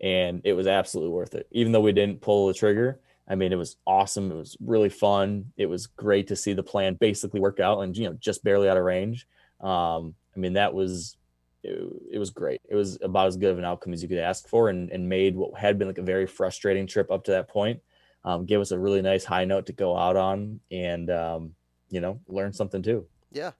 And 0.00 0.40
it 0.44 0.52
was 0.52 0.66
absolutely 0.66 1.12
worth 1.12 1.34
it. 1.34 1.46
Even 1.50 1.72
though 1.72 1.80
we 1.80 1.92
didn't 1.92 2.20
pull 2.20 2.46
the 2.46 2.54
trigger, 2.54 3.00
I 3.28 3.34
mean, 3.34 3.52
it 3.52 3.56
was 3.56 3.76
awesome. 3.86 4.30
It 4.30 4.36
was 4.36 4.56
really 4.60 4.88
fun. 4.88 5.52
It 5.56 5.66
was 5.66 5.86
great 5.86 6.28
to 6.28 6.36
see 6.36 6.52
the 6.52 6.62
plan 6.62 6.94
basically 6.94 7.40
work 7.40 7.60
out 7.60 7.80
and, 7.80 7.96
you 7.96 8.08
know, 8.08 8.16
just 8.20 8.42
barely 8.44 8.68
out 8.68 8.76
of 8.76 8.84
range. 8.84 9.26
Um, 9.60 10.14
I 10.34 10.40
mean, 10.40 10.54
that 10.54 10.74
was, 10.74 11.16
it, 11.62 11.92
it, 12.12 12.18
was 12.18 12.30
great. 12.30 12.60
It 12.68 12.74
was 12.74 12.98
about 13.02 13.26
as 13.26 13.36
good 13.36 13.50
of 13.50 13.58
an 13.58 13.64
outcome 13.64 13.92
as 13.92 14.02
you 14.02 14.08
could 14.08 14.18
ask 14.18 14.48
for 14.48 14.68
and, 14.68 14.90
and 14.90 15.08
made 15.08 15.36
what 15.36 15.58
had 15.58 15.78
been 15.78 15.88
like 15.88 15.98
a 15.98 16.02
very 16.02 16.26
frustrating 16.26 16.86
trip 16.86 17.10
up 17.10 17.24
to 17.24 17.32
that 17.32 17.48
point 17.48 17.80
um, 18.24 18.44
gave 18.44 18.60
us 18.60 18.70
a 18.70 18.78
really 18.78 19.02
nice 19.02 19.24
high 19.24 19.44
note 19.44 19.66
to 19.66 19.72
go 19.72 19.96
out 19.96 20.16
on 20.16 20.60
and 20.70 21.10
um, 21.10 21.54
you 21.90 22.00
know 22.00 22.20
learn 22.28 22.52
something 22.52 22.82
too 22.82 23.06
yeah 23.32 23.52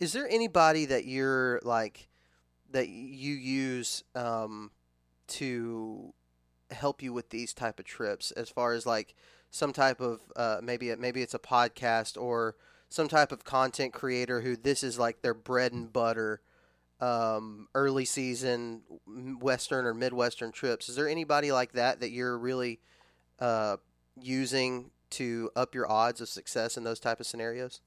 is 0.00 0.12
there 0.12 0.28
anybody 0.28 0.86
that 0.86 1.04
you're 1.04 1.60
like 1.62 2.08
that 2.70 2.88
you 2.88 3.34
use 3.34 4.02
um, 4.14 4.70
to 5.28 6.12
help 6.70 7.02
you 7.02 7.12
with 7.12 7.30
these 7.30 7.52
type 7.52 7.78
of 7.78 7.84
trips 7.84 8.30
as 8.32 8.48
far 8.48 8.72
as 8.72 8.86
like 8.86 9.14
some 9.50 9.72
type 9.72 10.00
of 10.00 10.20
uh, 10.36 10.58
maybe 10.62 10.94
maybe 10.96 11.22
it's 11.22 11.34
a 11.34 11.38
podcast 11.38 12.20
or 12.20 12.56
some 12.88 13.08
type 13.08 13.32
of 13.32 13.44
content 13.44 13.92
creator 13.92 14.40
who 14.40 14.56
this 14.56 14.82
is 14.82 14.98
like 14.98 15.22
their 15.22 15.34
bread 15.34 15.72
and 15.72 15.92
butter 15.92 16.40
um, 17.02 17.66
early 17.74 18.04
season 18.04 18.82
western 19.40 19.84
or 19.84 19.92
midwestern 19.92 20.52
trips 20.52 20.88
is 20.88 20.94
there 20.94 21.08
anybody 21.08 21.50
like 21.50 21.72
that 21.72 22.00
that 22.00 22.10
you're 22.10 22.38
really 22.38 22.78
uh, 23.40 23.76
using 24.20 24.90
to 25.10 25.50
up 25.54 25.74
your 25.74 25.90
odds 25.90 26.20
of 26.20 26.28
success 26.28 26.76
in 26.76 26.84
those 26.84 26.98
type 26.98 27.20
of 27.20 27.26
scenarios? 27.26 27.80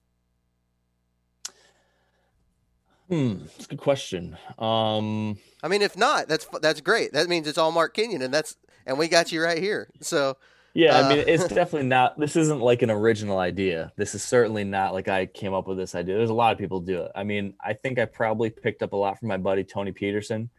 Hmm, 3.09 3.39
that's 3.39 3.65
a 3.65 3.69
good 3.69 3.79
question. 3.79 4.37
Um, 4.57 5.37
I 5.61 5.67
mean, 5.67 5.81
if 5.81 5.97
not, 5.97 6.27
that's 6.27 6.47
that's 6.61 6.81
great. 6.81 7.13
That 7.13 7.27
means 7.27 7.47
it's 7.47 7.57
all 7.57 7.71
Mark 7.71 7.93
Kenyon, 7.93 8.21
and 8.21 8.33
that's 8.33 8.57
and 8.85 8.97
we 8.97 9.07
got 9.07 9.31
you 9.31 9.43
right 9.43 9.61
here. 9.61 9.89
So 10.01 10.37
yeah, 10.75 10.99
uh, 10.99 11.03
I 11.03 11.09
mean, 11.09 11.23
it's 11.27 11.45
uh, 11.45 11.47
definitely 11.55 11.87
not. 11.87 12.19
This 12.19 12.35
isn't 12.35 12.59
like 12.59 12.83
an 12.83 12.91
original 12.91 13.39
idea. 13.39 13.91
This 13.95 14.13
is 14.13 14.21
certainly 14.21 14.63
not 14.63 14.93
like 14.93 15.07
I 15.07 15.25
came 15.25 15.55
up 15.55 15.67
with 15.67 15.77
this 15.77 15.95
idea. 15.95 16.15
There's 16.15 16.29
a 16.29 16.35
lot 16.35 16.53
of 16.53 16.59
people 16.59 16.79
do 16.79 17.01
it. 17.01 17.11
I 17.15 17.23
mean, 17.23 17.55
I 17.59 17.73
think 17.73 17.97
I 17.97 18.05
probably 18.05 18.51
picked 18.51 18.83
up 18.83 18.93
a 18.93 18.95
lot 18.95 19.17
from 19.17 19.29
my 19.29 19.37
buddy 19.37 19.63
Tony 19.63 19.91
Peterson 19.91 20.51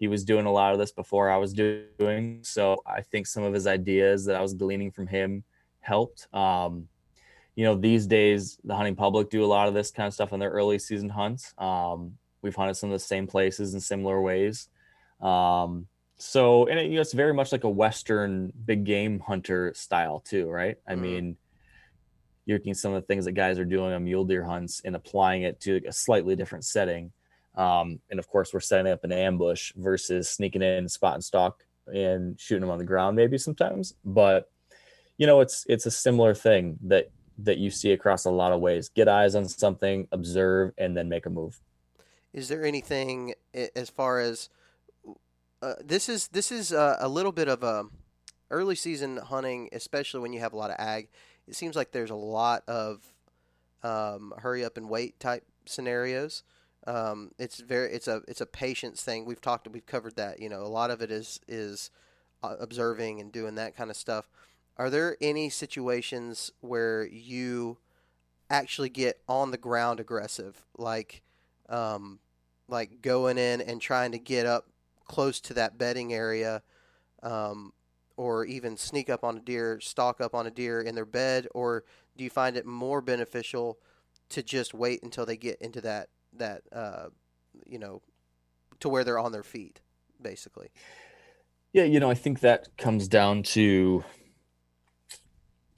he 0.00 0.08
was 0.08 0.24
doing 0.24 0.46
a 0.46 0.50
lot 0.50 0.72
of 0.72 0.78
this 0.78 0.90
before 0.90 1.30
I 1.30 1.36
was 1.36 1.52
doing. 1.52 2.40
So 2.42 2.78
I 2.86 3.02
think 3.02 3.26
some 3.26 3.42
of 3.42 3.52
his 3.52 3.66
ideas 3.66 4.24
that 4.24 4.34
I 4.34 4.40
was 4.40 4.54
gleaning 4.54 4.90
from 4.90 5.06
him 5.06 5.44
helped. 5.80 6.26
Um, 6.34 6.88
you 7.54 7.64
know, 7.64 7.74
these 7.74 8.06
days 8.06 8.58
the 8.64 8.74
hunting 8.74 8.96
public 8.96 9.28
do 9.28 9.44
a 9.44 9.46
lot 9.46 9.68
of 9.68 9.74
this 9.74 9.90
kind 9.90 10.06
of 10.06 10.14
stuff 10.14 10.32
on 10.32 10.40
their 10.40 10.50
early 10.50 10.78
season 10.78 11.10
hunts. 11.10 11.52
Um, 11.58 12.16
we've 12.40 12.56
hunted 12.56 12.76
some 12.76 12.88
of 12.88 12.94
the 12.94 13.04
same 13.04 13.26
places 13.26 13.74
in 13.74 13.80
similar 13.80 14.22
ways. 14.22 14.70
Um, 15.20 15.86
so, 16.20 16.66
and 16.66 16.78
it, 16.78 16.90
you 16.90 16.96
know, 16.96 17.00
it's 17.00 17.14
very 17.14 17.32
much 17.32 17.50
like 17.50 17.64
a 17.64 17.68
Western 17.68 18.52
big 18.66 18.84
game 18.84 19.20
hunter 19.20 19.72
style 19.74 20.20
too, 20.20 20.48
right? 20.48 20.76
I 20.86 20.92
mm-hmm. 20.92 21.02
mean, 21.02 21.36
you're 22.44 22.58
looking 22.58 22.74
some 22.74 22.92
of 22.92 23.02
the 23.02 23.06
things 23.06 23.24
that 23.24 23.32
guys 23.32 23.58
are 23.58 23.64
doing 23.64 23.92
on 23.94 24.04
mule 24.04 24.24
deer 24.24 24.44
hunts 24.44 24.82
and 24.84 24.94
applying 24.94 25.42
it 25.42 25.60
to 25.60 25.80
a 25.86 25.92
slightly 25.92 26.36
different 26.36 26.64
setting. 26.64 27.12
Um, 27.56 28.00
and 28.10 28.18
of 28.18 28.28
course, 28.28 28.52
we're 28.52 28.60
setting 28.60 28.92
up 28.92 29.02
an 29.04 29.12
ambush 29.12 29.72
versus 29.76 30.28
sneaking 30.28 30.62
in, 30.62 30.88
spot 30.88 31.14
and 31.14 31.24
stalk, 31.24 31.64
and 31.86 32.38
shooting 32.38 32.60
them 32.60 32.70
on 32.70 32.78
the 32.78 32.84
ground 32.84 33.16
maybe 33.16 33.38
sometimes. 33.38 33.94
But 34.04 34.50
you 35.16 35.26
know, 35.26 35.40
it's 35.40 35.64
it's 35.68 35.86
a 35.86 35.90
similar 35.90 36.34
thing 36.34 36.78
that 36.82 37.10
that 37.38 37.58
you 37.58 37.70
see 37.70 37.92
across 37.92 38.26
a 38.26 38.30
lot 38.30 38.52
of 38.52 38.60
ways. 38.60 38.90
Get 38.90 39.08
eyes 39.08 39.34
on 39.34 39.48
something, 39.48 40.06
observe, 40.12 40.72
and 40.76 40.96
then 40.96 41.08
make 41.08 41.26
a 41.26 41.30
move. 41.30 41.60
Is 42.32 42.48
there 42.48 42.64
anything 42.64 43.34
as 43.74 43.90
far 43.90 44.20
as 44.20 44.50
uh, 45.62 45.74
this 45.84 46.08
is 46.08 46.28
this 46.28 46.50
is 46.50 46.72
a, 46.72 46.96
a 47.00 47.08
little 47.08 47.32
bit 47.32 47.48
of 47.48 47.62
a 47.62 47.84
early 48.50 48.74
season 48.74 49.18
hunting, 49.18 49.68
especially 49.72 50.20
when 50.20 50.32
you 50.32 50.40
have 50.40 50.52
a 50.52 50.56
lot 50.56 50.70
of 50.70 50.76
ag. 50.78 51.08
It 51.46 51.54
seems 51.54 51.76
like 51.76 51.92
there's 51.92 52.10
a 52.10 52.14
lot 52.14 52.62
of 52.68 53.14
um, 53.82 54.34
hurry 54.38 54.64
up 54.64 54.76
and 54.76 54.88
wait 54.88 55.20
type 55.20 55.44
scenarios. 55.66 56.42
Um, 56.86 57.32
it's 57.38 57.60
very 57.60 57.92
it's 57.92 58.08
a 58.08 58.22
it's 58.26 58.40
a 58.40 58.46
patience 58.46 59.02
thing. 59.02 59.24
We've 59.24 59.40
talked 59.40 59.68
we've 59.68 59.86
covered 59.86 60.16
that. 60.16 60.40
You 60.40 60.48
know, 60.48 60.62
a 60.62 60.68
lot 60.68 60.90
of 60.90 61.02
it 61.02 61.10
is 61.10 61.40
is 61.46 61.90
uh, 62.42 62.56
observing 62.58 63.20
and 63.20 63.30
doing 63.30 63.56
that 63.56 63.76
kind 63.76 63.90
of 63.90 63.96
stuff. 63.96 64.30
Are 64.76 64.88
there 64.88 65.16
any 65.20 65.50
situations 65.50 66.52
where 66.60 67.04
you 67.04 67.76
actually 68.48 68.88
get 68.88 69.20
on 69.28 69.50
the 69.50 69.58
ground 69.58 70.00
aggressive, 70.00 70.64
like 70.76 71.22
um, 71.68 72.18
like 72.66 73.02
going 73.02 73.36
in 73.36 73.60
and 73.60 73.80
trying 73.80 74.12
to 74.12 74.18
get 74.18 74.46
up 74.46 74.68
close 75.10 75.40
to 75.40 75.54
that 75.54 75.76
bedding 75.76 76.14
area, 76.14 76.62
um, 77.24 77.72
or 78.16 78.44
even 78.44 78.76
sneak 78.76 79.10
up 79.10 79.24
on 79.24 79.36
a 79.36 79.40
deer, 79.40 79.80
stalk 79.80 80.20
up 80.20 80.36
on 80.36 80.46
a 80.46 80.52
deer 80.52 80.80
in 80.80 80.94
their 80.94 81.04
bed, 81.04 81.48
or 81.52 81.82
do 82.16 82.22
you 82.22 82.30
find 82.30 82.56
it 82.56 82.64
more 82.64 83.00
beneficial 83.00 83.76
to 84.28 84.40
just 84.40 84.72
wait 84.72 85.02
until 85.02 85.26
they 85.26 85.36
get 85.36 85.60
into 85.60 85.80
that 85.80 86.10
that 86.34 86.62
uh, 86.72 87.06
you 87.66 87.80
know 87.80 88.00
to 88.78 88.88
where 88.88 89.02
they're 89.02 89.18
on 89.18 89.32
their 89.32 89.42
feet, 89.42 89.80
basically. 90.22 90.70
Yeah, 91.72 91.84
you 91.84 91.98
know, 91.98 92.08
I 92.08 92.14
think 92.14 92.38
that 92.40 92.68
comes 92.78 93.08
down 93.08 93.42
to 93.54 94.04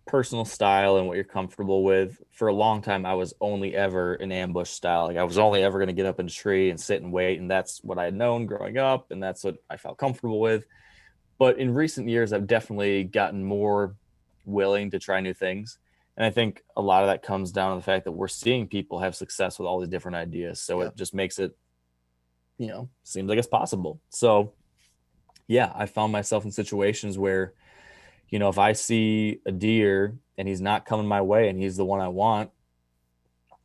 personal 0.06 0.44
style 0.44 0.96
and 0.96 1.06
what 1.06 1.14
you're 1.14 1.24
comfortable 1.24 1.84
with. 1.84 2.20
For 2.30 2.48
a 2.48 2.54
long 2.54 2.82
time, 2.82 3.06
I 3.06 3.14
was 3.14 3.34
only 3.40 3.74
ever 3.74 4.14
an 4.14 4.32
ambush 4.32 4.70
style. 4.70 5.06
Like 5.06 5.16
I 5.16 5.24
was 5.24 5.38
only 5.38 5.62
ever 5.62 5.78
going 5.78 5.88
to 5.88 5.94
get 5.94 6.06
up 6.06 6.20
in 6.20 6.26
a 6.26 6.30
tree 6.30 6.70
and 6.70 6.80
sit 6.80 7.02
and 7.02 7.12
wait, 7.12 7.38
and 7.38 7.50
that's 7.50 7.82
what 7.82 7.98
I 7.98 8.04
had 8.04 8.14
known 8.14 8.46
growing 8.46 8.78
up, 8.78 9.10
and 9.10 9.22
that's 9.22 9.44
what 9.44 9.56
I 9.70 9.76
felt 9.76 9.98
comfortable 9.98 10.40
with. 10.40 10.66
But 11.38 11.58
in 11.58 11.74
recent 11.74 12.08
years, 12.08 12.32
I've 12.32 12.46
definitely 12.46 13.04
gotten 13.04 13.44
more 13.44 13.96
willing 14.44 14.90
to 14.90 14.98
try 14.98 15.20
new 15.20 15.34
things. 15.34 15.78
And 16.16 16.26
I 16.26 16.30
think 16.30 16.62
a 16.76 16.82
lot 16.82 17.02
of 17.02 17.08
that 17.08 17.22
comes 17.22 17.52
down 17.52 17.72
to 17.72 17.80
the 17.80 17.84
fact 17.84 18.04
that 18.04 18.12
we're 18.12 18.28
seeing 18.28 18.68
people 18.68 18.98
have 18.98 19.16
success 19.16 19.58
with 19.58 19.66
all 19.66 19.80
these 19.80 19.88
different 19.88 20.16
ideas. 20.16 20.60
So 20.60 20.80
yeah. 20.80 20.88
it 20.88 20.96
just 20.96 21.14
makes 21.14 21.38
it, 21.38 21.56
you 22.58 22.68
know, 22.68 22.90
seems 23.02 23.28
like 23.28 23.38
it's 23.38 23.48
possible. 23.48 23.98
So, 24.10 24.52
yeah, 25.48 25.72
I 25.74 25.86
found 25.86 26.12
myself 26.12 26.44
in 26.44 26.50
situations 26.50 27.18
where, 27.18 27.54
you 28.32 28.38
know, 28.38 28.48
if 28.48 28.58
I 28.58 28.72
see 28.72 29.40
a 29.46 29.52
deer 29.52 30.16
and 30.38 30.48
he's 30.48 30.62
not 30.62 30.86
coming 30.86 31.06
my 31.06 31.20
way 31.20 31.50
and 31.50 31.60
he's 31.60 31.76
the 31.76 31.84
one 31.84 32.00
I 32.00 32.08
want, 32.08 32.50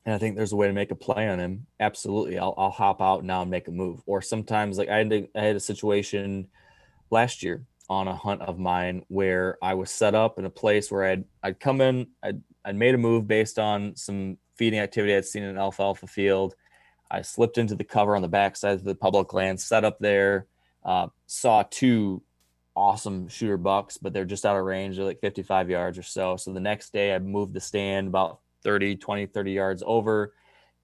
and 0.05 0.13
I 0.13 0.18
think 0.18 0.36
there's 0.36 0.51
a 0.51 0.57
way 0.57 0.68
to 0.68 0.74
make 0.74 0.91
a 0.91 0.95
play 0.95 1.30
on 1.30 1.39
him, 1.39 1.68
absolutely, 1.80 2.38
I'll, 2.38 2.53
I'll 2.57 2.70
hop 2.70 3.01
out 3.01 3.24
now 3.24 3.41
and 3.41 3.49
make 3.49 3.70
a 3.70 3.72
move. 3.72 4.01
Or 4.05 4.22
sometimes, 4.22 4.78
like 4.78 4.89
I 4.89 4.97
had, 4.97 5.09
to, 5.09 5.28
I 5.36 5.41
had 5.41 5.55
a 5.55 5.61
situation 5.61 6.49
last 7.09 7.43
year 7.43 7.63
on 7.89 8.09
a 8.09 8.15
hunt 8.15 8.41
of 8.41 8.59
mine 8.59 9.05
where 9.07 9.57
I 9.61 9.74
was 9.76 9.89
set 9.89 10.13
up 10.13 10.38
in 10.38 10.43
a 10.43 10.49
place 10.49 10.91
where 10.91 11.05
I'd 11.05 11.24
I'd 11.41 11.61
come 11.61 11.80
in, 11.80 12.07
I'd, 12.22 12.41
I'd 12.65 12.76
made 12.76 12.93
a 12.93 12.97
move 12.97 13.26
based 13.26 13.57
on 13.57 13.95
some 13.95 14.38
feeding 14.57 14.80
activity 14.80 15.15
I'd 15.15 15.24
seen 15.24 15.43
in 15.43 15.49
an 15.51 15.57
alfalfa 15.57 16.07
field. 16.07 16.55
I 17.09 17.22
slipped 17.22 17.57
into 17.57 17.76
the 17.76 17.86
cover 17.86 18.18
on 18.18 18.22
the 18.22 18.28
backside 18.28 18.74
of 18.74 18.84
the 18.84 18.95
public 18.95 19.32
land, 19.32 19.61
set 19.61 19.86
up 19.86 19.99
there, 19.99 20.47
uh, 20.84 21.07
saw 21.26 21.63
two 21.70 22.22
awesome 22.78 23.28
shooter 23.28 23.57
bucks, 23.57 23.97
but 23.97 24.13
they're 24.13 24.23
just 24.23 24.45
out 24.45 24.55
of 24.55 24.63
range. 24.63 24.95
They're 24.95 25.05
like 25.05 25.19
55 25.19 25.69
yards 25.69 25.97
or 25.97 26.03
so. 26.03 26.38
So 26.38 26.53
the 26.53 26.59
next 26.59 26.93
day 26.93 27.13
I 27.13 27.19
moved 27.19 27.53
the 27.53 27.59
stand 27.59 28.07
about 28.07 28.39
30, 28.63 28.97
20, 28.97 29.25
30 29.25 29.51
yards 29.51 29.84
over, 29.86 30.34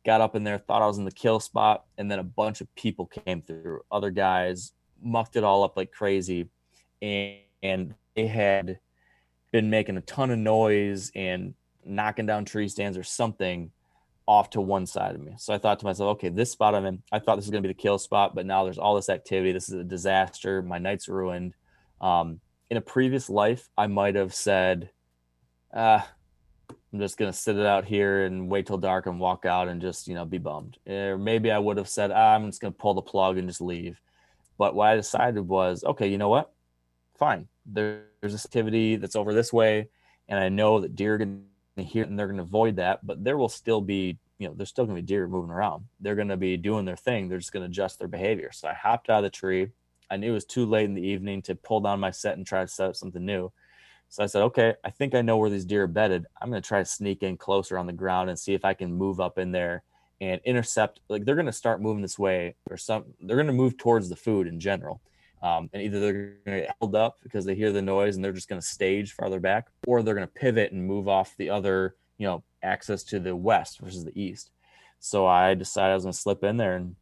got 0.04 0.20
up 0.20 0.36
in 0.36 0.44
there, 0.44 0.58
thought 0.58 0.82
I 0.82 0.88
was 0.88 0.98
in 0.98 1.06
the 1.06 1.12
kill 1.12 1.40
spot. 1.40 1.86
And 1.98 2.10
then 2.10 2.18
a 2.18 2.24
bunch 2.24 2.62
of 2.62 2.74
people 2.76 3.06
came 3.06 3.42
through, 3.44 3.82
other 3.92 4.10
guys 4.10 4.74
mucked 5.02 5.36
it 5.36 5.44
all 5.44 5.64
up 5.64 5.78
like 5.78 5.92
crazy 5.92 6.50
and, 7.02 7.38
and 7.62 7.94
they 8.16 8.28
had 8.28 8.80
been 9.52 9.70
making 9.70 9.98
a 9.98 10.02
ton 10.02 10.32
of 10.32 10.40
noise 10.40 11.12
and 11.16 11.54
knocking 11.86 12.26
down 12.26 12.46
tree 12.46 12.70
stands 12.70 12.98
or 12.98 13.04
something 13.04 13.72
off 14.26 14.50
to 14.52 14.62
one 14.62 14.86
side 14.86 15.16
of 15.16 15.22
me. 15.22 15.34
So 15.38 15.54
I 15.54 15.58
thought 15.58 15.80
to 15.80 15.86
myself, 15.86 16.16
okay, 16.16 16.30
this 16.30 16.52
spot 16.52 16.74
I'm 16.74 16.86
in, 16.86 17.04
I 17.12 17.20
thought 17.20 17.36
this 17.36 17.46
was 17.46 17.52
going 17.52 17.62
to 17.62 17.68
be 17.68 17.74
the 17.74 17.80
kill 17.80 18.00
spot, 18.00 18.34
but 18.34 18.46
now 18.46 18.64
there's 18.64 18.78
all 18.78 18.96
this 18.96 19.10
activity. 19.10 19.52
This 19.52 19.68
is 19.68 19.76
a 19.76 19.84
disaster. 19.84 20.62
My 20.62 20.78
night's 20.78 21.10
ruined. 21.10 21.54
Um, 22.04 22.40
in 22.70 22.78
a 22.78 22.82
previous 22.82 23.30
life, 23.30 23.70
I 23.78 23.88
might 23.88 24.16
have 24.16 24.34
said, 24.34 24.92
ah, 25.74 26.08
I'm 26.70 27.00
just 27.00 27.18
going 27.18 27.32
to 27.32 27.38
sit 27.38 27.58
it 27.58 27.66
out 27.66 27.86
here 27.86 28.26
and 28.26 28.50
wait 28.50 28.68
till 28.68 28.78
dark 28.78 29.08
and 29.08 29.20
walk 29.20 29.46
out 29.46 29.68
and 29.68 29.82
just, 29.82 30.08
you 30.08 30.14
know, 30.14 30.26
be 30.26 30.38
bummed. 30.38 30.78
Or 30.88 31.18
maybe 31.18 31.52
I 31.52 31.60
would 31.60 31.78
have 31.78 31.90
said, 31.90 32.12
ah, 32.12 32.36
I'm 32.36 32.48
just 32.48 32.62
going 32.62 32.74
to 32.74 32.78
pull 32.78 32.94
the 32.94 33.02
plug 33.02 33.38
and 33.38 33.48
just 33.48 33.62
leave. 33.62 34.00
But 34.58 34.76
what 34.76 34.90
I 34.90 34.96
decided 34.96 35.48
was, 35.48 35.84
okay, 35.84 36.08
you 36.08 36.18
know 36.18 36.30
what? 36.30 36.54
fine. 37.24 37.48
There's 37.66 38.04
this 38.22 38.46
activity 38.46 38.98
that's 38.98 39.16
over 39.16 39.34
this 39.34 39.54
way, 39.54 39.88
and 40.28 40.40
I 40.40 40.50
know 40.50 40.82
that 40.82 40.96
deer 40.96 41.16
are 41.16 41.18
going 41.18 41.44
to 41.78 41.84
hear 41.84 42.04
and 42.04 42.20
they're 42.20 42.28
going 42.28 42.38
to 42.38 42.44
avoid 42.44 42.76
that, 42.78 43.06
but 43.06 43.24
there 43.24 43.38
will 43.38 43.50
still 43.50 43.82
be, 43.82 44.18
you 44.40 44.48
know, 44.48 44.54
there's 44.56 44.70
still 44.70 44.86
to 44.86 44.94
be 44.94 45.02
deer 45.02 45.28
moving 45.28 45.52
around. 45.52 45.86
They're 46.02 46.16
going 46.16 46.28
to 46.28 46.38
be 46.38 46.58
doing 46.58 46.86
their 46.86 46.98
thing. 46.98 47.30
They're 47.30 47.38
just 47.40 47.54
going 47.54 47.64
to 47.64 47.70
adjust 47.70 48.00
their 48.00 48.08
behavior. 48.08 48.52
So 48.52 48.68
I 48.68 48.74
hopped 48.74 49.10
out 49.10 49.20
of 49.20 49.24
the 49.24 49.30
tree. 49.30 49.70
I 50.10 50.18
knew 50.18 50.32
it 50.32 50.34
was 50.34 50.46
too 50.46 50.66
late 50.66 50.86
in 50.86 50.94
the 50.94 51.02
evening 51.02 51.42
to 51.44 51.56
pull 51.56 51.80
down 51.80 52.00
my 52.00 52.12
set 52.12 52.38
and 52.38 52.46
try 52.46 52.62
to 52.62 52.68
set 52.68 52.90
up 52.90 52.96
something 52.96 53.26
new. 53.26 53.52
So 54.10 54.24
I 54.24 54.28
said, 54.28 54.44
okay, 54.44 54.76
I 54.84 54.92
think 54.92 55.16
I 55.16 55.24
know 55.24 55.38
where 55.38 55.50
these 55.50 55.66
deer 55.66 55.84
are 55.84 55.88
bedded. 55.88 56.26
I'm 56.40 56.50
going 56.50 56.62
to 56.62 56.68
try 56.68 56.80
to 56.80 56.86
sneak 56.86 57.24
in 57.24 57.36
closer 57.36 57.78
on 57.80 57.88
the 57.88 57.94
ground 57.94 58.30
and 58.30 58.38
see 58.38 58.54
if 58.54 58.64
I 58.64 58.76
can 58.76 58.94
move 58.94 59.20
up 59.20 59.40
in 59.40 59.52
there 59.52 59.84
and 60.22 60.40
intercept. 60.46 61.00
Like 61.10 61.26
they're 61.26 61.36
going 61.36 61.48
to 61.48 61.52
start 61.52 61.82
moving 61.82 62.04
this 62.04 62.20
way, 62.20 62.56
or 62.70 62.78
some. 62.78 63.06
They're 63.22 63.38
going 63.38 63.48
to 63.48 63.54
move 63.54 63.78
towards 63.78 64.10
the 64.10 64.16
food 64.16 64.48
in 64.48 64.60
general. 64.60 65.02
Um, 65.42 65.70
and 65.74 65.82
either 65.82 66.00
they're 66.00 66.14
going 66.14 66.60
to 66.60 66.66
get 66.68 66.76
held 66.80 66.96
up 66.96 67.18
because 67.24 67.44
they 67.44 67.56
hear 67.56 67.72
the 67.72 67.82
noise 67.82 68.16
and 68.16 68.24
they're 68.24 68.32
just 68.32 68.48
going 68.48 68.62
to 68.62 68.68
stage 68.68 69.14
farther 69.14 69.40
back, 69.40 69.68
or 69.88 70.02
they're 70.02 70.16
going 70.16 70.28
to 70.28 70.34
pivot 70.34 70.72
and 70.72 70.86
move 70.86 71.08
off 71.08 71.36
the 71.38 71.50
other, 71.50 71.96
you 72.18 72.28
know, 72.28 72.44
access 72.62 73.04
to 73.06 73.20
the 73.20 73.36
west 73.36 73.80
versus 73.80 74.06
the 74.06 74.18
east. 74.18 74.52
So 75.00 75.26
I 75.26 75.54
decided 75.54 75.92
I 75.92 75.96
was 75.96 76.04
going 76.04 76.14
to 76.14 76.20
slip 76.20 76.44
in 76.44 76.56
there, 76.56 76.76
and 76.76 76.96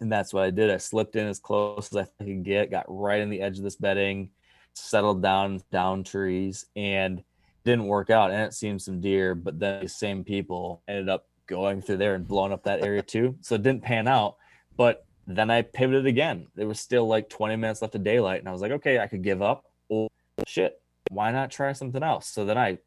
and 0.00 0.10
that's 0.10 0.32
what 0.32 0.44
I 0.44 0.50
did. 0.50 0.70
I 0.70 0.76
slipped 0.76 1.16
in 1.16 1.26
as 1.26 1.38
close 1.38 1.92
as 1.92 2.08
I 2.20 2.24
could 2.24 2.44
get, 2.44 2.70
got 2.70 2.84
right 2.88 3.20
in 3.20 3.30
the 3.30 3.40
edge 3.40 3.58
of 3.58 3.64
this 3.64 3.76
bedding, 3.76 4.30
settled 4.74 5.22
down 5.22 5.62
down 5.70 6.04
trees, 6.04 6.66
and 6.76 7.22
didn't 7.64 7.86
work 7.86 8.10
out. 8.10 8.30
And 8.30 8.42
it 8.42 8.54
seemed 8.54 8.82
some 8.82 9.00
deer, 9.00 9.34
but 9.34 9.58
then 9.58 9.82
the 9.82 9.88
same 9.88 10.24
people 10.24 10.82
ended 10.86 11.08
up 11.08 11.26
going 11.46 11.80
through 11.82 11.98
there 11.98 12.14
and 12.14 12.26
blowing 12.26 12.52
up 12.52 12.64
that 12.64 12.84
area 12.84 13.02
too. 13.02 13.36
So 13.40 13.54
it 13.54 13.62
didn't 13.62 13.82
pan 13.82 14.08
out, 14.08 14.36
but 14.76 15.06
then 15.26 15.50
I 15.50 15.62
pivoted 15.62 16.06
again. 16.06 16.46
There 16.54 16.68
was 16.68 16.80
still 16.80 17.06
like 17.06 17.28
20 17.28 17.56
minutes 17.56 17.82
left 17.82 17.94
of 17.94 18.04
daylight, 18.04 18.40
and 18.40 18.48
I 18.48 18.52
was 18.52 18.60
like, 18.60 18.72
okay, 18.72 18.98
I 18.98 19.06
could 19.06 19.22
give 19.22 19.42
up. 19.42 19.64
Well, 19.88 20.08
shit, 20.46 20.80
why 21.10 21.32
not 21.32 21.50
try 21.50 21.72
something 21.72 22.02
else? 22.02 22.28
So 22.28 22.44
then 22.44 22.58
I 22.58 22.78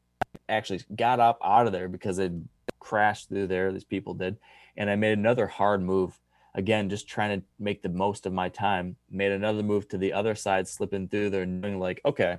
actually 0.47 0.82
got 0.95 1.20
up 1.20 1.39
out 1.43 1.68
of 1.68 1.74
there 1.74 1.89
because 1.89 2.20
it 2.20 2.32
crashed 2.80 3.30
through 3.30 3.47
there. 3.47 3.72
These 3.72 3.84
people 3.84 4.14
did, 4.14 4.38
and 4.78 4.89
I 4.89 4.95
made 4.95 5.18
another 5.18 5.47
hard 5.47 5.82
move. 5.82 6.18
Again, 6.56 6.89
just 6.89 7.08
trying 7.08 7.39
to 7.39 7.45
make 7.60 7.82
the 7.82 7.89
most 7.89 8.26
of 8.26 8.34
my 8.34 8.50
time. 8.50 8.95
Made 9.10 9.32
another 9.32 9.64
move 9.64 9.88
to 9.89 9.97
the 9.97 10.14
other 10.14 10.36
side, 10.36 10.68
slipping 10.68 11.08
through 11.08 11.30
there, 11.30 11.43
and 11.43 11.62
doing 11.62 11.80
like, 11.80 12.02
okay, 12.06 12.38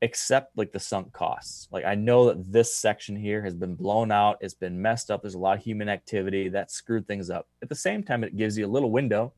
except 0.00 0.56
like 0.56 0.72
the 0.72 0.80
sunk 0.80 1.12
costs. 1.12 1.68
Like 1.72 1.84
I 1.84 1.94
know 1.94 2.26
that 2.26 2.52
this 2.52 2.74
section 2.74 3.16
here 3.16 3.42
has 3.42 3.54
been 3.54 3.74
blown 3.74 4.12
out, 4.12 4.38
it's 4.40 4.54
been 4.54 4.80
messed 4.80 5.10
up. 5.10 5.22
There's 5.22 5.34
a 5.34 5.38
lot 5.38 5.58
of 5.58 5.64
human 5.64 5.88
activity 5.88 6.48
that 6.50 6.70
screwed 6.70 7.06
things 7.06 7.30
up. 7.30 7.48
At 7.62 7.68
the 7.68 7.74
same 7.74 8.02
time, 8.02 8.22
it 8.22 8.36
gives 8.36 8.56
you 8.56 8.66
a 8.66 8.68
little 8.68 8.90
window 8.90 9.32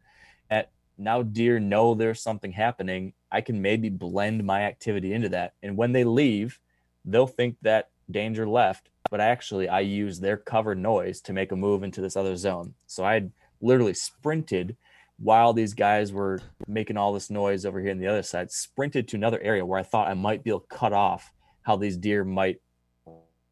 at 0.50 0.70
now 0.98 1.22
deer 1.22 1.58
know 1.58 1.94
there's 1.94 2.22
something 2.22 2.52
happening. 2.52 3.14
I 3.32 3.40
can 3.40 3.62
maybe 3.62 3.88
blend 3.88 4.44
my 4.44 4.62
activity 4.62 5.14
into 5.14 5.30
that. 5.30 5.54
And 5.62 5.76
when 5.76 5.92
they 5.92 6.04
leave, 6.04 6.60
they'll 7.04 7.26
think 7.26 7.56
that 7.62 7.88
danger 8.10 8.46
left, 8.46 8.90
but 9.10 9.20
actually 9.20 9.68
I 9.68 9.80
use 9.80 10.20
their 10.20 10.36
cover 10.36 10.74
noise 10.74 11.20
to 11.22 11.32
make 11.32 11.52
a 11.52 11.56
move 11.56 11.82
into 11.82 12.00
this 12.02 12.16
other 12.16 12.36
zone. 12.36 12.74
So 12.86 13.04
I 13.04 13.30
literally 13.60 13.94
sprinted 13.94 14.76
while 15.18 15.52
these 15.52 15.74
guys 15.74 16.12
were 16.12 16.40
making 16.66 16.96
all 16.96 17.12
this 17.12 17.30
noise 17.30 17.66
over 17.66 17.80
here 17.80 17.90
on 17.90 17.98
the 17.98 18.06
other 18.06 18.22
side, 18.22 18.50
sprinted 18.50 19.06
to 19.08 19.16
another 19.16 19.40
area 19.40 19.64
where 19.64 19.78
I 19.78 19.82
thought 19.82 20.08
I 20.08 20.14
might 20.14 20.42
be 20.42 20.50
able 20.50 20.60
to 20.60 20.66
cut 20.74 20.92
off 20.92 21.30
how 21.62 21.76
these 21.76 21.98
deer 21.98 22.24
might 22.24 22.60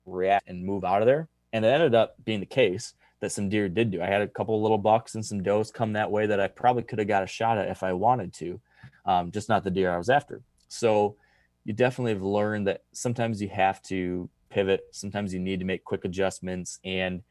react 0.07 0.49
and 0.49 0.65
move 0.65 0.85
out 0.85 1.03
of 1.03 1.07
there. 1.07 1.29
And 1.53 1.65
it 1.65 1.69
ended 1.69 1.95
up 1.95 2.17
being 2.25 2.41
the 2.41 2.47
case 2.47 2.95
that 3.21 3.33
some 3.33 3.49
deer 3.49 3.69
did 3.69 3.91
do. 3.91 4.01
I 4.01 4.07
had 4.07 4.23
a 4.23 4.29
couple 4.29 4.61
little 4.63 4.79
bucks 4.79 5.15
and 5.15 5.25
some 5.25 5.43
does 5.43 5.71
come 5.71 5.93
that 5.93 6.11
way 6.11 6.27
that 6.27 6.41
I 6.41 6.49
probably 6.49 6.85
could 6.85 6.99
have 6.99 7.09
got 7.09 7.23
a 7.23 7.27
shot 7.27 7.59
at 7.59 7.69
if 7.69 7.83
I 7.83 7.93
wanted 7.93 8.33
to, 8.35 8.61
um, 9.05 9.31
just 9.31 9.49
not 9.49 9.65
the 9.65 9.71
deer 9.71 9.93
I 9.93 9.99
was 9.99 10.09
after. 10.09 10.41
So 10.69 11.17
you 11.65 11.73
definitely 11.73 12.13
have 12.13 12.23
learned 12.23 12.67
that 12.69 12.85
sometimes 12.93 13.43
you 13.43 13.49
have 13.49 13.83
to 13.85 14.31
pivot. 14.51 14.87
Sometimes 14.93 15.35
you 15.35 15.41
need 15.41 15.59
to 15.59 15.67
make 15.67 15.85
quick 15.85 16.05
adjustments 16.05 16.79
and 16.85 17.23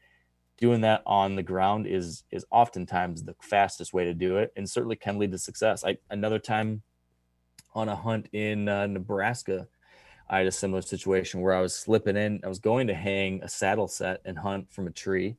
doing 0.58 0.80
that 0.82 1.02
on 1.06 1.36
the 1.36 1.42
ground 1.42 1.86
is 1.86 2.24
is 2.30 2.44
oftentimes 2.50 3.22
the 3.22 3.34
fastest 3.40 3.94
way 3.94 4.04
to 4.04 4.14
do 4.14 4.36
it 4.36 4.52
and 4.56 4.68
certainly 4.68 4.96
can 4.96 5.18
lead 5.18 5.32
to 5.32 5.38
success. 5.38 5.84
I 5.84 5.96
another 6.10 6.38
time 6.38 6.82
on 7.74 7.88
a 7.88 7.96
hunt 7.96 8.28
in 8.32 8.68
uh, 8.68 8.86
nebraska 8.86 9.68
i 10.30 10.38
had 10.38 10.46
a 10.46 10.52
similar 10.52 10.80
situation 10.80 11.40
where 11.40 11.54
i 11.54 11.60
was 11.60 11.74
slipping 11.74 12.16
in 12.16 12.40
i 12.42 12.48
was 12.48 12.58
going 12.58 12.86
to 12.86 12.94
hang 12.94 13.42
a 13.42 13.48
saddle 13.48 13.86
set 13.86 14.22
and 14.24 14.38
hunt 14.38 14.72
from 14.72 14.86
a 14.86 14.90
tree 14.90 15.36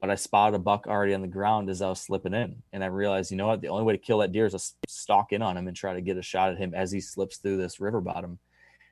but 0.00 0.10
i 0.10 0.14
spotted 0.14 0.54
a 0.54 0.58
buck 0.58 0.86
already 0.86 1.14
on 1.14 1.22
the 1.22 1.28
ground 1.28 1.68
as 1.70 1.82
i 1.82 1.88
was 1.88 2.00
slipping 2.00 2.34
in. 2.34 2.62
And 2.72 2.82
i 2.82 2.86
realized 2.86 3.30
you 3.30 3.36
know 3.36 3.46
what? 3.46 3.60
The 3.60 3.68
only 3.68 3.84
way 3.84 3.94
to 3.94 3.98
kill 3.98 4.18
that 4.18 4.32
deer 4.32 4.46
is 4.46 4.52
to 4.52 4.72
stalk 4.88 5.32
in 5.32 5.42
on 5.42 5.56
him 5.56 5.68
and 5.68 5.76
try 5.76 5.94
to 5.94 6.00
get 6.00 6.16
a 6.16 6.22
shot 6.22 6.50
at 6.50 6.58
him 6.58 6.74
as 6.74 6.90
he 6.90 7.00
slips 7.00 7.38
through 7.38 7.58
this 7.58 7.80
river 7.80 8.00
bottom. 8.00 8.38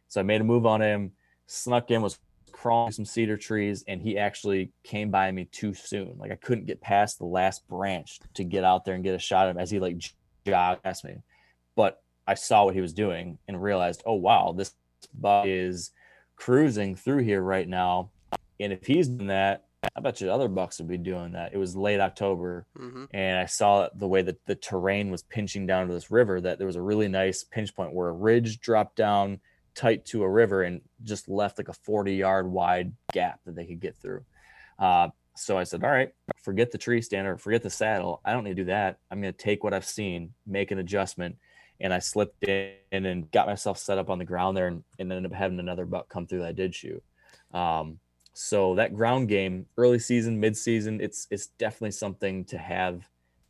So 0.09 0.21
i 0.21 0.25
made 0.25 0.41
a 0.41 0.45
move 0.45 0.67
on 0.67 0.83
him 0.83 1.13
snuck 1.47 1.91
in 1.91 2.03
was 2.03 2.19
crawling 2.53 2.93
some 2.93 3.05
cedar 3.05 3.37
trees 3.37 3.85
and 3.87 4.01
he 4.01 4.19
actually 4.19 4.73
came 4.85 5.11
by 5.11 5.31
me 5.31 5.47
too 5.47 5.75
soon. 5.75 6.15
Like 6.19 6.33
I 6.33 6.37
couldn't 6.37 6.67
get 6.67 6.81
past 6.81 7.19
the 7.19 7.27
last 7.27 7.67
branch 7.69 8.21
to 8.35 8.45
get 8.45 8.65
out 8.65 8.85
there 8.85 8.95
and 8.95 9.05
get 9.05 9.15
a 9.15 9.19
shot 9.19 9.47
at 9.47 9.51
him 9.51 9.59
as 9.59 9.71
he 9.71 9.79
like 9.81 10.03
jogged 10.47 10.83
past 10.83 11.05
me. 11.05 11.17
But 11.77 12.03
I 12.27 12.35
saw 12.35 12.65
what 12.65 12.75
he 12.75 12.81
was 12.81 12.93
doing 12.93 13.39
and 13.47 13.63
realized, 13.63 14.03
oh 14.05 14.15
wow, 14.15 14.55
this 14.57 14.75
buck 15.15 15.47
is 15.47 15.91
cruising 16.37 16.97
through 16.97 17.23
here 17.23 17.41
right 17.41 17.69
now. 17.69 18.11
And 18.61 18.73
if 18.73 18.87
he's 18.87 19.09
doing 19.09 19.29
that, 19.29 19.65
I 19.97 20.01
bet 20.01 20.21
you 20.21 20.31
other 20.31 20.49
bucks 20.49 20.79
would 20.79 20.89
be 20.89 20.99
doing 20.99 21.33
that. 21.33 21.55
It 21.55 21.59
was 21.59 21.77
late 21.77 22.01
October, 22.01 22.67
mm-hmm. 22.77 23.05
and 23.13 23.39
I 23.39 23.47
saw 23.47 23.89
the 23.95 24.09
way 24.09 24.23
that 24.23 24.45
the 24.45 24.57
terrain 24.57 25.11
was 25.11 25.23
pinching 25.23 25.67
down 25.67 25.87
to 25.87 25.95
this 25.95 26.11
river. 26.11 26.41
That 26.41 26.59
there 26.59 26.67
was 26.67 26.77
a 26.77 26.83
really 26.83 27.07
nice 27.07 27.45
pinch 27.45 27.75
point 27.75 27.95
where 27.95 28.09
a 28.09 28.13
ridge 28.13 28.59
dropped 28.59 28.97
down 28.97 29.39
tight 29.79 30.05
to 30.05 30.25
a 30.25 30.29
river 30.29 30.63
and 30.65 30.81
just 31.05 31.29
left 31.29 31.57
like 31.57 31.69
a 31.69 31.73
40 31.73 32.13
yard 32.15 32.51
wide 32.51 32.93
gap 33.13 33.39
that 33.47 33.55
they 33.55 33.65
could 33.65 33.81
get 33.81 33.97
through. 33.97 34.25
Uh, 34.77 35.09
so 35.37 35.57
I 35.57 35.63
said, 35.63 35.85
all 35.85 35.91
right, 35.91 36.11
forget 36.43 36.73
the 36.73 36.79
tree 36.79 37.01
stand 37.01 37.29
or 37.29 37.39
forget 37.39 37.63
the 37.63 37.71
saddle. 37.71 38.21
I 38.25 38.33
don't 38.33 38.43
need 38.43 38.57
to 38.57 38.63
do 38.63 38.65
that. 38.65 38.99
I'm 39.09 39.21
going 39.23 39.33
to 39.33 39.39
take 39.39 39.63
what 39.63 39.73
I've 39.73 39.85
seen, 39.85 40.35
make 40.47 40.73
an 40.73 40.81
adjustment. 40.81 41.37
And 41.81 41.95
I 41.95 42.01
slipped 42.01 42.43
in 42.43 42.75
and 42.91 43.31
got 43.31 43.47
myself 43.47 43.79
set 43.79 43.99
up 43.99 44.11
on 44.11 44.19
the 44.19 44.25
ground 44.25 44.57
there 44.57 44.67
and, 44.67 44.83
and 44.99 45.13
ended 45.13 45.31
up 45.31 45.39
having 45.39 45.61
another 45.61 45.87
buck 45.87 46.09
come 46.09 46.27
through 46.27 46.41
that 46.41 46.49
I 46.49 46.53
did 46.53 46.75
shoot. 46.75 47.03
Um, 47.55 48.01
so 48.33 48.75
that 48.75 48.97
ground 48.97 49.29
game, 49.29 49.67
early 49.77 50.01
season, 50.01 50.41
mid 50.41 50.57
season, 50.57 51.01
it's, 51.01 51.29
it's 51.31 51.47
definitely 51.47 51.93
something 51.93 52.45
to 52.47 52.59
have 52.59 53.09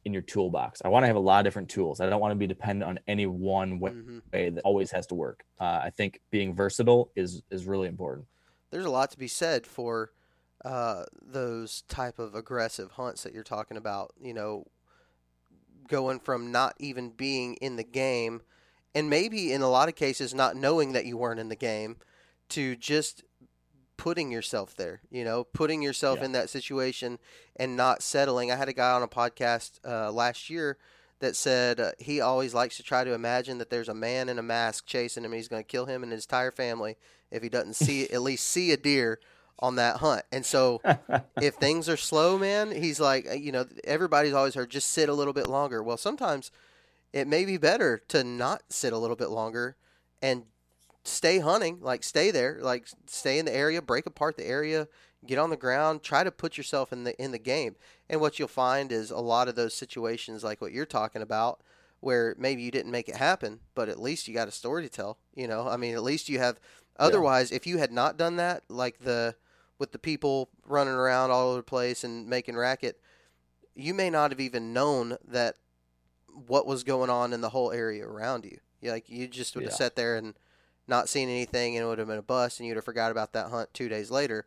in 0.08 0.14
your 0.14 0.22
toolbox. 0.22 0.80
I 0.82 0.88
want 0.88 1.02
to 1.02 1.06
have 1.06 1.16
a 1.16 1.20
lot 1.20 1.40
of 1.40 1.44
different 1.44 1.68
tools. 1.68 2.00
I 2.00 2.08
don't 2.08 2.20
want 2.20 2.32
to 2.32 2.36
be 2.36 2.46
dependent 2.46 2.88
on 2.88 2.98
any 3.06 3.26
one 3.26 3.78
way, 3.78 3.90
mm-hmm. 3.90 4.18
that 4.30 4.62
always 4.64 4.90
has 4.90 5.06
to 5.08 5.14
work. 5.14 5.44
Uh, 5.60 5.80
I 5.84 5.90
think 5.90 6.20
being 6.30 6.54
versatile 6.54 7.12
is 7.14 7.42
is 7.50 7.66
really 7.66 7.88
important. 7.88 8.26
There's 8.70 8.86
a 8.86 8.90
lot 8.90 9.10
to 9.12 9.18
be 9.18 9.28
said 9.28 9.66
for 9.66 10.12
uh, 10.64 11.04
those 11.22 11.82
type 11.82 12.18
of 12.18 12.34
aggressive 12.34 12.92
hunts 12.92 13.22
that 13.22 13.34
you're 13.34 13.44
talking 13.44 13.76
about. 13.76 14.14
You 14.18 14.32
know, 14.32 14.64
going 15.88 16.20
from 16.20 16.50
not 16.50 16.74
even 16.78 17.10
being 17.10 17.54
in 17.56 17.76
the 17.76 17.84
game 17.84 18.40
and 18.94 19.10
maybe 19.10 19.52
in 19.52 19.60
a 19.60 19.68
lot 19.68 19.88
of 19.88 19.94
cases 19.94 20.34
not 20.34 20.56
knowing 20.56 20.92
that 20.92 21.04
you 21.04 21.16
weren't 21.16 21.40
in 21.40 21.50
the 21.50 21.56
game 21.56 21.96
to 22.48 22.76
just 22.76 23.22
putting 23.98 24.30
yourself 24.32 24.74
there, 24.76 25.02
you 25.10 25.24
know, 25.24 25.44
putting 25.44 25.82
yourself 25.82 26.20
Yeah. 26.20 26.24
in 26.26 26.32
that 26.32 26.48
situation 26.48 27.18
and 27.56 27.76
not 27.76 28.02
settling. 28.02 28.50
I 28.50 28.56
had 28.56 28.68
a 28.70 28.72
guy 28.72 28.92
on 28.92 29.02
a 29.02 29.08
podcast 29.08 29.80
uh, 29.84 30.10
last 30.10 30.48
year 30.48 30.78
that 31.20 31.36
said 31.36 31.80
uh, 31.80 31.90
he 31.98 32.20
always 32.20 32.54
likes 32.54 32.76
to 32.78 32.82
try 32.82 33.04
to 33.04 33.12
imagine 33.12 33.58
that 33.58 33.68
there's 33.70 33.88
a 33.88 33.94
man 33.94 34.28
in 34.30 34.38
a 34.38 34.42
mask 34.42 34.86
chasing 34.86 35.24
him 35.24 35.32
and 35.32 35.38
he's 35.38 35.48
going 35.48 35.62
to 35.62 35.66
kill 35.66 35.84
him 35.86 36.02
and 36.02 36.12
his 36.12 36.24
entire 36.24 36.52
family 36.52 36.96
if 37.30 37.42
he 37.42 37.48
doesn't 37.50 37.74
see 37.74 38.08
at 38.10 38.22
least 38.22 38.46
see 38.46 38.70
a 38.72 38.76
deer 38.78 39.18
on 39.58 39.74
that 39.74 39.96
hunt. 39.96 40.22
And 40.30 40.46
so 40.46 40.80
if 41.42 41.54
things 41.56 41.88
are 41.88 41.96
slow, 41.96 42.38
man, 42.38 42.70
he's 42.70 43.00
like, 43.00 43.28
uh, 43.28 43.34
you 43.34 43.50
know, 43.50 43.66
everybody's 43.82 44.32
always 44.32 44.54
heard 44.54 44.70
just 44.70 44.92
sit 44.92 45.08
a 45.08 45.14
little 45.14 45.32
bit 45.34 45.48
longer. 45.48 45.82
Well, 45.82 45.96
sometimes 45.96 46.52
it 47.12 47.26
may 47.26 47.44
be 47.44 47.56
better 47.56 48.00
to 48.08 48.22
not 48.22 48.62
sit 48.68 48.92
a 48.92 48.98
little 48.98 49.16
bit 49.16 49.30
longer 49.30 49.76
and 50.22 50.44
stay 51.08 51.38
hunting, 51.38 51.78
like 51.80 52.04
stay 52.04 52.30
there, 52.30 52.58
like 52.60 52.88
stay 53.06 53.38
in 53.38 53.44
the 53.44 53.54
area, 53.54 53.82
break 53.82 54.06
apart 54.06 54.36
the 54.36 54.46
area, 54.46 54.88
get 55.26 55.38
on 55.38 55.50
the 55.50 55.56
ground, 55.56 56.02
try 56.02 56.24
to 56.24 56.30
put 56.30 56.56
yourself 56.56 56.92
in 56.92 57.04
the 57.04 57.20
in 57.22 57.32
the 57.32 57.38
game. 57.38 57.76
And 58.08 58.20
what 58.20 58.38
you'll 58.38 58.48
find 58.48 58.92
is 58.92 59.10
a 59.10 59.18
lot 59.18 59.48
of 59.48 59.54
those 59.54 59.74
situations 59.74 60.44
like 60.44 60.60
what 60.60 60.72
you're 60.72 60.86
talking 60.86 61.22
about 61.22 61.60
where 62.00 62.36
maybe 62.38 62.62
you 62.62 62.70
didn't 62.70 62.92
make 62.92 63.08
it 63.08 63.16
happen, 63.16 63.60
but 63.74 63.88
at 63.88 64.00
least 64.00 64.28
you 64.28 64.34
got 64.34 64.46
a 64.48 64.52
story 64.52 64.82
to 64.84 64.88
tell, 64.88 65.18
you 65.34 65.48
know? 65.48 65.66
I 65.66 65.76
mean, 65.76 65.94
at 65.94 66.02
least 66.02 66.28
you 66.28 66.38
have 66.38 66.60
otherwise 66.96 67.50
if 67.50 67.66
you 67.66 67.78
had 67.78 67.90
not 67.90 68.16
done 68.16 68.36
that, 68.36 68.62
like 68.68 69.00
the 69.00 69.34
with 69.78 69.92
the 69.92 69.98
people 69.98 70.50
running 70.66 70.94
around 70.94 71.30
all 71.30 71.48
over 71.48 71.58
the 71.58 71.62
place 71.62 72.04
and 72.04 72.28
making 72.28 72.56
racket, 72.56 73.00
you 73.74 73.94
may 73.94 74.10
not 74.10 74.30
have 74.30 74.40
even 74.40 74.72
known 74.72 75.16
that 75.26 75.56
what 76.46 76.66
was 76.66 76.84
going 76.84 77.10
on 77.10 77.32
in 77.32 77.40
the 77.40 77.50
whole 77.50 77.72
area 77.72 78.06
around 78.06 78.44
you. 78.44 78.58
Like 78.82 79.08
you 79.08 79.26
just 79.26 79.54
would 79.56 79.64
have 79.64 79.72
sat 79.72 79.96
there 79.96 80.16
and 80.16 80.34
not 80.88 81.08
seen 81.08 81.28
anything, 81.28 81.76
and 81.76 81.84
it 81.84 81.86
would 81.86 81.98
have 81.98 82.08
been 82.08 82.18
a 82.18 82.22
bust, 82.22 82.58
and 82.60 82.66
you'd 82.66 82.76
have 82.76 82.84
forgot 82.84 83.10
about 83.10 83.32
that 83.34 83.50
hunt 83.50 83.72
two 83.74 83.88
days 83.88 84.10
later. 84.10 84.46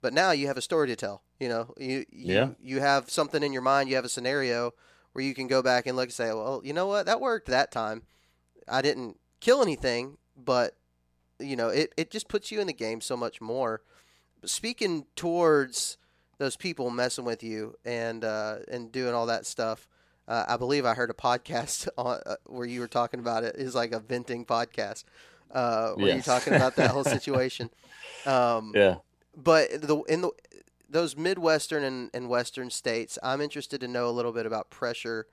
But 0.00 0.12
now 0.12 0.30
you 0.30 0.46
have 0.46 0.56
a 0.58 0.62
story 0.62 0.86
to 0.88 0.96
tell. 0.96 1.22
You 1.40 1.48
know, 1.48 1.74
you 1.78 2.04
you, 2.10 2.34
Yeah. 2.34 2.48
you 2.60 2.80
have 2.80 3.10
something 3.10 3.42
in 3.42 3.52
your 3.52 3.62
mind. 3.62 3.88
You 3.88 3.96
have 3.96 4.04
a 4.04 4.08
scenario 4.08 4.72
where 5.12 5.24
you 5.24 5.34
can 5.34 5.46
go 5.48 5.62
back 5.62 5.86
and 5.86 5.96
look 5.96 6.06
and 6.06 6.12
say, 6.12 6.26
well, 6.28 6.60
you 6.64 6.72
know 6.72 6.86
what, 6.86 7.06
that 7.06 7.20
worked 7.20 7.46
that 7.48 7.72
time. 7.72 8.02
I 8.68 8.82
didn't 8.82 9.18
kill 9.40 9.62
anything, 9.62 10.18
but 10.36 10.76
you 11.40 11.56
know, 11.56 11.68
it, 11.68 11.92
it 11.96 12.10
just 12.10 12.28
puts 12.28 12.50
you 12.52 12.60
in 12.60 12.66
the 12.66 12.72
game 12.72 13.00
so 13.00 13.16
much 13.16 13.40
more. 13.40 13.82
Speaking 14.44 15.06
towards 15.16 15.96
those 16.38 16.56
people 16.56 16.90
messing 16.90 17.24
with 17.24 17.42
you 17.42 17.76
and 17.84 18.24
uh, 18.24 18.56
and 18.70 18.92
doing 18.92 19.14
all 19.14 19.26
that 19.26 19.46
stuff, 19.46 19.88
uh, 20.28 20.44
I 20.48 20.56
believe 20.56 20.84
I 20.84 20.94
heard 20.94 21.10
a 21.10 21.14
podcast 21.28 21.88
on, 21.96 22.20
uh, 22.26 22.36
where 22.46 22.66
you 22.66 22.80
were 22.80 22.88
talking 22.88 23.18
about 23.20 23.42
it. 23.44 23.56
It 23.56 23.62
is 23.62 23.74
like 23.74 23.92
a 23.92 23.98
venting 24.00 24.44
podcast 24.44 25.04
uh, 25.50 25.92
where 25.92 26.14
you're 26.14 26.22
talking 26.22 26.54
about 26.54 26.76
that 26.76 26.90
whole 26.90 27.04
situation. 27.16 27.70
Um, 28.26 28.72
yeah. 28.74 28.96
but 29.36 29.80
the 29.80 30.02
in 30.08 30.22
the 30.22 30.30
those 30.90 31.16
midwestern 31.16 31.84
and, 31.84 32.10
and 32.14 32.28
western 32.28 32.70
states, 32.70 33.18
I'm 33.22 33.40
interested 33.40 33.80
to 33.82 33.88
know 33.88 34.08
a 34.08 34.10
little 34.10 34.32
bit 34.32 34.46
about 34.46 34.70
pressure 34.70 35.26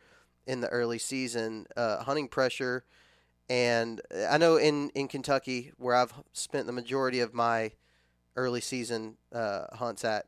in 0.45 0.61
the 0.61 0.67
early 0.67 0.99
season, 0.99 1.65
uh, 1.77 2.03
hunting 2.03 2.27
pressure, 2.27 2.83
and 3.49 4.01
I 4.29 4.37
know 4.37 4.57
in 4.57 4.89
in 4.89 5.07
Kentucky 5.07 5.71
where 5.77 5.95
I've 5.95 6.13
spent 6.33 6.67
the 6.67 6.73
majority 6.73 7.19
of 7.19 7.33
my 7.33 7.71
early 8.35 8.61
season 8.61 9.17
uh, 9.33 9.65
hunts 9.75 10.03
at, 10.03 10.25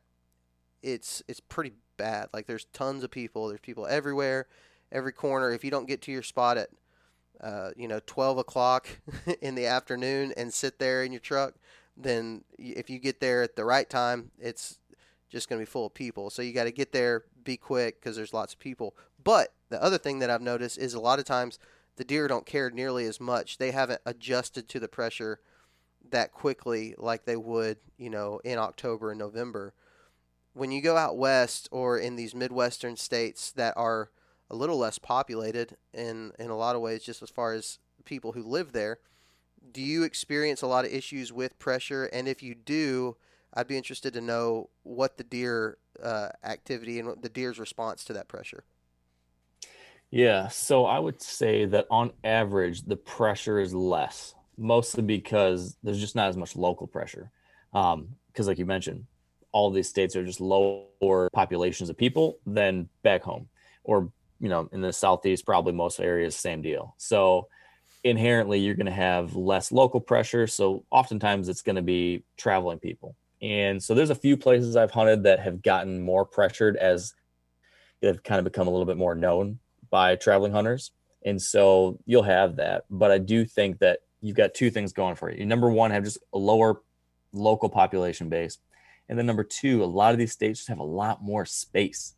it's 0.82 1.22
it's 1.28 1.40
pretty 1.40 1.72
bad. 1.96 2.28
Like 2.32 2.46
there's 2.46 2.66
tons 2.72 3.04
of 3.04 3.10
people. 3.10 3.48
There's 3.48 3.60
people 3.60 3.86
everywhere, 3.86 4.46
every 4.90 5.12
corner. 5.12 5.52
If 5.52 5.64
you 5.64 5.70
don't 5.70 5.86
get 5.86 6.02
to 6.02 6.12
your 6.12 6.22
spot 6.22 6.56
at 6.56 6.70
uh, 7.40 7.70
you 7.76 7.88
know 7.88 8.00
12 8.06 8.38
o'clock 8.38 8.88
in 9.40 9.54
the 9.54 9.66
afternoon 9.66 10.32
and 10.36 10.52
sit 10.52 10.78
there 10.78 11.02
in 11.02 11.12
your 11.12 11.20
truck 11.20 11.54
then 11.98 12.44
if 12.58 12.88
you 12.88 12.98
get 12.98 13.20
there 13.20 13.42
at 13.42 13.56
the 13.56 13.64
right 13.64 13.88
time, 13.88 14.30
it's 14.38 14.78
just 15.28 15.48
going 15.48 15.58
to 15.58 15.66
be 15.66 15.70
full 15.70 15.86
of 15.86 15.94
people. 15.94 16.30
So 16.30 16.42
you 16.42 16.52
got 16.52 16.64
to 16.64 16.72
get 16.72 16.92
there, 16.92 17.24
be 17.44 17.56
quick 17.56 18.00
because 18.00 18.16
there's 18.16 18.32
lots 18.32 18.54
of 18.54 18.60
people. 18.60 18.94
But 19.22 19.52
the 19.68 19.82
other 19.82 19.98
thing 19.98 20.20
that 20.20 20.30
I've 20.30 20.40
noticed 20.40 20.78
is 20.78 20.94
a 20.94 21.00
lot 21.00 21.18
of 21.18 21.24
times 21.24 21.58
the 21.96 22.04
deer 22.04 22.28
don't 22.28 22.46
care 22.46 22.70
nearly 22.70 23.04
as 23.04 23.20
much. 23.20 23.58
They 23.58 23.72
haven't 23.72 24.00
adjusted 24.06 24.68
to 24.68 24.80
the 24.80 24.88
pressure 24.88 25.40
that 26.10 26.32
quickly 26.32 26.94
like 26.96 27.24
they 27.24 27.36
would, 27.36 27.78
you 27.98 28.08
know, 28.08 28.40
in 28.44 28.58
October 28.58 29.10
and 29.10 29.18
November. 29.18 29.74
When 30.54 30.70
you 30.70 30.80
go 30.80 30.96
out 30.96 31.18
west 31.18 31.68
or 31.70 31.98
in 31.98 32.16
these 32.16 32.34
midwestern 32.34 32.96
states 32.96 33.50
that 33.52 33.74
are 33.76 34.10
a 34.50 34.56
little 34.56 34.78
less 34.78 34.98
populated 34.98 35.76
in 35.92 36.32
in 36.38 36.50
a 36.50 36.56
lot 36.56 36.76
of 36.76 36.82
ways 36.82 37.02
just 37.02 37.22
as 37.22 37.30
far 37.30 37.52
as 37.52 37.78
people 38.04 38.32
who 38.32 38.42
live 38.42 38.72
there, 38.72 38.98
do 39.72 39.82
you 39.82 40.02
experience 40.02 40.62
a 40.62 40.66
lot 40.66 40.84
of 40.84 40.92
issues 40.92 41.32
with 41.32 41.58
pressure? 41.58 42.04
And 42.06 42.28
if 42.28 42.42
you 42.42 42.54
do, 42.54 43.16
I'd 43.54 43.68
be 43.68 43.76
interested 43.76 44.12
to 44.14 44.20
know 44.20 44.70
what 44.82 45.16
the 45.16 45.24
deer 45.24 45.78
uh, 46.02 46.28
activity 46.44 46.98
and 46.98 47.22
the 47.22 47.28
deer's 47.28 47.58
response 47.58 48.04
to 48.04 48.12
that 48.14 48.28
pressure. 48.28 48.64
Yeah, 50.10 50.48
so 50.48 50.86
I 50.86 50.98
would 50.98 51.20
say 51.20 51.66
that 51.66 51.86
on 51.90 52.12
average, 52.24 52.82
the 52.82 52.96
pressure 52.96 53.60
is 53.60 53.74
less, 53.74 54.34
mostly 54.56 55.02
because 55.02 55.76
there's 55.82 56.00
just 56.00 56.16
not 56.16 56.28
as 56.28 56.36
much 56.36 56.56
local 56.56 56.86
pressure. 56.86 57.30
Um, 57.74 58.08
because 58.28 58.46
like 58.46 58.58
you 58.58 58.64
mentioned, 58.66 59.04
all 59.52 59.70
these 59.70 59.88
states 59.88 60.16
are 60.16 60.24
just 60.24 60.40
lower 60.40 61.28
populations 61.32 61.90
of 61.90 61.96
people 61.96 62.38
than 62.46 62.88
back 63.02 63.22
home, 63.22 63.48
or 63.84 64.10
you 64.40 64.48
know, 64.48 64.68
in 64.72 64.80
the 64.80 64.92
southeast, 64.92 65.46
probably 65.46 65.72
most 65.72 66.00
areas, 66.00 66.36
same 66.36 66.62
deal. 66.62 66.94
So 66.98 67.48
inherently, 68.04 68.60
you're 68.60 68.74
going 68.74 68.86
to 68.86 68.92
have 68.92 69.34
less 69.34 69.72
local 69.72 70.00
pressure. 70.00 70.46
So 70.46 70.84
oftentimes, 70.90 71.48
it's 71.48 71.62
going 71.62 71.76
to 71.76 71.82
be 71.82 72.24
traveling 72.36 72.78
people. 72.78 73.16
And 73.40 73.82
so 73.82 73.94
there's 73.94 74.10
a 74.10 74.14
few 74.16 74.36
places 74.36 74.76
I've 74.76 74.90
hunted 74.90 75.22
that 75.24 75.40
have 75.40 75.62
gotten 75.62 76.00
more 76.00 76.24
pressured 76.24 76.76
as 76.76 77.14
they've 78.00 78.22
kind 78.22 78.38
of 78.38 78.44
become 78.44 78.66
a 78.66 78.70
little 78.70 78.86
bit 78.86 78.96
more 78.96 79.14
known 79.14 79.58
by 79.90 80.16
traveling 80.16 80.52
hunters. 80.52 80.90
And 81.24 81.40
so 81.40 81.98
you'll 82.06 82.22
have 82.22 82.56
that. 82.56 82.84
But 82.90 83.10
I 83.10 83.18
do 83.18 83.44
think 83.44 83.78
that 83.78 84.00
you've 84.20 84.36
got 84.36 84.54
two 84.54 84.70
things 84.70 84.92
going 84.92 85.14
for 85.14 85.30
you. 85.30 85.44
Number 85.46 85.70
one, 85.70 85.90
have 85.90 86.04
just 86.04 86.18
a 86.32 86.38
lower 86.38 86.82
local 87.32 87.68
population 87.68 88.28
base. 88.28 88.58
And 89.08 89.18
then 89.18 89.26
number 89.26 89.44
two, 89.44 89.82
a 89.82 89.86
lot 89.86 90.12
of 90.12 90.18
these 90.18 90.32
states 90.32 90.60
just 90.60 90.68
have 90.68 90.78
a 90.78 90.84
lot 90.84 91.22
more 91.22 91.44
space. 91.44 92.14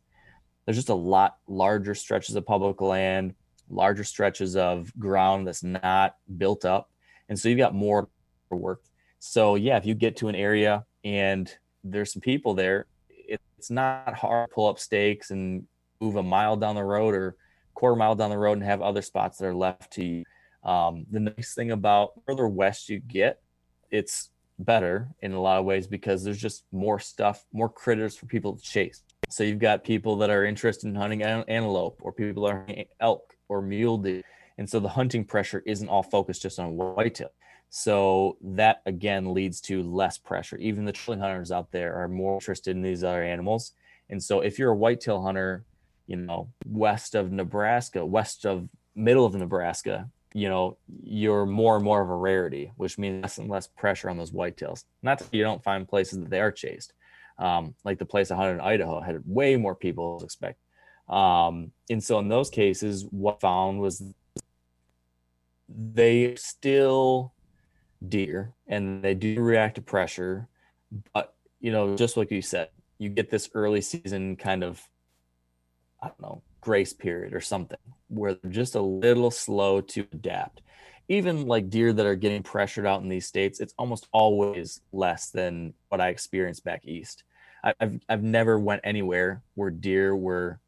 There's 0.65 0.77
just 0.77 0.89
a 0.89 0.95
lot 0.95 1.37
larger 1.47 1.95
stretches 1.95 2.35
of 2.35 2.45
public 2.45 2.81
land, 2.81 3.35
larger 3.69 4.03
stretches 4.03 4.55
of 4.55 4.91
ground 4.99 5.47
that's 5.47 5.63
not 5.63 6.15
built 6.37 6.65
up. 6.65 6.89
And 7.29 7.39
so 7.39 7.49
you've 7.49 7.57
got 7.57 7.73
more 7.73 8.09
work. 8.49 8.81
So 9.19 9.55
yeah, 9.55 9.77
if 9.77 9.85
you 9.85 9.95
get 9.95 10.17
to 10.17 10.27
an 10.27 10.35
area 10.35 10.85
and 11.03 11.51
there's 11.83 12.13
some 12.13 12.21
people 12.21 12.53
there, 12.53 12.85
it's 13.09 13.69
not 13.69 14.13
hard 14.13 14.49
to 14.49 14.53
pull 14.53 14.67
up 14.67 14.79
stakes 14.79 15.31
and 15.31 15.65
move 15.99 16.15
a 16.15 16.23
mile 16.23 16.57
down 16.57 16.75
the 16.75 16.83
road 16.83 17.13
or 17.13 17.35
quarter 17.73 17.95
mile 17.95 18.15
down 18.15 18.29
the 18.29 18.37
road 18.37 18.53
and 18.53 18.63
have 18.63 18.81
other 18.81 19.01
spots 19.01 19.37
that 19.37 19.45
are 19.45 19.55
left 19.55 19.93
to 19.93 20.03
you. 20.03 20.23
Um, 20.63 21.05
the 21.09 21.19
nice 21.19 21.53
thing 21.55 21.71
about 21.71 22.11
further 22.27 22.47
west 22.47 22.89
you 22.89 22.99
get, 22.99 23.41
it's 23.89 24.29
better 24.59 25.09
in 25.21 25.31
a 25.31 25.41
lot 25.41 25.57
of 25.57 25.65
ways 25.65 25.87
because 25.87 26.23
there's 26.23 26.41
just 26.41 26.65
more 26.71 26.99
stuff, 26.99 27.45
more 27.51 27.69
critters 27.69 28.15
for 28.15 28.25
people 28.25 28.55
to 28.55 28.61
chase. 28.61 29.01
So 29.29 29.43
you've 29.43 29.59
got 29.59 29.83
people 29.83 30.17
that 30.17 30.29
are 30.29 30.45
interested 30.45 30.87
in 30.87 30.95
hunting 30.95 31.23
antelope, 31.23 31.99
or 32.01 32.11
people 32.11 32.45
are 32.45 32.65
elk 32.99 33.33
or 33.49 33.61
mule 33.61 33.97
deer, 33.97 34.23
and 34.57 34.69
so 34.69 34.79
the 34.79 34.89
hunting 34.89 35.23
pressure 35.25 35.63
isn't 35.65 35.87
all 35.87 36.03
focused 36.03 36.41
just 36.41 36.59
on 36.59 36.75
whitetail. 36.75 37.31
So 37.69 38.37
that 38.41 38.81
again 38.85 39.33
leads 39.33 39.61
to 39.61 39.81
less 39.81 40.17
pressure. 40.17 40.57
Even 40.57 40.83
the 40.83 40.91
trailing 40.91 41.21
hunters 41.21 41.51
out 41.51 41.71
there 41.71 41.95
are 41.95 42.09
more 42.09 42.35
interested 42.35 42.75
in 42.75 42.81
these 42.81 43.03
other 43.03 43.23
animals. 43.23 43.71
And 44.09 44.21
so 44.21 44.41
if 44.41 44.59
you're 44.59 44.71
a 44.71 44.75
whitetail 44.75 45.23
hunter, 45.23 45.63
you 46.05 46.17
know, 46.17 46.49
west 46.65 47.15
of 47.15 47.31
Nebraska, 47.31 48.05
west 48.05 48.45
of 48.45 48.67
middle 48.93 49.25
of 49.25 49.33
Nebraska, 49.33 50.09
you 50.33 50.49
know, 50.49 50.77
you're 51.01 51.45
more 51.45 51.77
and 51.77 51.85
more 51.85 52.01
of 52.01 52.09
a 52.09 52.15
rarity, 52.15 52.73
which 52.75 52.97
means 52.97 53.21
less 53.21 53.37
and 53.37 53.49
less 53.49 53.67
pressure 53.67 54.09
on 54.09 54.17
those 54.17 54.31
whitetails. 54.31 54.83
Not 55.01 55.19
that 55.19 55.33
you 55.33 55.43
don't 55.43 55.63
find 55.63 55.87
places 55.87 56.19
that 56.19 56.29
they 56.29 56.41
are 56.41 56.51
chased. 56.51 56.93
Um, 57.41 57.75
like 57.83 57.97
the 57.97 58.05
place 58.05 58.29
I 58.29 58.35
hunted 58.35 58.53
in 58.53 58.61
Idaho 58.61 59.01
had 59.01 59.21
way 59.25 59.55
more 59.55 59.75
people 59.75 60.17
as 60.17 60.23
expected. 60.23 60.61
Um, 61.09 61.71
and 61.89 62.03
so 62.03 62.19
in 62.19 62.29
those 62.29 62.49
cases, 62.49 63.05
what 63.09 63.37
I 63.37 63.39
found 63.39 63.79
was 63.81 64.03
they 65.67 66.35
still 66.35 67.33
deer 68.07 68.53
and 68.67 69.03
they 69.03 69.13
do 69.13 69.41
react 69.41 69.75
to 69.75 69.81
pressure, 69.81 70.47
but 71.13 71.33
you 71.59 71.71
know, 71.71 71.95
just 71.95 72.17
like 72.17 72.31
you 72.31 72.41
said, 72.41 72.69
you 72.97 73.09
get 73.09 73.29
this 73.29 73.49
early 73.53 73.81
season 73.81 74.35
kind 74.35 74.63
of, 74.63 74.81
I 76.01 76.07
don't 76.07 76.21
know, 76.21 76.41
grace 76.61 76.93
period 76.93 77.33
or 77.33 77.41
something 77.41 77.77
where 78.07 78.35
they're 78.35 78.51
just 78.51 78.75
a 78.75 78.81
little 78.81 79.31
slow 79.31 79.81
to 79.81 80.05
adapt. 80.13 80.61
Even 81.07 81.45
like 81.45 81.69
deer 81.69 81.91
that 81.91 82.05
are 82.05 82.15
getting 82.15 82.43
pressured 82.43 82.85
out 82.85 83.01
in 83.01 83.09
these 83.09 83.27
states, 83.27 83.59
it's 83.59 83.73
almost 83.77 84.07
always 84.11 84.81
less 84.91 85.29
than 85.29 85.73
what 85.89 85.99
I 85.99 86.09
experienced 86.09 86.63
back 86.63 86.85
east. 86.85 87.23
I- 87.63 87.75
I've 87.79 87.99
I've 88.09 88.23
never 88.23 88.59
went 88.59 88.81
anywhere 88.83 89.43
where 89.55 89.69
deer 89.69 90.15
were 90.15 90.59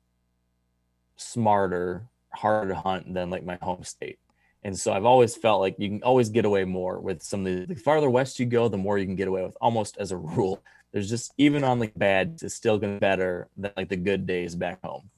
smarter, 1.15 2.07
harder 2.31 2.73
to 2.73 2.79
hunt 2.79 3.13
than 3.13 3.29
like 3.29 3.45
my 3.45 3.57
home 3.61 3.83
state. 3.83 4.19
And 4.63 4.77
so 4.77 4.93
I've 4.93 5.05
always 5.05 5.35
felt 5.35 5.59
like 5.59 5.75
you 5.77 5.89
can 5.89 6.03
always 6.03 6.29
get 6.29 6.45
away 6.45 6.63
more 6.63 6.99
with 6.99 7.21
some 7.21 7.45
of 7.45 7.45
the, 7.45 7.65
the 7.65 7.75
farther 7.75 8.09
west 8.09 8.39
you 8.39 8.45
go, 8.45 8.69
the 8.69 8.77
more 8.77 8.97
you 8.97 9.05
can 9.05 9.15
get 9.15 9.27
away 9.27 9.43
with 9.43 9.57
almost 9.59 9.97
as 9.97 10.11
a 10.11 10.17
rule. 10.17 10.63
There's 10.91 11.09
just 11.09 11.33
even 11.37 11.63
on 11.63 11.79
like 11.79 11.97
bad, 11.97 12.39
it's 12.41 12.53
still 12.53 12.77
gonna 12.77 12.93
be 12.93 12.99
better 12.99 13.49
than 13.57 13.71
like 13.75 13.89
the 13.89 13.97
good 13.97 14.25
days 14.25 14.55
back 14.55 14.79
home. 14.83 15.09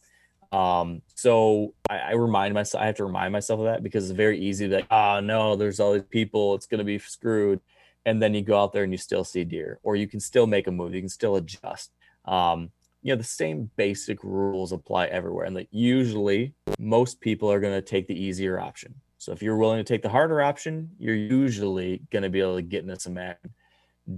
Um, 0.51 1.01
so 1.15 1.73
I, 1.89 1.97
I, 1.97 2.11
remind 2.13 2.53
myself, 2.53 2.81
I 2.81 2.85
have 2.85 2.95
to 2.95 3.05
remind 3.05 3.33
myself 3.33 3.59
of 3.59 3.65
that 3.65 3.83
because 3.83 4.09
it's 4.09 4.15
very 4.15 4.39
easy 4.39 4.69
to 4.69 4.75
like, 4.75 4.87
oh 4.89 5.19
no, 5.19 5.57
there's 5.57 5.81
all 5.81 5.93
these 5.93 6.03
people, 6.03 6.55
it's 6.55 6.65
gonna 6.65 6.85
be 6.85 6.97
screwed. 6.97 7.59
And 8.05 8.21
then 8.21 8.33
you 8.33 8.41
go 8.41 8.61
out 8.61 8.71
there 8.71 8.83
and 8.83 8.91
you 8.91 8.97
still 8.97 9.23
see 9.23 9.43
deer, 9.43 9.79
or 9.83 9.95
you 9.95 10.07
can 10.07 10.19
still 10.19 10.47
make 10.47 10.67
a 10.67 10.71
move, 10.71 10.93
you 10.93 11.01
can 11.01 11.09
still 11.09 11.35
adjust. 11.35 11.91
Um, 12.25 12.71
you 13.01 13.13
know, 13.13 13.17
the 13.17 13.23
same 13.23 13.69
basic 13.75 14.23
rules 14.23 14.71
apply 14.71 15.05
everywhere. 15.07 15.45
And 15.45 15.55
that 15.57 15.67
usually 15.71 16.53
most 16.79 17.19
people 17.19 17.51
are 17.51 17.59
gonna 17.59 17.81
take 17.81 18.07
the 18.07 18.19
easier 18.19 18.59
option. 18.59 18.95
So 19.17 19.31
if 19.31 19.41
you're 19.41 19.57
willing 19.57 19.77
to 19.77 19.83
take 19.83 20.01
the 20.01 20.09
harder 20.09 20.41
option, 20.41 20.91
you're 20.99 21.15
usually 21.15 22.01
gonna 22.11 22.29
be 22.29 22.41
able 22.41 22.55
to 22.55 22.61
get 22.61 22.83
into 22.83 22.99
some 22.99 23.17
action. 23.17 23.51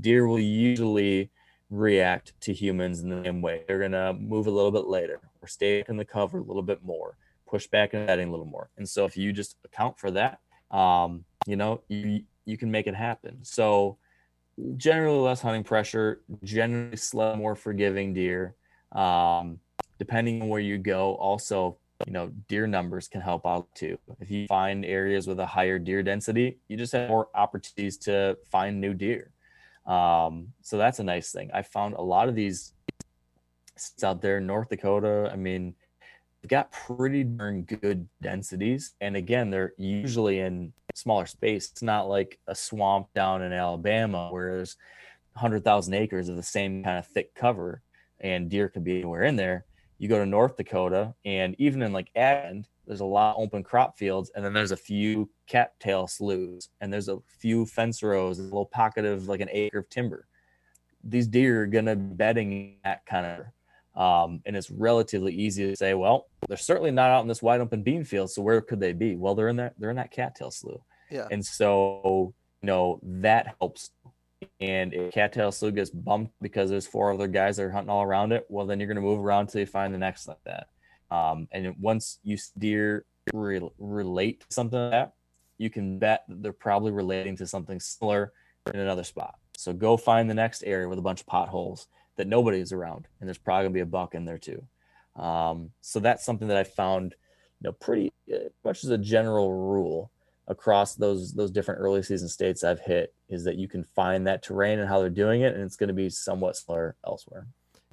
Deer 0.02 0.28
will 0.28 0.40
usually 0.40 1.30
react 1.70 2.34
to 2.42 2.54
humans 2.54 3.02
in 3.02 3.10
the 3.10 3.24
same 3.24 3.42
way. 3.42 3.64
They're 3.68 3.80
gonna 3.80 4.14
move 4.14 4.48
a 4.48 4.52
little 4.52 4.72
bit 4.72 4.86
later 4.86 5.22
or 5.42 5.48
stay 5.48 5.84
in 5.88 5.98
the 5.98 6.06
cover 6.06 6.40
a 6.40 6.44
little 6.44 6.62
bit 6.62 6.84
more, 6.84 7.18
push 7.46 7.68
back 7.68 7.94
and 7.94 8.08
bedding 8.08 8.30
a 8.30 8.32
little 8.32 8.46
more. 8.46 8.70
And 8.78 8.88
so 8.88 9.06
if 9.06 9.18
you 9.18 9.34
just 9.34 9.58
account 9.66 10.00
for 10.00 10.12
that, 10.12 10.40
um, 10.72 11.26
you 11.46 11.56
know, 11.56 11.82
you 11.88 12.24
you 12.48 12.58
can 12.58 12.72
make 12.72 12.88
it 12.88 12.96
happen. 12.96 13.38
So 13.44 13.98
generally 14.78 15.20
less 15.20 15.42
hunting 15.42 15.64
pressure, 15.64 16.22
generally 16.44 16.98
slow, 16.98 17.36
more 17.36 17.56
forgiving 17.56 18.14
deer. 18.14 18.56
Um, 18.92 19.60
depending 20.00 20.42
on 20.42 20.50
where 20.50 20.62
you 20.62 20.78
go, 20.80 21.14
also 21.16 21.78
you 22.06 22.14
know 22.14 22.32
deer 22.48 22.68
numbers 22.68 23.08
can 23.08 23.22
help 23.22 23.44
out 23.48 23.68
too 23.74 23.98
if 24.20 24.30
you 24.30 24.46
find 24.46 24.86
areas 24.86 25.26
with 25.26 25.40
a 25.40 25.46
higher 25.48 25.80
deer 25.80 26.04
density 26.04 26.60
you 26.68 26.78
just 26.78 26.94
have 26.94 27.10
more 27.10 27.28
opportunities 27.34 27.98
to 27.98 28.38
find 28.52 28.80
new 28.80 28.94
deer 28.94 29.32
um, 29.88 30.50
so 30.62 30.78
that's 30.78 31.00
a 31.00 31.04
nice 31.04 31.32
thing. 31.32 31.50
I 31.54 31.62
found 31.62 31.96
a 31.96 32.02
lot 32.02 32.28
of 32.28 32.36
these 32.36 32.74
out 34.04 34.22
there, 34.22 34.40
in 34.40 34.48
North 34.48 34.70
Dakota. 34.70 35.30
I 35.32 35.38
mean, 35.38 35.76
they've 36.48 36.60
got 36.60 36.72
pretty 36.72 37.26
darn 37.26 37.64
good 37.64 38.08
densities. 38.22 38.94
And 39.02 39.18
again, 39.18 39.50
they're 39.50 39.74
usually 39.78 40.40
in 40.40 40.72
smaller 40.96 41.26
space. 41.26 41.70
It's 41.70 41.82
not 41.82 42.08
like 42.08 42.40
a 42.48 42.56
swamp 42.56 43.08
down 43.14 43.42
in 43.42 43.52
Alabama 43.52 44.30
where 44.32 44.56
there's 44.56 44.78
100,000 45.34 45.94
acres 45.94 46.30
of 46.30 46.38
the 46.38 46.44
same 46.44 46.86
kind 46.86 47.00
of 47.00 47.06
thick 47.06 47.36
cover 47.36 47.82
and 48.22 48.50
deer 48.50 48.70
could 48.70 48.86
be 48.86 48.96
anywhere 48.96 49.24
in 49.24 49.36
there. 49.36 49.66
You 49.98 50.08
go 50.08 50.20
to 50.20 50.26
North 50.26 50.56
Dakota 50.56 51.14
and 51.26 51.54
even 51.60 51.82
in 51.82 51.92
like 51.92 52.12
Adams, 52.16 52.70
there's 52.86 53.02
a 53.02 53.06
lot 53.06 53.36
of 53.36 53.44
open 53.44 53.62
crop 53.62 53.98
fields, 53.98 54.32
and 54.34 54.46
then 54.46 54.54
there's 54.54 54.72
a 54.72 54.78
few 54.78 55.30
cattail 55.48 56.08
sloughs, 56.08 56.70
and 56.80 56.94
there's 56.94 57.10
a 57.10 57.18
few 57.28 57.66
fence 57.66 58.02
rows, 58.02 58.40
a 58.40 58.44
little 58.44 58.66
pocket 58.66 59.04
of 59.04 59.28
like 59.28 59.42
an 59.42 59.50
acre 59.52 59.80
of 59.80 59.90
timber. 59.90 60.26
These 61.04 61.28
deer 61.28 61.64
are 61.64 61.68
gonna 61.68 61.98
be 61.98 62.16
bedding 62.16 62.78
that 62.86 63.06
kind 63.06 63.26
of, 63.26 63.46
um, 63.98 64.42
and 64.46 64.56
it's 64.56 64.70
relatively 64.70 65.34
easy 65.34 65.68
to 65.68 65.76
say, 65.76 65.96
well, 65.96 66.28
they're 66.48 66.56
certainly 66.56 66.92
not 66.92 67.10
out 67.10 67.24
in 67.24 67.28
this 67.28 67.42
wide 67.42 67.62
open 67.62 67.82
bean 67.82 68.04
field, 68.04 68.30
so 68.30 68.44
where 68.44 68.62
could 68.62 68.80
they 68.80 68.94
be? 68.94 69.16
Well, 69.16 69.34
they're 69.34 69.48
in 69.48 69.56
that 69.58 69.74
they're 69.78 69.90
in 69.90 69.96
that 69.96 70.12
cattail 70.12 70.52
slough, 70.52 70.82
yeah, 71.10 71.28
and 71.32 71.44
so 71.44 72.34
you 72.62 72.68
know 72.68 73.00
that 73.04 73.56
helps. 73.60 73.90
And 74.60 74.94
if 74.94 75.14
cattail 75.14 75.52
slough 75.52 75.74
gets 75.74 75.90
bumped 75.90 76.32
because 76.42 76.70
there's 76.70 76.86
four 76.86 77.12
other 77.12 77.28
guys 77.28 77.58
that 77.58 77.64
are 77.64 77.72
hunting 77.72 77.90
all 77.90 78.04
around 78.04 78.34
it, 78.34 78.46
well, 78.50 78.68
then 78.68 78.80
you're 78.80 78.88
gonna 78.88 79.02
move 79.02 79.20
around 79.20 79.48
till 79.48 79.62
you 79.62 79.66
find 79.66 79.92
the 79.92 79.98
next 79.98 80.28
like 80.28 80.44
that. 80.46 80.68
Um, 81.10 81.48
and 81.52 81.76
once 81.80 82.20
you 82.24 82.38
deer 82.56 83.04
re- 83.34 83.68
relate 83.80 84.42
to 84.42 84.46
something 84.52 84.80
like 84.80 84.92
that, 84.92 85.14
you 85.58 85.72
can 85.72 85.98
bet 85.98 86.24
that 86.28 86.44
they're 86.44 86.54
probably 86.54 86.92
relating 86.92 87.36
to 87.38 87.48
something 87.48 87.80
similar 87.80 88.32
in 88.72 88.80
another 88.80 89.04
spot. 89.04 89.36
So 89.58 89.74
go 89.74 89.98
find 89.98 90.30
the 90.30 90.36
next 90.36 90.64
area 90.64 90.88
with 90.88 91.00
a 91.00 91.02
bunch 91.02 91.22
of 91.22 91.26
potholes 91.26 91.88
that 92.18 92.28
nobody 92.28 92.60
is 92.60 92.72
around, 92.72 93.08
and 93.20 93.28
there's 93.28 93.38
probably 93.38 93.66
gonna 93.66 93.74
be 93.74 93.80
a 93.80 93.86
buck 93.86 94.14
in 94.14 94.26
there 94.26 94.38
too. 94.38 94.64
Um, 95.16 95.72
so 95.82 96.00
that's 96.00 96.26
something 96.26 96.48
that 96.50 96.58
I 96.58 96.64
found, 96.64 97.16
you 97.62 97.70
know, 97.70 97.72
pretty 97.72 98.12
uh, 98.32 98.50
much 98.64 98.84
as 98.84 98.90
a 98.90 98.98
general 98.98 99.52
rule 99.52 100.12
across 100.48 100.96
those 100.96 101.34
those 101.34 101.52
different 101.52 101.82
early 101.82 102.02
season 102.04 102.30
states 102.30 102.64
I've 102.64 102.80
hit 102.80 103.14
is 103.30 103.44
that 103.44 103.58
you 103.58 103.68
can 103.68 103.84
find 103.84 104.28
that 104.28 104.44
terrain 104.44 104.80
and 104.80 104.88
how 104.88 105.00
they're 105.00 105.10
doing 105.10 105.42
it, 105.42 105.54
and 105.54 105.64
it's 105.64 105.76
going 105.76 105.90
to 105.90 105.94
be 105.94 106.10
somewhat 106.10 106.56
similar 106.56 106.96
elsewhere. 107.06 107.48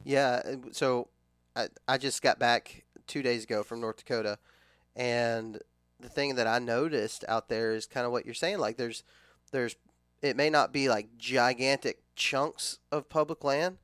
Yeah. 0.05 0.43
So 0.73 1.09
I, 1.57 1.69
I 1.89 1.99
just 1.99 2.23
got 2.23 2.39
back 2.39 2.85
two 3.07 3.23
days 3.23 3.45
ago 3.45 3.63
from 3.63 3.81
North 3.81 3.97
Dakota, 3.97 4.39
and 4.95 5.59
the 6.01 6.09
thing 6.09 6.35
that 6.37 6.47
I 6.47 6.59
noticed 6.59 7.25
out 7.29 7.49
there 7.49 7.73
is 7.73 7.87
kind 7.87 8.07
of 8.07 8.13
what 8.13 8.25
you're 8.25 8.35
saying. 8.35 8.59
Like 8.59 8.77
there's 8.77 9.03
there's 9.51 9.77
it 10.23 10.37
may 10.37 10.51
not 10.51 10.73
be 10.73 10.89
like 10.89 11.17
gigantic 11.19 12.03
chunks 12.15 12.79
of 12.93 13.09
public 13.09 13.43
land, 13.45 13.79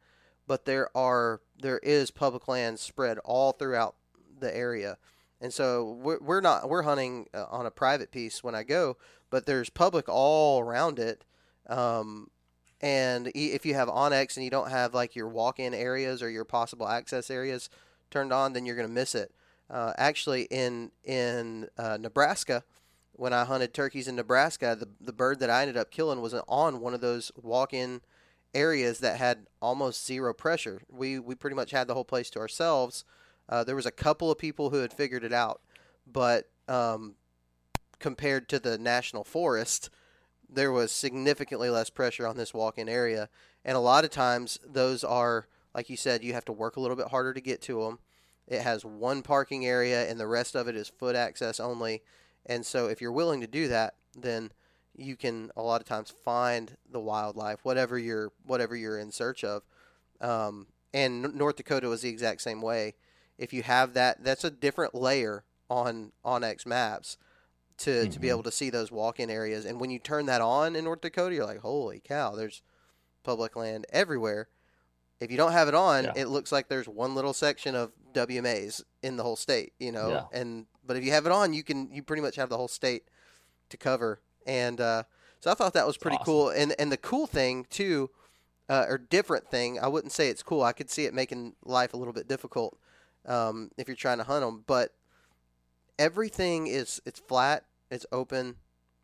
but 0.51 0.65
there 0.65 0.89
are 0.97 1.41
there 1.63 1.79
is 1.79 2.11
public 2.11 2.49
land 2.49 2.81
spread 2.81 3.19
all 3.19 3.53
throughout 3.53 3.95
the 4.41 4.53
area. 4.53 4.99
And 5.41 5.55
so 5.55 5.93
we're, 6.03 6.19
we're 6.19 6.41
not 6.41 6.69
we're 6.69 6.83
hunting 6.83 7.29
uh, 7.33 7.45
on 7.49 7.67
a 7.67 7.71
private 7.71 8.11
piece 8.11 8.43
when 8.43 8.57
I 8.57 8.65
go, 8.65 8.97
but 9.31 9.47
there's 9.47 9.71
public 9.71 10.07
all 10.09 10.59
around 10.59 10.99
it. 10.99 11.25
Um, 11.69 12.33
and 12.81 13.31
if 13.33 13.65
you 13.65 13.75
have 13.75 13.87
onX 13.87 14.35
and 14.35 14.43
you 14.43 14.51
don't 14.51 14.71
have 14.71 14.93
like 14.93 15.15
your 15.15 15.29
walk-in 15.29 15.73
areas 15.73 16.21
or 16.21 16.29
your 16.29 16.45
possible 16.45 16.89
access 16.89 17.31
areas 17.31 17.71
turned 18.11 18.33
on, 18.33 18.53
then 18.53 18.67
you're 18.67 18.75
going 18.75 18.89
to 18.89 18.93
miss 18.93 19.15
it. 19.15 19.33
Uh, 19.71 19.93
actually, 19.97 20.49
in 20.51 20.91
in 21.05 21.69
uh, 21.79 21.97
Nebraska, 21.97 22.65
when 23.13 23.33
I 23.33 23.45
hunted 23.45 23.73
turkeys 23.73 24.09
in 24.09 24.17
Nebraska, 24.17 24.77
the 24.77 24.89
the 25.01 25.13
bird 25.13 25.39
that 25.39 25.49
I 25.49 25.61
ended 25.61 25.77
up 25.77 25.93
killing 25.93 26.21
was 26.21 26.35
on 26.35 26.81
one 26.81 26.93
of 26.93 27.01
those 27.01 27.31
walk-in 27.41 28.01
areas 28.55 29.01
that 29.01 29.19
had 29.19 29.47
almost 29.61 30.07
zero 30.07 30.35
pressure. 30.35 30.83
We 30.89 31.19
we 31.19 31.35
pretty 31.35 31.57
much 31.57 31.71
had 31.71 31.87
the 31.87 31.95
whole 31.95 32.05
place 32.05 32.31
to 32.31 32.39
ourselves. 32.39 33.05
Uh, 33.49 33.65
there 33.65 33.77
was 33.77 33.87
a 33.87 33.91
couple 33.91 34.31
of 34.31 34.39
people 34.39 34.71
who 34.71 34.79
had 34.79 34.93
figured 34.93 35.25
it 35.25 35.33
out, 35.33 35.61
but 36.07 36.51
um, 36.69 37.15
compared 37.99 38.49
to 38.49 38.61
the 38.61 38.79
national 38.79 39.25
forest, 39.25 39.91
there 40.49 40.71
was 40.71 40.93
significantly 40.93 41.69
less 41.69 41.91
pressure 41.91 42.27
on 42.27 42.37
this 42.37 42.55
walk-in 42.55 42.89
area, 42.89 43.29
and 43.65 43.77
a 43.77 43.81
lot 43.81 44.05
of 44.05 44.11
times 44.11 44.59
those 44.65 45.03
are 45.03 45.47
like 45.75 45.91
you 45.91 45.97
said, 45.97 46.25
you 46.25 46.33
have 46.33 46.45
to 46.47 46.53
work 46.53 46.77
a 46.77 46.81
little 46.81 46.97
bit 46.97 47.09
harder 47.09 47.33
to 47.33 47.41
get 47.41 47.63
to 47.63 47.85
them. 47.85 47.99
It 48.47 48.63
has 48.63 48.85
one 48.85 49.23
parking 49.23 49.65
area, 49.65 50.09
and 50.11 50.19
the 50.19 50.27
rest 50.27 50.57
of 50.57 50.67
it 50.67 50.77
is 50.77 50.89
foot 50.89 51.15
access 51.15 51.61
only. 51.61 52.03
And 52.47 52.67
so, 52.67 52.87
if 52.87 53.01
you're 53.01 53.13
willing 53.13 53.41
to 53.43 53.47
do 53.47 53.69
that, 53.69 53.95
then 54.17 54.51
you 55.01 55.17
can 55.17 55.51
a 55.57 55.63
lot 55.63 55.81
of 55.81 55.87
times 55.87 56.13
find 56.25 56.77
the 56.91 57.01
wildlife, 57.01 57.65
whatever 57.65 57.99
you're 57.99 58.33
whatever 58.45 58.77
you're 58.77 58.99
in 58.99 59.11
search 59.11 59.43
of. 59.45 59.63
Um, 60.21 60.67
and 60.93 61.35
North 61.35 61.57
Dakota 61.57 61.89
was 61.89 62.03
the 62.03 62.09
exact 62.09 62.43
same 62.43 62.61
way. 62.61 62.95
If 63.39 63.53
you 63.53 63.63
have 63.63 63.95
that, 63.95 64.23
that's 64.23 64.45
a 64.45 64.51
different 64.51 64.95
layer 64.95 65.45
on 65.69 66.13
onX 66.25 66.67
Maps 66.67 67.17
to 67.79 67.91
mm-hmm. 67.91 68.11
to 68.11 68.19
be 68.19 68.27
mm-hmm. 68.27 68.35
able 68.35 68.43
to 68.43 68.53
see 68.53 68.71
those 68.71 68.93
walk-in 68.93 69.31
areas. 69.31 69.65
And 69.65 69.81
when 69.81 69.91
you 69.91 69.99
turn 69.99 70.27
that 70.27 70.41
on 70.41 70.77
in 70.77 70.85
North 70.85 71.01
Dakota, 71.01 71.35
you're 71.35 71.47
like, 71.47 71.61
holy 71.61 72.01
cow, 72.01 72.35
there's 72.35 72.63
public 73.23 73.57
land 73.57 73.87
everywhere. 73.91 74.49
If 75.21 75.31
you 75.31 75.37
don't 75.37 75.53
have 75.53 75.69
it 75.69 75.75
on, 75.75 76.05
yeah. 76.05 76.13
it 76.17 76.29
looks 76.29 76.51
like 76.51 76.69
there's 76.69 76.89
one 76.89 77.15
little 77.15 77.35
section 77.35 77.75
of 77.75 77.93
WMAs 78.15 78.83
in 79.03 79.17
the 79.17 79.23
whole 79.23 79.37
state, 79.37 79.75
you 79.79 79.93
know. 79.93 80.09
Yeah. 80.11 80.41
And 80.41 80.67
but 80.85 80.97
if 80.97 81.05
you 81.05 81.13
have 81.13 81.27
it 81.27 81.33
on, 81.33 81.53
you 81.53 81.63
can 81.63 81.91
you 81.93 82.03
pretty 82.03 82.23
much 82.23 82.37
have 82.37 82.49
the 82.49 82.57
whole 82.57 82.69
state 82.69 83.05
to 83.69 83.77
cover. 83.77 84.21
And 84.47 84.81
uh, 84.81 85.05
so 85.41 85.51
I 85.51 85.55
thought 85.55 85.75
that 85.75 85.87
was 85.87 85.97
pretty 85.97 86.17
awesome. 86.17 86.25
cool. 86.25 86.49
And 86.51 86.75
and 86.79 86.91
the 86.91 86.97
cool 86.97 87.27
thing 87.27 87.67
too, 87.71 88.11
uh, 88.69 88.87
or 88.89 88.99
different 88.99 89.49
thing, 89.51 89.79
I 89.79 89.89
wouldn't 89.89 90.13
say 90.13 90.29
it's 90.29 90.43
cool. 90.43 90.63
I 90.63 90.73
could 90.73 90.91
see 90.91 91.05
it 91.05 91.15
making 91.15 91.55
life 91.65 91.95
a 91.95 91.97
little 91.97 92.13
bit 92.13 92.29
difficult 92.29 92.79
um, 93.27 93.71
if 93.77 93.89
you're 93.89 93.97
trying 93.97 94.19
to 94.19 94.25
hunt 94.25 94.45
them. 94.45 94.65
But 94.67 94.95
everything 95.99 96.67
is 96.67 97.01
it's 97.05 97.21
flat, 97.21 97.65
it's 97.91 98.07
open. 98.13 98.57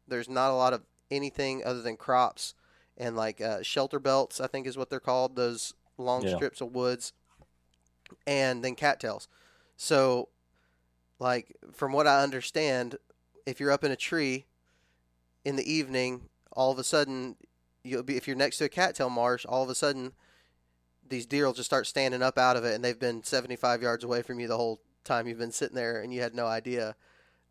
There's 0.09 0.29
not 0.29 0.51
a 0.51 0.55
lot 0.55 0.73
of 0.73 0.83
anything 1.11 1.63
other 1.65 1.83
than 1.83 1.97
crops 1.97 2.55
and 2.97 3.17
like 3.17 3.41
uh, 3.41 3.63
shelter 3.63 3.99
belts. 3.99 4.41
I 4.41 4.47
think 4.47 4.67
is 4.67 4.77
what 4.77 4.91
they're 4.91 5.01
called. 5.01 5.37
Those 5.37 5.75
long 5.99 6.23
yeah. 6.23 6.37
strips 6.37 6.61
of 6.61 6.75
woods, 6.75 7.13
and 8.27 8.65
then 8.65 8.75
cattails. 8.75 9.29
So, 9.77 10.29
like 11.19 11.57
from 11.73 11.93
what 11.93 12.07
I 12.07 12.23
understand, 12.23 12.97
if 13.45 13.61
you're 13.61 13.71
up 13.73 13.85
in 13.85 13.91
a 13.91 13.97
tree 13.97 14.47
in 15.47 15.55
the 15.55 15.73
evening, 15.73 16.23
all 16.53 16.73
of 16.73 16.79
a 16.79 16.85
sudden 16.85 17.37
you'll 17.85 18.03
be 18.03 18.17
if 18.17 18.27
you're 18.27 18.37
next 18.37 18.59
to 18.59 18.65
a 18.65 18.69
cattail 18.69 19.09
marsh, 19.09 19.47
all 19.47 19.63
of 19.63 19.71
a 19.71 19.77
sudden 19.77 20.13
these 21.09 21.25
deer 21.25 21.47
will 21.47 21.53
just 21.53 21.71
start 21.71 21.87
standing 21.87 22.21
up 22.21 22.37
out 22.37 22.57
of 22.57 22.65
it, 22.65 22.75
and 22.75 22.85
they've 22.85 22.99
been 22.99 23.23
75 23.23 23.81
yards 23.81 24.03
away 24.03 24.23
from 24.23 24.41
you 24.41 24.49
the 24.49 24.57
whole 24.57 24.81
time 25.05 25.29
you've 25.29 25.39
been 25.39 25.53
sitting 25.53 25.77
there, 25.77 26.01
and 26.01 26.13
you 26.13 26.21
had 26.21 26.35
no 26.35 26.47
idea. 26.47 26.97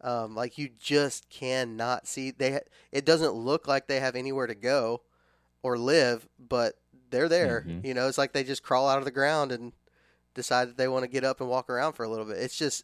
Um, 0.01 0.35
like 0.35 0.57
you 0.57 0.69
just 0.77 1.29
cannot 1.29 2.05
see 2.05 2.31
they. 2.31 2.59
It 2.91 3.05
doesn't 3.05 3.33
look 3.33 3.65
like 3.65 3.87
they 3.87 4.01
have 4.01 4.17
anywhere 4.17 4.45
to 4.45 4.55
go 4.55 5.01
or 5.63 5.77
live, 5.77 6.27
but 6.37 6.73
they're 7.11 7.29
there. 7.29 7.63
Mm-hmm. 7.65 7.85
You 7.85 7.93
know, 7.93 8.09
it's 8.09 8.17
like 8.17 8.33
they 8.33 8.43
just 8.43 8.61
crawl 8.61 8.89
out 8.89 8.99
of 8.99 9.05
the 9.05 9.11
ground 9.11 9.53
and 9.53 9.71
decide 10.33 10.67
that 10.67 10.75
they 10.77 10.89
want 10.89 11.05
to 11.05 11.09
get 11.09 11.23
up 11.23 11.39
and 11.39 11.49
walk 11.49 11.69
around 11.69 11.93
for 11.93 12.03
a 12.03 12.09
little 12.09 12.25
bit. 12.25 12.39
It's 12.39 12.57
just 12.57 12.83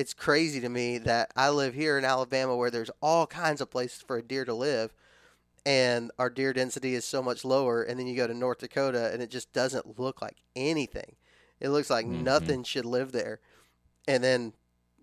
it's 0.00 0.14
crazy 0.14 0.60
to 0.60 0.68
me 0.70 0.96
that 0.96 1.30
I 1.36 1.50
live 1.50 1.74
here 1.74 1.98
in 1.98 2.04
Alabama 2.06 2.56
where 2.56 2.70
there's 2.70 2.90
all 3.02 3.26
kinds 3.26 3.60
of 3.60 3.70
places 3.70 4.00
for 4.00 4.16
a 4.16 4.22
deer 4.22 4.46
to 4.46 4.54
live 4.54 4.94
and 5.66 6.10
our 6.18 6.30
deer 6.30 6.54
density 6.54 6.94
is 6.94 7.04
so 7.04 7.22
much 7.22 7.44
lower 7.44 7.82
and 7.82 7.98
then 8.00 8.06
you 8.06 8.16
go 8.16 8.26
to 8.26 8.32
North 8.32 8.58
Dakota 8.60 9.10
and 9.12 9.20
it 9.20 9.30
just 9.30 9.52
doesn't 9.52 9.98
look 9.98 10.22
like 10.22 10.38
anything. 10.56 11.16
It 11.60 11.68
looks 11.68 11.90
like 11.90 12.06
Mhm. 12.06 12.22
nothing 12.22 12.64
should 12.64 12.86
live 12.86 13.12
there. 13.12 13.40
And 14.08 14.24
then, 14.24 14.54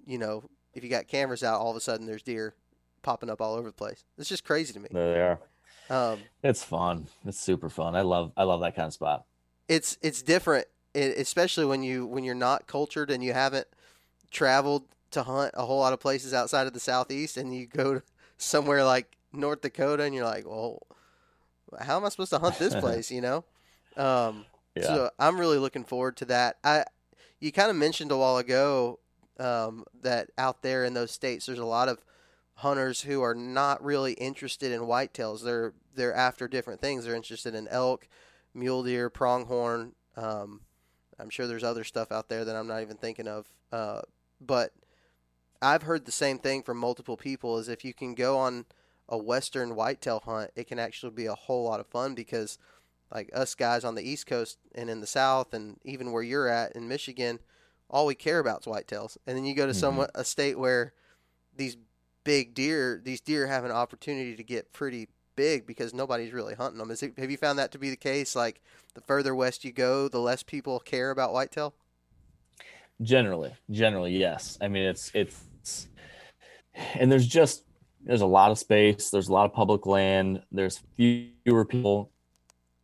you 0.05 0.17
know, 0.17 0.49
if 0.73 0.83
you 0.83 0.89
got 0.89 1.07
cameras 1.07 1.43
out 1.43 1.59
all 1.61 1.69
of 1.69 1.77
a 1.77 1.81
sudden 1.81 2.07
there's 2.07 2.23
deer 2.23 2.55
popping 3.03 3.29
up 3.29 3.39
all 3.39 3.53
over 3.53 3.69
the 3.69 3.73
place. 3.73 4.03
It's 4.17 4.29
just 4.29 4.43
crazy 4.43 4.73
to 4.73 4.79
me. 4.79 4.89
There 4.91 5.13
they 5.13 5.21
are. 5.21 5.39
Um, 6.13 6.23
It's 6.41 6.63
fun. 6.63 7.07
It's 7.23 7.39
super 7.39 7.69
fun. 7.69 7.95
I 7.95 8.01
love 8.01 8.31
I 8.35 8.43
love 8.45 8.61
that 8.61 8.75
kind 8.75 8.87
of 8.87 8.93
spot. 8.93 9.25
it's 9.69 9.97
it's 10.01 10.23
different, 10.23 10.65
especially 10.95 11.65
when 11.65 11.83
you 11.83 12.07
when 12.07 12.23
you're 12.23 12.33
not 12.49 12.65
cultured 12.65 13.11
and 13.11 13.23
you 13.23 13.33
haven't 13.33 13.67
traveled 14.31 14.83
to 15.11 15.23
hunt 15.23 15.51
a 15.55 15.65
whole 15.65 15.79
lot 15.79 15.93
of 15.93 15.99
places 15.99 16.33
outside 16.33 16.67
of 16.67 16.73
the 16.73 16.79
southeast, 16.79 17.37
and 17.37 17.55
you 17.55 17.65
go 17.65 17.95
to 17.95 18.03
somewhere 18.37 18.83
like 18.83 19.15
North 19.33 19.61
Dakota, 19.61 20.03
and 20.03 20.13
you're 20.13 20.25
like, 20.25 20.45
well, 20.47 20.81
how 21.79 21.97
am 21.97 22.05
I 22.05 22.09
supposed 22.09 22.31
to 22.31 22.39
hunt 22.39 22.57
this 22.59 22.75
place? 22.79 23.11
You 23.11 23.21
know. 23.21 23.45
Um, 23.95 24.45
Yeah. 24.75 24.83
So 24.83 25.09
I'm 25.17 25.39
really 25.39 25.57
looking 25.57 25.83
forward 25.83 26.17
to 26.17 26.25
that. 26.25 26.57
I 26.63 26.85
you 27.39 27.51
kind 27.51 27.69
of 27.69 27.75
mentioned 27.75 28.11
a 28.11 28.17
while 28.17 28.37
ago 28.37 28.99
um, 29.39 29.85
that 30.01 30.29
out 30.37 30.61
there 30.61 30.83
in 30.85 30.93
those 30.93 31.11
states, 31.11 31.45
there's 31.45 31.59
a 31.59 31.65
lot 31.65 31.89
of 31.89 32.03
hunters 32.55 33.01
who 33.01 33.21
are 33.21 33.35
not 33.35 33.83
really 33.83 34.13
interested 34.13 34.71
in 34.71 34.81
whitetails. 34.81 35.43
They're 35.43 35.73
they're 35.95 36.13
after 36.13 36.47
different 36.47 36.81
things. 36.81 37.05
They're 37.05 37.15
interested 37.15 37.55
in 37.55 37.67
elk, 37.67 38.07
mule 38.53 38.83
deer, 38.83 39.09
pronghorn. 39.09 39.93
Um, 40.15 40.61
I'm 41.19 41.29
sure 41.29 41.47
there's 41.47 41.63
other 41.63 41.83
stuff 41.83 42.11
out 42.11 42.29
there 42.29 42.45
that 42.45 42.55
I'm 42.55 42.67
not 42.67 42.81
even 42.81 42.97
thinking 42.97 43.27
of. 43.27 43.47
Uh, 43.71 44.01
but 44.39 44.73
I've 45.61 45.83
heard 45.83 46.05
the 46.05 46.11
same 46.11 46.37
thing 46.39 46.63
from 46.63 46.77
multiple 46.77 47.17
people: 47.17 47.57
is 47.57 47.67
if 47.67 47.83
you 47.83 47.93
can 47.93 48.15
go 48.15 48.37
on 48.37 48.65
a 49.09 49.17
western 49.17 49.75
whitetail 49.75 50.21
hunt, 50.25 50.51
it 50.55 50.67
can 50.67 50.79
actually 50.79 51.11
be 51.11 51.25
a 51.25 51.35
whole 51.35 51.63
lot 51.63 51.79
of 51.79 51.87
fun 51.87 52.13
because 52.13 52.57
like 53.13 53.29
us 53.33 53.55
guys 53.55 53.85
on 53.85 53.95
the 53.95 54.07
East 54.07 54.27
Coast 54.27 54.57
and 54.75 54.89
in 54.89 54.99
the 54.99 55.07
South, 55.07 55.53
and 55.53 55.79
even 55.83 56.11
where 56.11 56.23
you're 56.23 56.49
at 56.49 56.73
in 56.73 56.87
Michigan, 56.87 57.39
all 57.89 58.05
we 58.05 58.15
care 58.15 58.39
about 58.39 58.61
is 58.61 58.65
whitetails. 58.65 59.17
And 59.25 59.37
then 59.37 59.45
you 59.45 59.55
go 59.55 59.65
to 59.65 59.73
some 59.73 59.97
Mhm. 59.97 60.09
a 60.13 60.25
state 60.25 60.59
where 60.59 60.93
these 61.55 61.77
big 62.25 62.53
deer, 62.53 62.99
these 63.01 63.21
deer 63.21 63.47
have 63.47 63.63
an 63.63 63.71
opportunity 63.71 64.35
to 64.35 64.43
get 64.43 64.73
pretty 64.73 65.07
big 65.37 65.65
because 65.65 65.93
nobody's 65.93 66.33
really 66.33 66.55
hunting 66.55 66.79
them. 66.79 66.91
Is 66.91 67.01
it, 67.01 67.17
have 67.17 67.31
you 67.31 67.37
found 67.37 67.57
that 67.57 67.71
to 67.71 67.79
be 67.79 67.89
the 67.89 67.95
case? 67.95 68.35
Like 68.35 68.61
the 68.93 69.01
further 69.01 69.33
west 69.33 69.63
you 69.63 69.71
go, 69.71 70.09
the 70.09 70.19
less 70.19 70.43
people 70.43 70.79
care 70.79 71.11
about 71.11 71.31
whitetail. 71.31 71.73
Generally, 73.01 73.53
generally, 73.69 74.17
yes. 74.17 74.57
I 74.59 74.67
mean, 74.69 74.83
it's 74.83 75.11
it's, 75.13 75.87
and 76.95 77.11
there's 77.11 77.27
just 77.27 77.63
there's 78.03 78.21
a 78.21 78.25
lot 78.25 78.49
of 78.49 78.57
space. 78.57 79.11
There's 79.11 79.27
a 79.27 79.33
lot 79.33 79.45
of 79.45 79.53
public 79.53 79.85
land. 79.85 80.41
There's 80.51 80.81
fewer 80.95 81.65
people, 81.65 82.11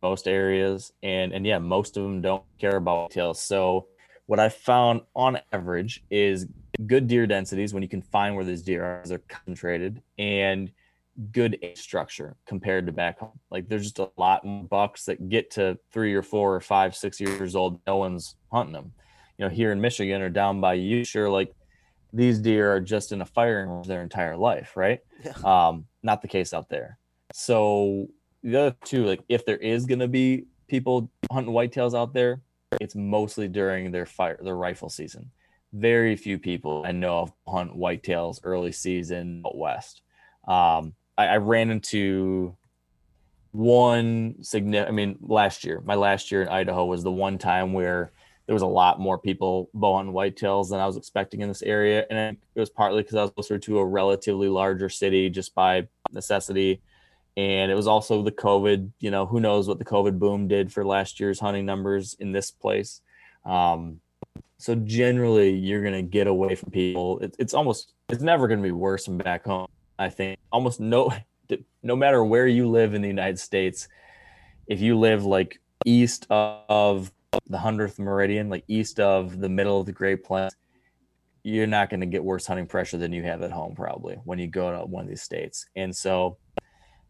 most 0.02 0.28
areas, 0.28 0.92
and 1.02 1.32
and 1.32 1.44
yeah, 1.44 1.58
most 1.58 1.96
of 1.96 2.04
them 2.04 2.20
don't 2.20 2.44
care 2.58 2.76
about 2.76 3.10
tails. 3.10 3.42
So 3.42 3.88
what 4.26 4.38
I 4.38 4.50
found 4.50 5.00
on 5.16 5.40
average 5.52 6.04
is 6.10 6.46
good 6.86 7.08
deer 7.08 7.26
densities 7.26 7.74
when 7.74 7.82
you 7.82 7.88
can 7.88 8.02
find 8.02 8.36
where 8.36 8.44
these 8.44 8.62
deer 8.62 8.84
are, 8.84 9.02
they're 9.04 9.18
concentrated, 9.28 10.00
and 10.16 10.70
good 11.32 11.58
structure 11.74 12.36
compared 12.46 12.86
to 12.86 12.92
back 12.92 13.18
home. 13.18 13.38
Like 13.50 13.68
there's 13.68 13.84
just 13.84 13.98
a 13.98 14.10
lot 14.16 14.44
more 14.44 14.64
bucks 14.64 15.06
that 15.06 15.28
get 15.28 15.50
to 15.52 15.76
three 15.90 16.14
or 16.14 16.22
four 16.22 16.54
or 16.54 16.60
five, 16.60 16.94
six 16.94 17.20
years 17.20 17.56
old. 17.56 17.80
No 17.84 17.96
one's 17.96 18.36
hunting 18.52 18.74
them 18.74 18.92
you 19.38 19.44
know, 19.44 19.48
here 19.48 19.72
in 19.72 19.80
Michigan 19.80 20.22
or 20.22 20.30
down 20.30 20.60
by 20.60 20.74
you, 20.74 21.04
sure, 21.04 21.28
like 21.28 21.52
these 22.12 22.38
deer 22.38 22.72
are 22.72 22.80
just 22.80 23.12
in 23.12 23.20
a 23.20 23.26
firing 23.26 23.68
range 23.68 23.86
their 23.86 24.02
entire 24.02 24.36
life, 24.36 24.76
right? 24.76 25.00
Yeah. 25.24 25.32
Um, 25.44 25.86
not 26.02 26.22
the 26.22 26.28
case 26.28 26.54
out 26.54 26.68
there. 26.68 26.98
So 27.32 28.08
the 28.42 28.56
other 28.60 28.76
two, 28.84 29.04
like 29.04 29.20
if 29.28 29.44
there 29.44 29.56
is 29.56 29.86
gonna 29.86 30.08
be 30.08 30.44
people 30.68 31.10
hunting 31.30 31.52
whitetails 31.52 31.98
out 31.98 32.14
there, 32.14 32.40
it's 32.80 32.94
mostly 32.94 33.48
during 33.48 33.90
their 33.90 34.06
fire 34.06 34.38
their 34.42 34.56
rifle 34.56 34.88
season. 34.88 35.30
Very 35.72 36.14
few 36.14 36.38
people 36.38 36.84
I 36.86 36.92
know 36.92 37.20
of 37.20 37.32
hunt 37.48 37.76
whitetails 37.76 38.40
early 38.44 38.70
season 38.70 39.42
out 39.44 39.56
west. 39.56 40.02
Um, 40.46 40.94
I, 41.18 41.26
I 41.26 41.36
ran 41.38 41.70
into 41.70 42.56
one 43.50 44.36
significant. 44.42 44.88
I 44.88 44.92
mean, 44.92 45.16
last 45.20 45.64
year, 45.64 45.80
my 45.84 45.94
last 45.94 46.30
year 46.30 46.42
in 46.42 46.48
Idaho 46.48 46.84
was 46.84 47.02
the 47.02 47.12
one 47.12 47.38
time 47.38 47.72
where 47.72 48.12
there 48.46 48.54
was 48.54 48.62
a 48.62 48.66
lot 48.66 49.00
more 49.00 49.18
people 49.18 49.70
bow 49.72 49.96
hunting 49.96 50.14
whitetails 50.14 50.70
than 50.70 50.80
I 50.80 50.86
was 50.86 50.96
expecting 50.96 51.40
in 51.40 51.48
this 51.48 51.62
area, 51.62 52.06
and 52.10 52.36
it 52.54 52.60
was 52.60 52.70
partly 52.70 53.02
because 53.02 53.16
I 53.16 53.22
was 53.22 53.30
closer 53.30 53.58
to 53.58 53.78
a 53.78 53.86
relatively 53.86 54.48
larger 54.48 54.88
city 54.88 55.30
just 55.30 55.54
by 55.54 55.88
necessity, 56.12 56.82
and 57.36 57.70
it 57.70 57.74
was 57.74 57.86
also 57.86 58.22
the 58.22 58.32
COVID. 58.32 58.90
You 59.00 59.10
know, 59.10 59.24
who 59.24 59.40
knows 59.40 59.66
what 59.66 59.78
the 59.78 59.84
COVID 59.84 60.18
boom 60.18 60.46
did 60.46 60.72
for 60.72 60.84
last 60.84 61.20
year's 61.20 61.40
hunting 61.40 61.64
numbers 61.64 62.16
in 62.20 62.32
this 62.32 62.50
place. 62.50 63.00
Um, 63.46 64.00
so 64.58 64.74
generally, 64.74 65.50
you're 65.50 65.82
gonna 65.82 66.02
get 66.02 66.26
away 66.26 66.54
from 66.54 66.70
people. 66.70 67.20
It, 67.20 67.36
it's 67.38 67.54
almost 67.54 67.92
it's 68.10 68.22
never 68.22 68.46
gonna 68.46 68.62
be 68.62 68.72
worse 68.72 69.06
than 69.06 69.16
back 69.16 69.44
home. 69.44 69.68
I 69.98 70.10
think 70.10 70.38
almost 70.52 70.80
no 70.80 71.12
no 71.82 71.96
matter 71.96 72.22
where 72.24 72.46
you 72.46 72.68
live 72.68 72.92
in 72.92 73.00
the 73.00 73.08
United 73.08 73.38
States, 73.38 73.88
if 74.66 74.80
you 74.80 74.98
live 74.98 75.24
like 75.24 75.60
east 75.86 76.26
of 76.30 77.10
the 77.46 77.58
hundredth 77.58 77.98
meridian, 77.98 78.48
like 78.48 78.64
east 78.68 79.00
of 79.00 79.40
the 79.40 79.48
middle 79.48 79.80
of 79.80 79.86
the 79.86 79.92
Great 79.92 80.24
Plains, 80.24 80.54
you're 81.42 81.66
not 81.66 81.90
going 81.90 82.00
to 82.00 82.06
get 82.06 82.24
worse 82.24 82.46
hunting 82.46 82.66
pressure 82.66 82.96
than 82.96 83.12
you 83.12 83.22
have 83.22 83.42
at 83.42 83.52
home 83.52 83.74
probably 83.74 84.16
when 84.24 84.38
you 84.38 84.46
go 84.46 84.70
to 84.78 84.86
one 84.86 85.04
of 85.04 85.08
these 85.08 85.22
states. 85.22 85.66
And 85.76 85.94
so, 85.94 86.38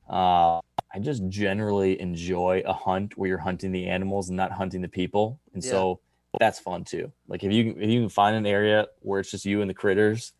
uh, 0.08 0.60
I 0.94 1.00
just 1.00 1.28
generally 1.28 2.00
enjoy 2.00 2.62
a 2.64 2.72
hunt 2.72 3.16
where 3.18 3.28
you're 3.28 3.38
hunting 3.38 3.72
the 3.72 3.86
animals 3.86 4.28
and 4.28 4.36
not 4.36 4.52
hunting 4.52 4.80
the 4.80 4.88
people, 4.88 5.40
and 5.52 5.64
Yeah. 5.64 5.70
so 5.70 6.00
that's 6.38 6.58
fun 6.60 6.84
too. 6.84 7.12
Like 7.26 7.42
if 7.42 7.52
you 7.52 7.72
can 7.72 7.82
if 7.82 7.90
you 7.90 8.00
can 8.00 8.08
find 8.08 8.36
an 8.36 8.46
area 8.46 8.86
where 9.00 9.20
it's 9.20 9.30
just 9.30 9.44
you 9.44 9.60
and 9.60 9.68
the 9.68 9.74
critters, 9.74 10.32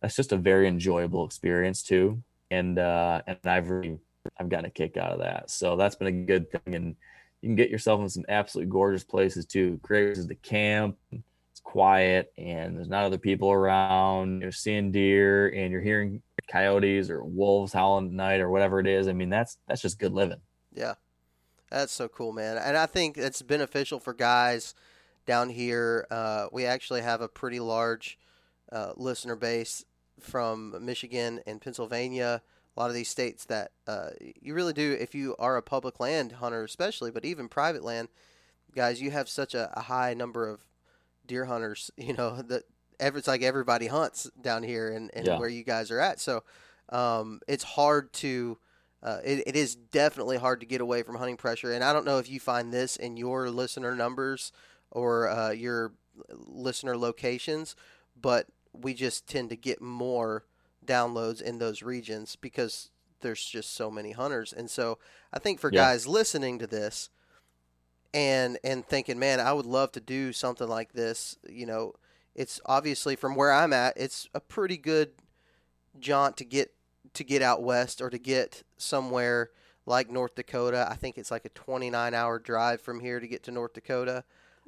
that's 0.00 0.16
just 0.16 0.32
a 0.32 0.36
very 0.36 0.68
enjoyable 0.68 1.24
experience 1.24 1.82
too. 1.82 2.22
And 2.50 2.78
uh, 2.78 3.22
and 3.26 3.38
I've 3.44 3.70
really 3.70 3.98
I've 4.38 4.48
gotten 4.48 4.66
a 4.66 4.70
kick 4.70 4.96
out 4.96 5.12
of 5.12 5.20
that. 5.20 5.50
So 5.50 5.76
that's 5.76 5.96
been 5.96 6.08
a 6.08 6.12
good 6.26 6.50
thing. 6.50 6.74
And 6.74 6.96
you 7.42 7.48
can 7.48 7.56
get 7.56 7.70
yourself 7.70 8.00
in 8.00 8.08
some 8.08 8.24
absolutely 8.28 8.70
gorgeous 8.70 9.04
places 9.04 9.46
too. 9.46 9.78
Great 9.82 10.08
places 10.08 10.26
the 10.26 10.34
camp. 10.34 10.96
It's 11.12 11.60
quiet 11.62 12.32
and 12.36 12.76
there's 12.76 12.88
not 12.88 13.04
other 13.04 13.18
people 13.18 13.50
around. 13.50 14.42
You're 14.42 14.52
seeing 14.52 14.92
deer 14.92 15.48
and 15.48 15.70
you're 15.70 15.80
hearing 15.80 16.22
coyotes 16.48 17.10
or 17.10 17.24
wolves 17.24 17.72
howling 17.72 18.06
at 18.06 18.12
night 18.12 18.40
or 18.40 18.50
whatever 18.50 18.80
it 18.80 18.86
is. 18.86 19.08
I 19.08 19.12
mean, 19.12 19.30
that's 19.30 19.58
that's 19.66 19.82
just 19.82 19.98
good 19.98 20.12
living. 20.12 20.40
Yeah, 20.74 20.94
that's 21.70 21.92
so 21.92 22.08
cool, 22.08 22.32
man. 22.32 22.56
And 22.58 22.76
I 22.76 22.86
think 22.86 23.16
it's 23.16 23.42
beneficial 23.42 24.00
for 24.00 24.14
guys 24.14 24.74
down 25.26 25.50
here. 25.50 26.06
Uh, 26.10 26.46
we 26.52 26.64
actually 26.64 27.02
have 27.02 27.20
a 27.20 27.28
pretty 27.28 27.60
large 27.60 28.18
uh, 28.70 28.92
listener 28.96 29.36
base 29.36 29.84
from 30.20 30.74
Michigan 30.84 31.40
and 31.46 31.60
Pennsylvania. 31.60 32.42
A 32.76 32.80
lot 32.80 32.90
of 32.90 32.94
these 32.94 33.08
states 33.08 33.44
that 33.46 33.70
uh, 33.86 34.10
you 34.40 34.52
really 34.54 34.72
do, 34.74 34.96
if 34.98 35.14
you 35.14 35.34
are 35.38 35.56
a 35.56 35.62
public 35.62 35.98
land 35.98 36.32
hunter, 36.32 36.62
especially, 36.62 37.10
but 37.10 37.24
even 37.24 37.48
private 37.48 37.82
land, 37.82 38.08
guys, 38.74 39.00
you 39.00 39.10
have 39.10 39.28
such 39.28 39.54
a, 39.54 39.70
a 39.78 39.82
high 39.82 40.12
number 40.14 40.48
of 40.48 40.60
deer 41.26 41.46
hunters. 41.46 41.90
You 41.98 42.12
know 42.14 42.42
that 42.42 42.64
it's 42.98 43.28
like 43.28 43.42
everybody 43.42 43.86
hunts 43.88 44.30
down 44.40 44.62
here, 44.62 44.90
and, 44.92 45.10
and 45.14 45.26
Yeah. 45.26 45.38
where 45.38 45.48
you 45.48 45.64
guys 45.64 45.90
are 45.90 46.00
at. 46.00 46.20
So 46.20 46.44
um, 46.90 47.40
it's 47.48 47.64
hard 47.64 48.12
to. 48.14 48.58
Uh, 49.02 49.18
it, 49.24 49.44
it 49.46 49.56
is 49.56 49.76
definitely 49.76 50.38
hard 50.38 50.60
to 50.60 50.66
get 50.66 50.80
away 50.80 51.02
from 51.02 51.16
hunting 51.16 51.36
pressure, 51.36 51.72
and 51.72 51.84
I 51.84 51.92
don't 51.92 52.06
know 52.06 52.18
if 52.18 52.28
you 52.30 52.40
find 52.40 52.72
this 52.72 52.96
in 52.96 53.16
your 53.16 53.50
listener 53.50 53.94
numbers 53.94 54.50
or 54.90 55.28
uh, 55.28 55.50
your 55.50 55.92
listener 56.30 56.96
locations, 56.96 57.76
but 58.20 58.46
we 58.72 58.94
just 58.94 59.26
tend 59.28 59.50
to 59.50 59.56
get 59.56 59.80
more 59.82 60.44
downloads 60.86 61.40
in 61.42 61.58
those 61.58 61.82
regions 61.82 62.36
because 62.36 62.90
there's 63.20 63.44
just 63.44 63.74
so 63.74 63.90
many 63.90 64.12
hunters. 64.12 64.52
And 64.52 64.70
so 64.70 64.98
I 65.32 65.38
think 65.38 65.58
for 65.60 65.70
Yeah. 65.72 65.80
guys 65.82 66.06
listening 66.06 66.58
to 66.60 66.66
this 66.66 67.10
and 68.14 68.58
and 68.64 68.86
thinking, 68.86 69.18
man, 69.18 69.40
I 69.40 69.52
would 69.52 69.66
love 69.66 69.92
to 69.92 70.00
do 70.00 70.32
something 70.32 70.68
like 70.68 70.92
this, 70.92 71.36
you 71.48 71.66
know, 71.66 71.94
it's 72.34 72.60
obviously 72.66 73.16
from 73.16 73.34
where 73.34 73.52
I'm 73.52 73.72
at, 73.72 73.94
it's 73.96 74.28
a 74.34 74.40
pretty 74.40 74.76
good 74.76 75.12
jaunt 75.98 76.36
to 76.38 76.44
get 76.44 76.72
to 77.14 77.24
get 77.24 77.42
out 77.42 77.62
west 77.62 78.00
or 78.02 78.10
to 78.10 78.18
get 78.18 78.62
somewhere 78.76 79.50
like 79.86 80.10
North 80.10 80.34
Dakota. 80.34 80.86
I 80.90 80.94
think 80.94 81.16
it's 81.16 81.30
like 81.30 81.44
a 81.44 81.50
29 81.50 82.12
hour 82.14 82.38
drive 82.38 82.80
from 82.80 83.00
here 83.00 83.20
to 83.20 83.26
get 83.26 83.42
to 83.44 83.50
North 83.50 83.72
Dakota. 83.72 84.24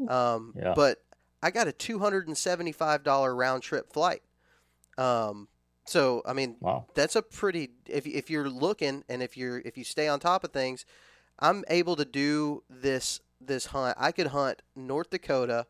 Um, 0.08 0.54
Yeah. 0.56 0.74
But 0.74 1.02
I 1.42 1.50
got 1.50 1.68
a 1.68 1.72
$275 1.72 3.34
round 3.36 3.62
trip 3.62 3.92
flight. 3.92 4.22
Um, 4.96 5.48
so 5.88 6.22
I 6.26 6.32
mean, 6.32 6.56
Wow. 6.60 6.86
that's 6.94 7.16
a 7.16 7.22
pretty 7.22 7.70
if 7.86 8.06
if 8.06 8.30
you're 8.30 8.48
looking 8.48 9.04
and 9.08 9.22
if 9.22 9.36
you're 9.36 9.58
if 9.64 9.76
you 9.78 9.84
stay 9.84 10.06
on 10.08 10.20
top 10.20 10.44
of 10.44 10.52
things, 10.52 10.84
I'm 11.38 11.64
able 11.68 11.96
to 11.96 12.04
do 12.04 12.62
this 12.68 13.20
this 13.40 13.66
hunt. 13.66 13.96
I 13.98 14.12
could 14.12 14.28
hunt 14.28 14.62
North 14.76 15.10
Dakota, 15.10 15.66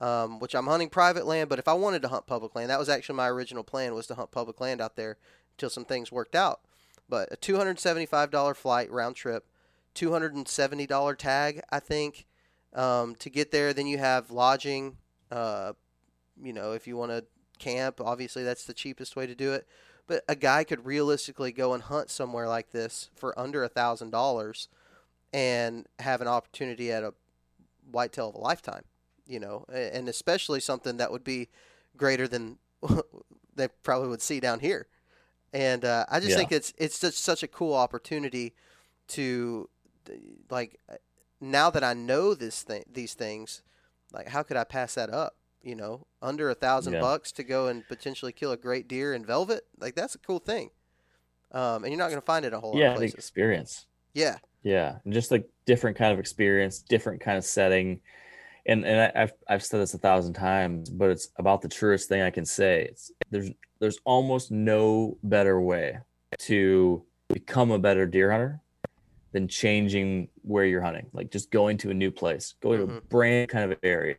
um, 0.00 0.38
which 0.40 0.54
I'm 0.54 0.66
hunting 0.66 0.88
private 0.90 1.26
land. 1.26 1.48
But 1.48 1.58
if 1.58 1.66
I 1.68 1.72
wanted 1.72 2.02
to 2.02 2.08
hunt 2.08 2.26
public 2.26 2.54
land, 2.54 2.70
that 2.70 2.78
was 2.78 2.88
actually 2.88 3.16
my 3.16 3.28
original 3.28 3.64
plan 3.64 3.94
was 3.94 4.06
to 4.08 4.14
hunt 4.14 4.30
public 4.30 4.60
land 4.60 4.80
out 4.80 4.96
there 4.96 5.16
until 5.52 5.70
some 5.70 5.84
things 5.84 6.12
worked 6.12 6.34
out. 6.36 6.60
But 7.08 7.32
a 7.32 7.36
$275 7.36 8.54
flight 8.54 8.90
round 8.90 9.16
trip, 9.16 9.46
$270 9.94 11.16
tag, 11.16 11.62
I 11.70 11.80
think, 11.80 12.26
um, 12.74 13.14
to 13.16 13.30
get 13.30 13.50
there. 13.50 13.72
Then 13.72 13.86
you 13.86 13.98
have 13.98 14.30
lodging. 14.30 14.98
Uh, 15.30 15.72
you 16.42 16.52
know, 16.52 16.72
if 16.72 16.86
you 16.86 16.96
want 16.96 17.10
to 17.12 17.24
camp, 17.58 18.00
obviously 18.00 18.44
that's 18.44 18.64
the 18.64 18.74
cheapest 18.74 19.16
way 19.16 19.26
to 19.26 19.34
do 19.34 19.52
it. 19.52 19.66
But 20.06 20.24
a 20.28 20.34
guy 20.34 20.64
could 20.64 20.86
realistically 20.86 21.52
go 21.52 21.74
and 21.74 21.82
hunt 21.82 22.10
somewhere 22.10 22.48
like 22.48 22.70
this 22.70 23.10
for 23.14 23.38
under 23.38 23.62
a 23.62 23.68
thousand 23.68 24.10
dollars 24.10 24.68
and 25.32 25.86
have 25.98 26.20
an 26.20 26.28
opportunity 26.28 26.90
at 26.90 27.04
a 27.04 27.12
whitetail 27.90 28.30
of 28.30 28.34
a 28.34 28.38
lifetime, 28.38 28.84
you 29.26 29.38
know, 29.38 29.64
and 29.70 30.08
especially 30.08 30.60
something 30.60 30.96
that 30.96 31.12
would 31.12 31.24
be 31.24 31.48
greater 31.96 32.26
than 32.26 32.58
they 33.54 33.68
probably 33.82 34.08
would 34.08 34.22
see 34.22 34.40
down 34.40 34.60
here. 34.60 34.86
And 35.52 35.84
uh, 35.84 36.06
I 36.10 36.20
just 36.20 36.30
yeah. 36.30 36.36
think 36.36 36.52
it's 36.52 36.74
it's 36.76 37.00
just 37.00 37.18
such 37.18 37.42
a 37.42 37.48
cool 37.48 37.74
opportunity 37.74 38.54
to 39.08 39.68
like 40.50 40.78
now 41.40 41.70
that 41.70 41.84
I 41.84 41.94
know 41.94 42.34
this 42.34 42.62
thing 42.62 42.84
these 42.90 43.14
things, 43.14 43.62
like 44.12 44.28
how 44.28 44.42
could 44.42 44.56
I 44.56 44.64
pass 44.64 44.94
that 44.94 45.10
up? 45.10 45.36
You 45.62 45.74
know, 45.74 46.06
under 46.22 46.48
a 46.48 46.54
thousand 46.54 46.94
yeah. 46.94 47.00
bucks 47.00 47.32
to 47.32 47.42
go 47.42 47.66
and 47.66 47.86
potentially 47.88 48.32
kill 48.32 48.52
a 48.52 48.56
great 48.56 48.88
deer 48.88 49.12
in 49.12 49.24
velvet, 49.24 49.64
like 49.78 49.94
that's 49.94 50.14
a 50.14 50.18
cool 50.18 50.38
thing. 50.38 50.70
Um, 51.50 51.82
and 51.82 51.88
you're 51.88 51.98
not 51.98 52.10
going 52.10 52.20
to 52.20 52.26
find 52.26 52.44
it 52.44 52.52
a 52.52 52.60
whole 52.60 52.76
yeah, 52.76 52.88
lot 52.88 52.92
of 52.92 52.98
places. 52.98 53.14
the 53.14 53.18
experience. 53.18 53.86
Yeah, 54.14 54.38
yeah, 54.62 54.98
and 55.04 55.12
just 55.12 55.30
like 55.30 55.48
different 55.66 55.96
kind 55.96 56.12
of 56.12 56.18
experience, 56.18 56.80
different 56.80 57.20
kind 57.20 57.38
of 57.38 57.44
setting. 57.44 58.00
And 58.66 58.84
and 58.84 59.12
I, 59.14 59.20
have 59.20 59.32
I've 59.48 59.64
said 59.64 59.80
this 59.80 59.94
a 59.94 59.98
thousand 59.98 60.34
times, 60.34 60.90
but 60.90 61.10
it's 61.10 61.28
about 61.36 61.62
the 61.62 61.68
truest 61.68 62.08
thing 62.08 62.22
I 62.22 62.30
can 62.30 62.44
say. 62.44 62.88
It's 62.90 63.12
there's 63.30 63.50
there's 63.80 63.98
almost 64.04 64.50
no 64.50 65.16
better 65.22 65.60
way 65.60 65.98
to 66.40 67.02
become 67.28 67.70
a 67.70 67.78
better 67.78 68.06
deer 68.06 68.30
hunter 68.30 68.60
than 69.32 69.48
changing 69.48 70.28
where 70.42 70.64
you're 70.64 70.82
hunting. 70.82 71.06
Like 71.12 71.30
just 71.30 71.50
going 71.50 71.78
to 71.78 71.90
a 71.90 71.94
new 71.94 72.10
place, 72.10 72.54
going 72.60 72.80
mm-hmm. 72.80 72.88
to 72.88 72.96
a 72.96 73.00
mm-hmm. 73.00 73.08
brand 73.08 73.48
kind 73.50 73.72
of 73.72 73.78
area. 73.82 74.16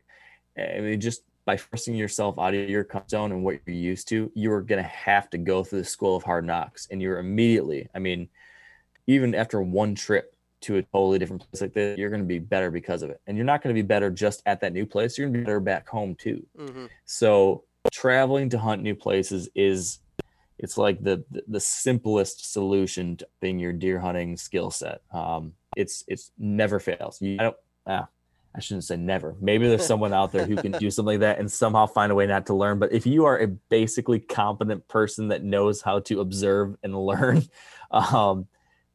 I 0.56 0.80
mean, 0.80 1.00
just 1.00 1.22
by 1.50 1.56
forcing 1.56 1.96
yourself 1.96 2.38
out 2.38 2.54
of 2.54 2.70
your 2.70 2.84
comfort 2.84 3.10
zone 3.10 3.32
and 3.32 3.42
what 3.42 3.58
you're 3.66 3.74
used 3.74 4.06
to, 4.06 4.30
you 4.36 4.52
are 4.52 4.62
going 4.62 4.80
to 4.80 4.88
have 4.88 5.28
to 5.28 5.36
go 5.36 5.64
through 5.64 5.80
the 5.80 5.84
school 5.84 6.14
of 6.14 6.22
hard 6.22 6.46
knocks. 6.46 6.86
And 6.92 7.02
you're 7.02 7.18
immediately, 7.18 7.88
I 7.92 7.98
mean, 7.98 8.28
even 9.08 9.34
after 9.34 9.60
one 9.60 9.96
trip 9.96 10.36
to 10.60 10.76
a 10.76 10.82
totally 10.82 11.18
different 11.18 11.42
place 11.42 11.60
like 11.60 11.72
this, 11.72 11.98
you're 11.98 12.08
going 12.08 12.22
to 12.22 12.26
be 12.26 12.38
better 12.38 12.70
because 12.70 13.02
of 13.02 13.10
it. 13.10 13.20
And 13.26 13.36
you're 13.36 13.46
not 13.46 13.64
going 13.64 13.74
to 13.74 13.82
be 13.82 13.84
better 13.84 14.12
just 14.12 14.44
at 14.46 14.60
that 14.60 14.72
new 14.72 14.86
place. 14.86 15.18
You're 15.18 15.26
going 15.26 15.34
to 15.34 15.38
be 15.40 15.44
better 15.44 15.58
back 15.58 15.88
home 15.88 16.14
too. 16.14 16.46
Mm-hmm. 16.56 16.86
So 17.04 17.64
traveling 17.90 18.48
to 18.50 18.58
hunt 18.60 18.82
new 18.82 18.94
places 18.94 19.48
is 19.56 19.98
it's 20.56 20.78
like 20.78 21.02
the 21.02 21.24
the 21.48 21.58
simplest 21.58 22.52
solution 22.52 23.16
to 23.16 23.26
being 23.40 23.58
your 23.58 23.72
deer 23.72 23.98
hunting 23.98 24.36
skill 24.36 24.70
set. 24.70 25.00
Um, 25.12 25.54
it's 25.76 26.04
it's 26.06 26.30
never 26.38 26.78
fails. 26.78 27.20
You 27.20 27.38
I 27.40 27.42
don't 27.42 27.56
ah, 27.88 28.08
I 28.54 28.60
shouldn't 28.60 28.84
say 28.84 28.96
never. 28.96 29.36
Maybe 29.40 29.68
there's 29.68 29.86
someone 29.86 30.12
out 30.12 30.32
there 30.32 30.44
who 30.44 30.56
can 30.56 30.72
do 30.72 30.90
something 30.90 31.14
like 31.14 31.20
that 31.20 31.38
and 31.38 31.50
somehow 31.50 31.86
find 31.86 32.10
a 32.10 32.16
way 32.16 32.26
not 32.26 32.46
to 32.46 32.54
learn. 32.54 32.80
But 32.80 32.92
if 32.92 33.06
you 33.06 33.24
are 33.26 33.38
a 33.38 33.46
basically 33.46 34.18
competent 34.18 34.88
person 34.88 35.28
that 35.28 35.44
knows 35.44 35.82
how 35.82 36.00
to 36.00 36.20
observe 36.20 36.76
and 36.82 36.98
learn, 36.98 37.44
um, 37.90 38.48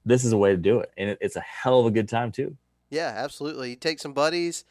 this 0.06 0.26
is 0.26 0.34
a 0.34 0.38
way 0.38 0.52
to 0.52 0.58
do 0.58 0.80
it, 0.80 0.92
and 0.98 1.10
it, 1.12 1.18
it's 1.22 1.36
a 1.36 1.42
hell 1.42 1.80
of 1.80 1.86
a 1.86 1.92
good 1.92 2.10
time 2.10 2.32
too. 2.32 2.56
Yeah, 2.90 3.14
absolutely. 3.16 3.72
You 3.72 3.76
take 3.76 4.00
some 4.00 4.14
buddies, 4.14 4.66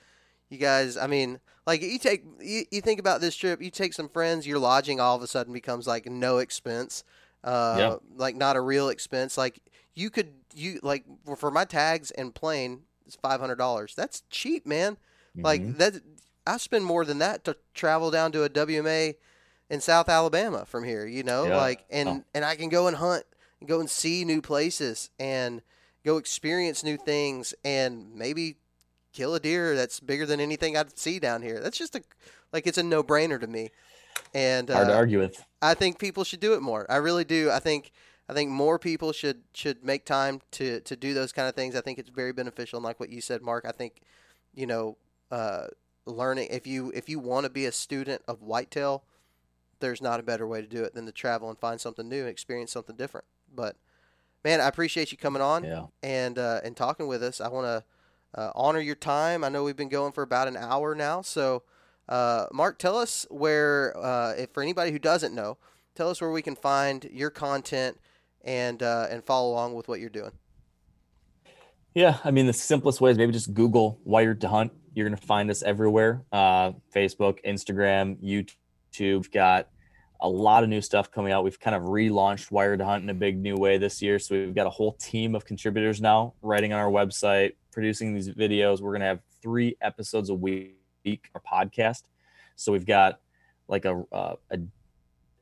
you 0.48 0.58
guys. 0.58 0.96
I 0.96 1.06
mean, 1.06 1.40
like 1.66 1.82
you 1.82 1.98
take 1.98 2.24
you, 2.40 2.64
you 2.70 2.80
think 2.80 3.00
about 3.00 3.20
this 3.20 3.34
trip, 3.34 3.62
you 3.62 3.70
take 3.70 3.94
some 3.94 4.08
friends, 4.08 4.46
your 4.46 4.58
lodging 4.58 5.00
all 5.00 5.16
of 5.16 5.22
a 5.22 5.26
sudden 5.26 5.52
becomes 5.52 5.86
like 5.86 6.06
no 6.06 6.38
expense, 6.38 7.04
uh, 7.42 7.76
yeah. 7.78 7.96
like 8.16 8.36
not 8.36 8.56
a 8.56 8.60
real 8.60 8.90
expense. 8.90 9.36
Like 9.38 9.60
you 9.94 10.10
could 10.10 10.32
you 10.54 10.78
like 10.82 11.04
for 11.36 11.50
my 11.50 11.64
tags 11.64 12.10
and 12.12 12.34
plane, 12.34 12.82
it's 13.06 13.16
five 13.16 13.40
hundred 13.40 13.56
dollars. 13.56 13.94
That's 13.94 14.22
cheap, 14.30 14.66
man. 14.66 14.94
Mm-hmm. 14.94 15.42
Like 15.44 15.78
that, 15.78 16.00
I 16.46 16.56
spend 16.58 16.84
more 16.84 17.04
than 17.04 17.18
that 17.18 17.44
to 17.44 17.56
travel 17.74 18.10
down 18.10 18.32
to 18.32 18.44
a 18.44 18.48
WMA 18.48 19.14
in 19.70 19.80
South 19.80 20.08
Alabama 20.08 20.64
from 20.66 20.84
here. 20.84 21.06
You 21.06 21.22
know, 21.22 21.46
yeah. 21.46 21.56
like 21.56 21.84
and 21.90 22.08
oh. 22.08 22.24
and 22.34 22.44
I 22.44 22.56
can 22.56 22.68
go 22.68 22.86
and 22.86 22.96
hunt 22.96 23.24
and 23.60 23.68
go 23.68 23.80
and 23.80 23.88
see 23.88 24.24
new 24.24 24.42
places 24.42 25.10
and 25.18 25.62
go 26.04 26.18
experience 26.18 26.84
new 26.84 26.96
things 26.96 27.54
and 27.64 28.14
maybe 28.14 28.56
kill 29.12 29.34
a 29.34 29.40
deer 29.40 29.74
that's 29.74 30.00
bigger 30.00 30.26
than 30.26 30.40
anything 30.40 30.76
I'd 30.76 30.98
see 30.98 31.18
down 31.18 31.42
here. 31.42 31.60
That's 31.60 31.78
just 31.78 31.96
a 31.96 32.02
like 32.52 32.66
it's 32.66 32.78
a 32.78 32.82
no 32.82 33.02
brainer 33.02 33.40
to 33.40 33.46
me. 33.46 33.70
And 34.32 34.68
hard 34.68 34.86
uh, 34.86 34.90
to 34.90 34.96
argue 34.96 35.18
with. 35.18 35.44
I 35.62 35.74
think 35.74 35.98
people 35.98 36.24
should 36.24 36.40
do 36.40 36.54
it 36.54 36.62
more. 36.62 36.86
I 36.90 36.96
really 36.96 37.24
do. 37.24 37.50
I 37.50 37.58
think 37.58 37.90
I 38.28 38.32
think 38.32 38.50
more 38.50 38.78
people 38.78 39.12
should 39.12 39.42
should 39.52 39.84
make 39.84 40.04
time 40.04 40.40
to 40.52 40.80
to 40.80 40.96
do 40.96 41.14
those 41.14 41.32
kind 41.32 41.48
of 41.48 41.54
things. 41.54 41.76
I 41.76 41.80
think 41.80 41.98
it's 41.98 42.10
very 42.10 42.32
beneficial. 42.32 42.78
And 42.78 42.84
like 42.84 43.00
what 43.00 43.10
you 43.10 43.20
said, 43.20 43.42
Mark, 43.42 43.64
I 43.66 43.72
think 43.72 44.00
you 44.54 44.66
know 44.66 44.96
uh, 45.30 45.66
learning 46.06 46.48
if 46.50 46.66
you 46.66 46.90
if 46.94 47.08
you 47.08 47.18
want 47.18 47.44
to 47.44 47.50
be 47.50 47.66
a 47.66 47.72
student 47.72 48.22
of 48.26 48.42
whitetail, 48.42 49.04
there's 49.80 50.00
not 50.00 50.20
a 50.20 50.22
better 50.22 50.46
way 50.46 50.60
to 50.60 50.66
do 50.66 50.84
it 50.84 50.94
than 50.94 51.06
to 51.06 51.12
travel 51.12 51.50
and 51.50 51.58
find 51.58 51.80
something 51.80 52.08
new 52.08 52.20
and 52.20 52.28
experience 52.28 52.72
something 52.72 52.96
different. 52.96 53.26
But 53.54 53.76
man, 54.42 54.60
I 54.60 54.68
appreciate 54.68 55.12
you 55.12 55.18
coming 55.18 55.42
on 55.42 55.64
yeah. 55.64 55.86
and 56.02 56.38
uh, 56.38 56.60
and 56.64 56.76
talking 56.76 57.06
with 57.06 57.22
us. 57.22 57.40
I 57.40 57.48
want 57.48 57.66
to 57.66 58.40
uh, 58.40 58.52
honor 58.54 58.80
your 58.80 58.94
time. 58.94 59.44
I 59.44 59.48
know 59.48 59.64
we've 59.64 59.76
been 59.76 59.88
going 59.88 60.12
for 60.12 60.22
about 60.22 60.48
an 60.48 60.56
hour 60.56 60.94
now. 60.94 61.22
So, 61.22 61.62
uh, 62.08 62.46
Mark, 62.52 62.78
tell 62.78 62.96
us 62.96 63.26
where, 63.30 63.96
uh, 63.96 64.32
if 64.32 64.50
for 64.50 64.62
anybody 64.62 64.90
who 64.90 64.98
doesn't 64.98 65.34
know, 65.34 65.56
tell 65.94 66.10
us 66.10 66.20
where 66.20 66.30
we 66.30 66.42
can 66.42 66.56
find 66.56 67.08
your 67.12 67.30
content 67.30 67.98
and 68.44 68.82
uh, 68.82 69.06
and 69.10 69.24
follow 69.24 69.50
along 69.52 69.74
with 69.74 69.88
what 69.88 70.00
you're 70.00 70.10
doing. 70.10 70.32
Yeah, 71.94 72.18
I 72.24 72.30
mean 72.30 72.46
the 72.46 72.52
simplest 72.52 73.00
way 73.00 73.10
is 73.10 73.18
maybe 73.18 73.32
just 73.32 73.54
Google 73.54 74.00
"Wired 74.04 74.40
to 74.42 74.48
Hunt." 74.48 74.72
You're 74.94 75.08
gonna 75.08 75.16
find 75.16 75.50
us 75.50 75.62
everywhere: 75.62 76.22
uh, 76.32 76.72
Facebook, 76.94 77.38
Instagram, 77.44 78.16
YouTube. 78.22 79.16
We've 79.16 79.30
got 79.30 79.68
a 80.20 80.28
lot 80.28 80.62
of 80.62 80.68
new 80.68 80.80
stuff 80.80 81.10
coming 81.10 81.32
out. 81.32 81.44
We've 81.44 81.58
kind 81.60 81.76
of 81.76 81.82
relaunched 81.82 82.50
Wired 82.50 82.78
to 82.78 82.84
Hunt 82.84 83.02
in 83.02 83.10
a 83.10 83.14
big 83.14 83.36
new 83.36 83.56
way 83.56 83.78
this 83.78 84.00
year. 84.00 84.18
So 84.18 84.34
we've 84.34 84.54
got 84.54 84.66
a 84.66 84.70
whole 84.70 84.92
team 84.92 85.34
of 85.34 85.44
contributors 85.44 86.00
now 86.00 86.34
writing 86.40 86.72
on 86.72 86.80
our 86.80 86.90
website, 86.90 87.52
producing 87.72 88.14
these 88.14 88.30
videos. 88.30 88.80
We're 88.80 88.96
to 88.98 89.06
have 89.06 89.20
three 89.42 89.76
episodes 89.82 90.30
a 90.30 90.34
week, 90.34 90.78
our 91.34 91.42
podcast. 91.46 92.04
So 92.56 92.72
we've 92.72 92.86
got 92.86 93.20
like 93.68 93.84
a, 93.84 94.02
uh, 94.12 94.36
a, 94.50 94.58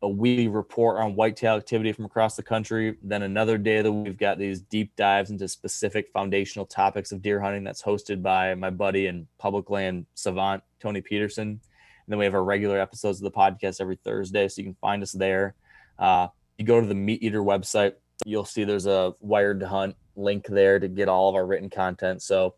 a 0.02 0.08
weekly 0.08 0.48
report 0.48 0.98
on 1.00 1.14
whitetail 1.14 1.54
activity 1.54 1.92
from 1.92 2.04
across 2.04 2.34
the 2.34 2.42
country. 2.42 2.96
Then 3.02 3.22
another 3.22 3.56
day 3.56 3.82
that 3.82 3.92
we've 3.92 4.18
got 4.18 4.36
these 4.36 4.60
deep 4.60 4.94
dives 4.96 5.30
into 5.30 5.46
specific 5.46 6.08
foundational 6.12 6.66
topics 6.66 7.12
of 7.12 7.22
deer 7.22 7.40
hunting 7.40 7.62
that's 7.62 7.82
hosted 7.82 8.20
by 8.20 8.54
my 8.56 8.70
buddy 8.70 9.06
and 9.06 9.28
public 9.38 9.70
land 9.70 10.06
savant, 10.14 10.64
Tony 10.80 11.00
Peterson 11.00 11.48
And 11.48 11.60
then 12.08 12.18
we 12.18 12.24
have 12.24 12.34
our 12.34 12.42
regular 12.42 12.80
episodes 12.80 13.22
of 13.22 13.24
the 13.24 13.38
podcast 13.38 13.80
every 13.80 13.96
Thursday, 13.96 14.48
so 14.48 14.60
you 14.60 14.66
can 14.66 14.76
find 14.80 15.04
us 15.04 15.12
there. 15.12 15.54
Uh, 15.98 16.28
you 16.58 16.64
go 16.64 16.80
to 16.80 16.86
the 16.86 16.94
MeatEater 16.94 17.44
website, 17.44 17.94
you'll 18.26 18.44
see 18.44 18.64
there's 18.64 18.86
a 18.86 19.14
Wired 19.20 19.60
to 19.60 19.68
Hunt 19.68 19.94
link 20.16 20.46
there 20.46 20.80
to 20.80 20.88
get 20.88 21.08
all 21.08 21.28
of 21.28 21.36
our 21.36 21.46
written 21.46 21.70
content. 21.70 22.22
So 22.22 22.56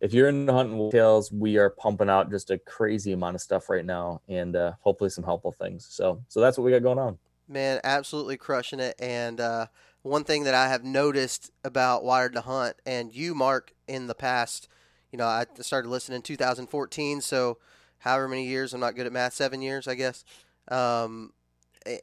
if 0.00 0.12
you're 0.12 0.28
in 0.28 0.48
hunting 0.48 0.76
whitetails, 0.76 1.32
we 1.32 1.56
are 1.56 1.70
pumping 1.70 2.10
out 2.10 2.30
just 2.30 2.50
a 2.50 2.58
crazy 2.58 3.12
amount 3.12 3.34
of 3.34 3.40
stuff 3.40 3.68
right 3.68 3.84
now, 3.84 4.20
and 4.28 4.54
uh, 4.56 4.72
hopefully 4.80 5.10
some 5.10 5.24
helpful 5.24 5.52
things. 5.52 5.86
So 5.88 6.22
so 6.28 6.40
that's 6.40 6.58
what 6.58 6.64
we 6.64 6.70
got 6.70 6.82
going 6.82 6.98
on. 6.98 7.18
Man, 7.48 7.80
absolutely 7.84 8.36
crushing 8.36 8.80
it. 8.80 8.96
And 8.98 9.40
uh, 9.40 9.66
one 10.02 10.24
thing 10.24 10.44
that 10.44 10.54
I 10.54 10.68
have 10.68 10.84
noticed 10.84 11.50
about 11.64 12.04
Wired 12.04 12.32
to 12.34 12.40
Hunt, 12.40 12.76
and 12.84 13.14
you, 13.14 13.34
Mark, 13.34 13.72
in 13.86 14.08
the 14.08 14.14
past, 14.14 14.68
you 15.12 15.16
know, 15.16 15.26
I 15.26 15.46
started 15.60 15.88
listening 15.88 16.16
in 16.16 16.22
2014, 16.22 17.20
so 17.20 17.58
however 17.98 18.28
many 18.28 18.46
years. 18.46 18.74
I'm 18.74 18.80
not 18.80 18.96
good 18.96 19.06
at 19.06 19.12
math. 19.12 19.34
Seven 19.34 19.62
years, 19.62 19.88
I 19.88 19.94
guess. 19.94 20.24
Um, 20.68 21.32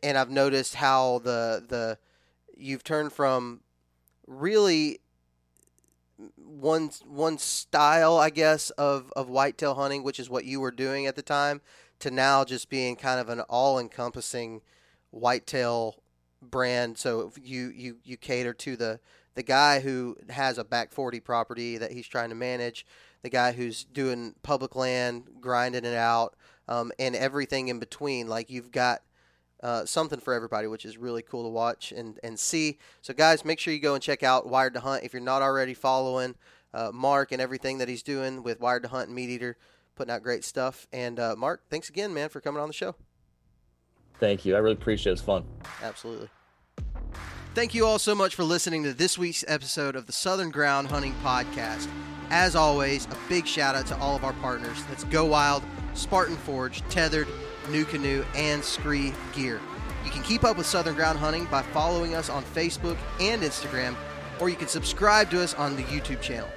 and 0.01 0.17
I've 0.17 0.29
noticed 0.29 0.75
how 0.75 1.19
the 1.19 1.63
the 1.67 1.97
you've 2.55 2.83
turned 2.83 3.11
from 3.13 3.61
really 4.27 4.99
one 6.37 6.91
one 7.05 7.37
style, 7.37 8.17
I 8.17 8.29
guess, 8.29 8.69
of 8.71 9.11
of 9.15 9.29
whitetail 9.29 9.75
hunting, 9.75 10.03
which 10.03 10.19
is 10.19 10.29
what 10.29 10.45
you 10.45 10.59
were 10.59 10.71
doing 10.71 11.07
at 11.07 11.15
the 11.15 11.21
time, 11.21 11.61
to 11.99 12.11
now 12.11 12.43
just 12.43 12.69
being 12.69 12.95
kind 12.95 13.19
of 13.19 13.29
an 13.29 13.41
all 13.41 13.79
encompassing 13.79 14.61
whitetail 15.11 16.01
brand. 16.41 16.97
So 16.97 17.31
you 17.41 17.71
you 17.75 17.97
you 18.03 18.17
cater 18.17 18.53
to 18.53 18.75
the 18.75 18.99
the 19.35 19.43
guy 19.43 19.79
who 19.79 20.17
has 20.29 20.57
a 20.57 20.63
back 20.63 20.91
40 20.91 21.19
property 21.19 21.77
that 21.77 21.91
he's 21.91 22.07
trying 22.07 22.29
to 22.29 22.35
manage 22.35 22.85
the 23.23 23.29
guy 23.29 23.53
who's 23.53 23.83
doing 23.85 24.35
public 24.43 24.75
land, 24.75 25.23
grinding 25.39 25.85
it 25.85 25.95
out, 25.95 26.35
um, 26.67 26.91
and 26.99 27.15
everything 27.15 27.69
in 27.69 27.79
between. 27.79 28.27
Like 28.27 28.49
you've 28.49 28.71
got 28.71 29.01
uh, 29.63 29.85
something 29.85 30.19
for 30.19 30.33
everybody, 30.33 30.67
which 30.67 30.85
is 30.85 30.97
really 30.97 31.21
cool 31.21 31.43
to 31.43 31.49
watch 31.49 31.93
and, 31.93 32.19
and 32.21 32.37
see. 32.37 32.77
So, 33.01 33.13
guys, 33.13 33.45
make 33.45 33.59
sure 33.59 33.73
you 33.73 33.79
go 33.79 33.95
and 33.95 34.03
check 34.03 34.21
out 34.21 34.45
Wired 34.45 34.73
to 34.73 34.81
Hunt. 34.81 35.03
If 35.03 35.13
you're 35.13 35.21
not 35.21 35.41
already 35.41 35.73
following 35.73 36.35
uh, 36.73 36.91
Mark 36.93 37.31
and 37.31 37.41
everything 37.41 37.77
that 37.77 37.87
he's 37.87 38.03
doing 38.03 38.43
with 38.43 38.59
Wired 38.59 38.83
to 38.83 38.89
Hunt 38.89 39.09
and 39.09 39.17
MeatEater, 39.17 39.55
putting 39.95 40.13
out 40.13 40.21
great 40.21 40.43
stuff. 40.43 40.85
And 40.91 41.19
uh, 41.19 41.35
Mark, 41.37 41.61
thanks 41.69 41.89
again, 41.89 42.13
man, 42.13 42.29
for 42.29 42.41
coming 42.41 42.61
on 42.61 42.67
the 42.67 42.73
show. 42.73 42.95
Thank 44.19 44.45
you. 44.45 44.55
I 44.55 44.59
really 44.59 44.75
appreciate 44.75 45.11
it. 45.11 45.13
It's 45.13 45.21
fun. 45.21 45.45
Absolutely. 45.81 46.29
Thank 47.55 47.73
you 47.73 47.85
all 47.85 47.99
so 47.99 48.15
much 48.15 48.35
for 48.35 48.43
listening 48.43 48.83
to 48.83 48.93
this 48.93 49.17
week's 49.17 49.45
episode 49.47 49.95
of 49.95 50.07
the 50.07 50.11
Southern 50.11 50.49
Ground 50.49 50.87
Hunting 50.87 51.13
Podcast. 51.23 51.87
As 52.31 52.55
always, 52.55 53.05
a 53.05 53.17
big 53.29 53.45
shout 53.45 53.75
out 53.75 53.85
to 53.87 53.97
all 53.99 54.15
of 54.15 54.23
our 54.23 54.33
partners. 54.33 54.83
That's 54.89 55.03
Go 55.05 55.25
Wild, 55.25 55.63
Spartan 55.93 56.35
Forge, 56.35 56.81
Tethrd, 56.83 57.27
NuCanoe, 57.65 58.25
and 58.35 58.63
Scree 58.63 59.13
Gear. 59.33 59.59
You 60.05 60.11
can 60.11 60.23
keep 60.23 60.43
up 60.43 60.57
with 60.57 60.65
Southern 60.65 60.95
Ground 60.95 61.19
Hunting 61.19 61.45
by 61.45 61.61
following 61.61 62.15
us 62.15 62.29
on 62.29 62.43
Facebook 62.43 62.97
and 63.19 63.41
Instagram, 63.41 63.95
or 64.39 64.49
you 64.49 64.55
can 64.55 64.67
subscribe 64.67 65.29
to 65.31 65.41
us 65.41 65.53
on 65.53 65.75
the 65.75 65.83
YouTube 65.83 66.21
channel. 66.21 66.49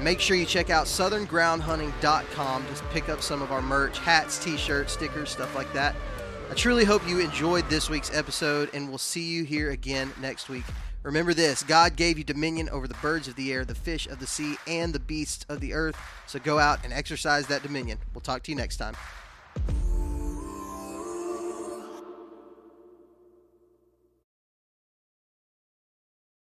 Make 0.00 0.20
sure 0.20 0.36
you 0.36 0.46
check 0.46 0.70
out 0.70 0.86
southerngroundhunting.com 0.86 2.66
to 2.66 2.84
pick 2.90 3.08
up 3.08 3.22
some 3.22 3.42
of 3.42 3.52
our 3.52 3.62
merch, 3.62 3.98
hats, 3.98 4.42
t-shirts, 4.42 4.92
stickers, 4.92 5.30
stuff 5.30 5.54
like 5.54 5.72
that. 5.74 5.94
I 6.50 6.54
truly 6.54 6.84
hope 6.84 7.06
you 7.08 7.20
enjoyed 7.20 7.68
this 7.70 7.88
week's 7.88 8.14
episode, 8.14 8.70
and 8.74 8.88
we'll 8.88 8.98
see 8.98 9.22
you 9.22 9.44
here 9.44 9.70
again 9.70 10.12
next 10.20 10.48
week. 10.48 10.64
Remember 11.02 11.34
this 11.34 11.62
God 11.62 11.96
gave 11.96 12.18
you 12.18 12.24
dominion 12.24 12.68
over 12.68 12.86
the 12.86 12.94
birds 12.94 13.26
of 13.26 13.36
the 13.36 13.52
air, 13.52 13.64
the 13.64 13.74
fish 13.74 14.06
of 14.06 14.18
the 14.18 14.26
sea, 14.26 14.56
and 14.66 14.92
the 14.92 15.00
beasts 15.00 15.44
of 15.48 15.60
the 15.60 15.72
earth. 15.72 15.96
So 16.26 16.38
go 16.38 16.58
out 16.58 16.80
and 16.84 16.92
exercise 16.92 17.46
that 17.48 17.62
dominion. 17.62 17.98
We'll 18.14 18.20
talk 18.20 18.42
to 18.44 18.50
you 18.50 18.56
next 18.56 18.76
time. 18.76 18.94